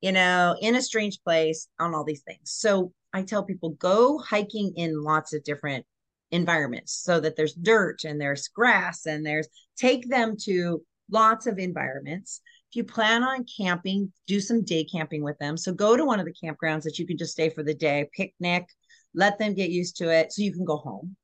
you 0.00 0.12
know, 0.12 0.56
in 0.60 0.74
a 0.74 0.82
strange 0.82 1.22
place 1.22 1.68
on 1.78 1.94
all 1.94 2.04
these 2.04 2.22
things. 2.22 2.50
So 2.50 2.92
I 3.12 3.22
tell 3.22 3.44
people 3.44 3.70
go 3.70 4.18
hiking 4.18 4.72
in 4.76 5.02
lots 5.02 5.34
of 5.34 5.44
different 5.44 5.84
environments 6.30 6.94
so 6.94 7.20
that 7.20 7.36
there's 7.36 7.54
dirt 7.54 8.04
and 8.04 8.20
there's 8.20 8.48
grass 8.48 9.06
and 9.06 9.24
there's 9.24 9.48
take 9.76 10.08
them 10.08 10.34
to 10.44 10.82
lots 11.10 11.46
of 11.46 11.58
environments. 11.58 12.40
If 12.70 12.76
you 12.76 12.84
plan 12.84 13.22
on 13.22 13.44
camping, 13.56 14.12
do 14.26 14.40
some 14.40 14.64
day 14.64 14.84
camping 14.84 15.22
with 15.22 15.38
them. 15.38 15.58
So 15.58 15.72
go 15.72 15.94
to 15.94 16.06
one 16.06 16.20
of 16.20 16.26
the 16.26 16.32
campgrounds 16.32 16.84
that 16.84 16.98
you 16.98 17.06
can 17.06 17.18
just 17.18 17.32
stay 17.32 17.50
for 17.50 17.62
the 17.62 17.74
day, 17.74 18.08
picnic, 18.16 18.66
let 19.14 19.38
them 19.38 19.54
get 19.54 19.70
used 19.70 19.98
to 19.98 20.08
it 20.08 20.32
so 20.32 20.42
you 20.42 20.52
can 20.52 20.64
go 20.64 20.78
home. 20.78 21.16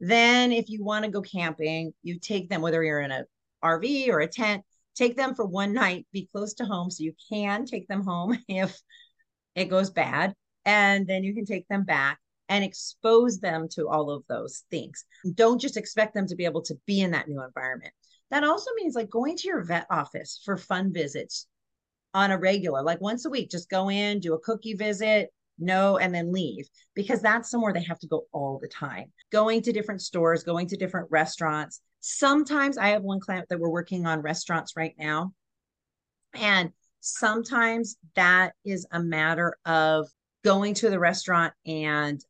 Then 0.00 0.50
if 0.50 0.68
you 0.68 0.84
want 0.84 1.04
to 1.04 1.10
go 1.10 1.22
camping, 1.22 1.92
you 2.02 2.18
take 2.18 2.48
them 2.48 2.62
whether 2.62 2.82
you're 2.82 3.00
in 3.00 3.12
a 3.12 3.24
RV 3.64 4.08
or 4.08 4.20
a 4.20 4.28
tent, 4.28 4.64
take 4.96 5.16
them 5.16 5.36
for 5.36 5.46
one 5.46 5.72
night, 5.72 6.06
be 6.12 6.28
close 6.32 6.54
to 6.54 6.64
home 6.64 6.90
so 6.90 7.04
you 7.04 7.12
can 7.30 7.64
take 7.64 7.86
them 7.86 8.02
home 8.02 8.36
if 8.48 8.76
it 9.54 9.66
goes 9.66 9.90
bad 9.90 10.34
and 10.68 11.06
then 11.06 11.24
you 11.24 11.34
can 11.34 11.46
take 11.46 11.66
them 11.68 11.82
back 11.82 12.18
and 12.50 12.62
expose 12.62 13.40
them 13.40 13.68
to 13.70 13.88
all 13.88 14.10
of 14.10 14.22
those 14.28 14.64
things. 14.70 15.06
Don't 15.34 15.58
just 15.58 15.78
expect 15.78 16.12
them 16.12 16.26
to 16.26 16.36
be 16.36 16.44
able 16.44 16.60
to 16.60 16.78
be 16.86 17.00
in 17.00 17.12
that 17.12 17.26
new 17.26 17.42
environment. 17.42 17.94
That 18.30 18.44
also 18.44 18.70
means 18.76 18.94
like 18.94 19.08
going 19.08 19.38
to 19.38 19.48
your 19.48 19.64
vet 19.64 19.86
office 19.88 20.42
for 20.44 20.58
fun 20.58 20.92
visits 20.92 21.46
on 22.12 22.32
a 22.32 22.38
regular, 22.38 22.82
like 22.82 23.00
once 23.00 23.24
a 23.24 23.30
week, 23.30 23.50
just 23.50 23.70
go 23.70 23.88
in, 23.88 24.20
do 24.20 24.34
a 24.34 24.40
cookie 24.40 24.74
visit, 24.74 25.30
no, 25.58 25.96
and 25.96 26.14
then 26.14 26.32
leave 26.32 26.68
because 26.94 27.22
that's 27.22 27.50
somewhere 27.50 27.72
they 27.72 27.82
have 27.82 27.98
to 28.00 28.06
go 28.06 28.26
all 28.32 28.58
the 28.60 28.68
time. 28.68 29.10
Going 29.32 29.62
to 29.62 29.72
different 29.72 30.02
stores, 30.02 30.42
going 30.42 30.66
to 30.68 30.76
different 30.76 31.10
restaurants. 31.10 31.80
Sometimes 32.00 32.76
I 32.76 32.88
have 32.88 33.02
one 33.02 33.20
client 33.20 33.46
that 33.48 33.58
we're 33.58 33.70
working 33.70 34.04
on 34.04 34.20
restaurants 34.20 34.76
right 34.76 34.94
now. 34.98 35.32
And 36.34 36.72
sometimes 37.00 37.96
that 38.16 38.52
is 38.66 38.86
a 38.92 39.02
matter 39.02 39.56
of 39.64 40.08
going 40.44 40.74
to 40.74 40.90
the 40.90 40.98
restaurant 40.98 41.52
and 41.66 42.22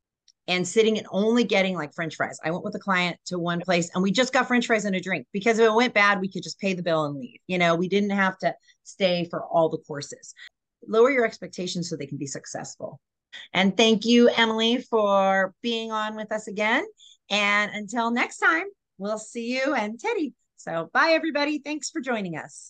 and 0.48 0.66
sitting 0.66 0.96
and 0.96 1.06
only 1.10 1.44
getting 1.44 1.76
like 1.76 1.94
french 1.94 2.16
fries. 2.16 2.38
I 2.42 2.50
went 2.50 2.64
with 2.64 2.74
a 2.74 2.78
client 2.78 3.18
to 3.26 3.38
one 3.38 3.60
place 3.60 3.90
and 3.94 4.02
we 4.02 4.10
just 4.10 4.32
got 4.32 4.48
french 4.48 4.66
fries 4.66 4.86
and 4.86 4.96
a 4.96 5.00
drink 5.00 5.26
because 5.30 5.58
if 5.58 5.66
it 5.66 5.74
went 5.74 5.92
bad, 5.92 6.20
we 6.20 6.30
could 6.30 6.42
just 6.42 6.58
pay 6.58 6.72
the 6.72 6.82
bill 6.82 7.04
and 7.04 7.16
leave. 7.16 7.38
You 7.46 7.58
know, 7.58 7.74
we 7.74 7.86
didn't 7.86 8.10
have 8.10 8.38
to 8.38 8.54
stay 8.82 9.26
for 9.28 9.44
all 9.44 9.68
the 9.68 9.78
courses. 9.78 10.34
Lower 10.86 11.10
your 11.10 11.26
expectations 11.26 11.90
so 11.90 11.96
they 11.96 12.06
can 12.06 12.16
be 12.16 12.26
successful. 12.26 12.98
And 13.52 13.76
thank 13.76 14.06
you, 14.06 14.28
Emily, 14.28 14.78
for 14.78 15.54
being 15.62 15.92
on 15.92 16.16
with 16.16 16.32
us 16.32 16.48
again. 16.48 16.86
And 17.30 17.70
until 17.74 18.10
next 18.10 18.38
time, 18.38 18.64
we'll 18.96 19.18
see 19.18 19.52
you 19.52 19.74
and 19.74 20.00
Teddy. 20.00 20.32
So, 20.56 20.88
bye, 20.94 21.10
everybody. 21.10 21.58
Thanks 21.58 21.90
for 21.90 22.00
joining 22.00 22.36
us. 22.36 22.66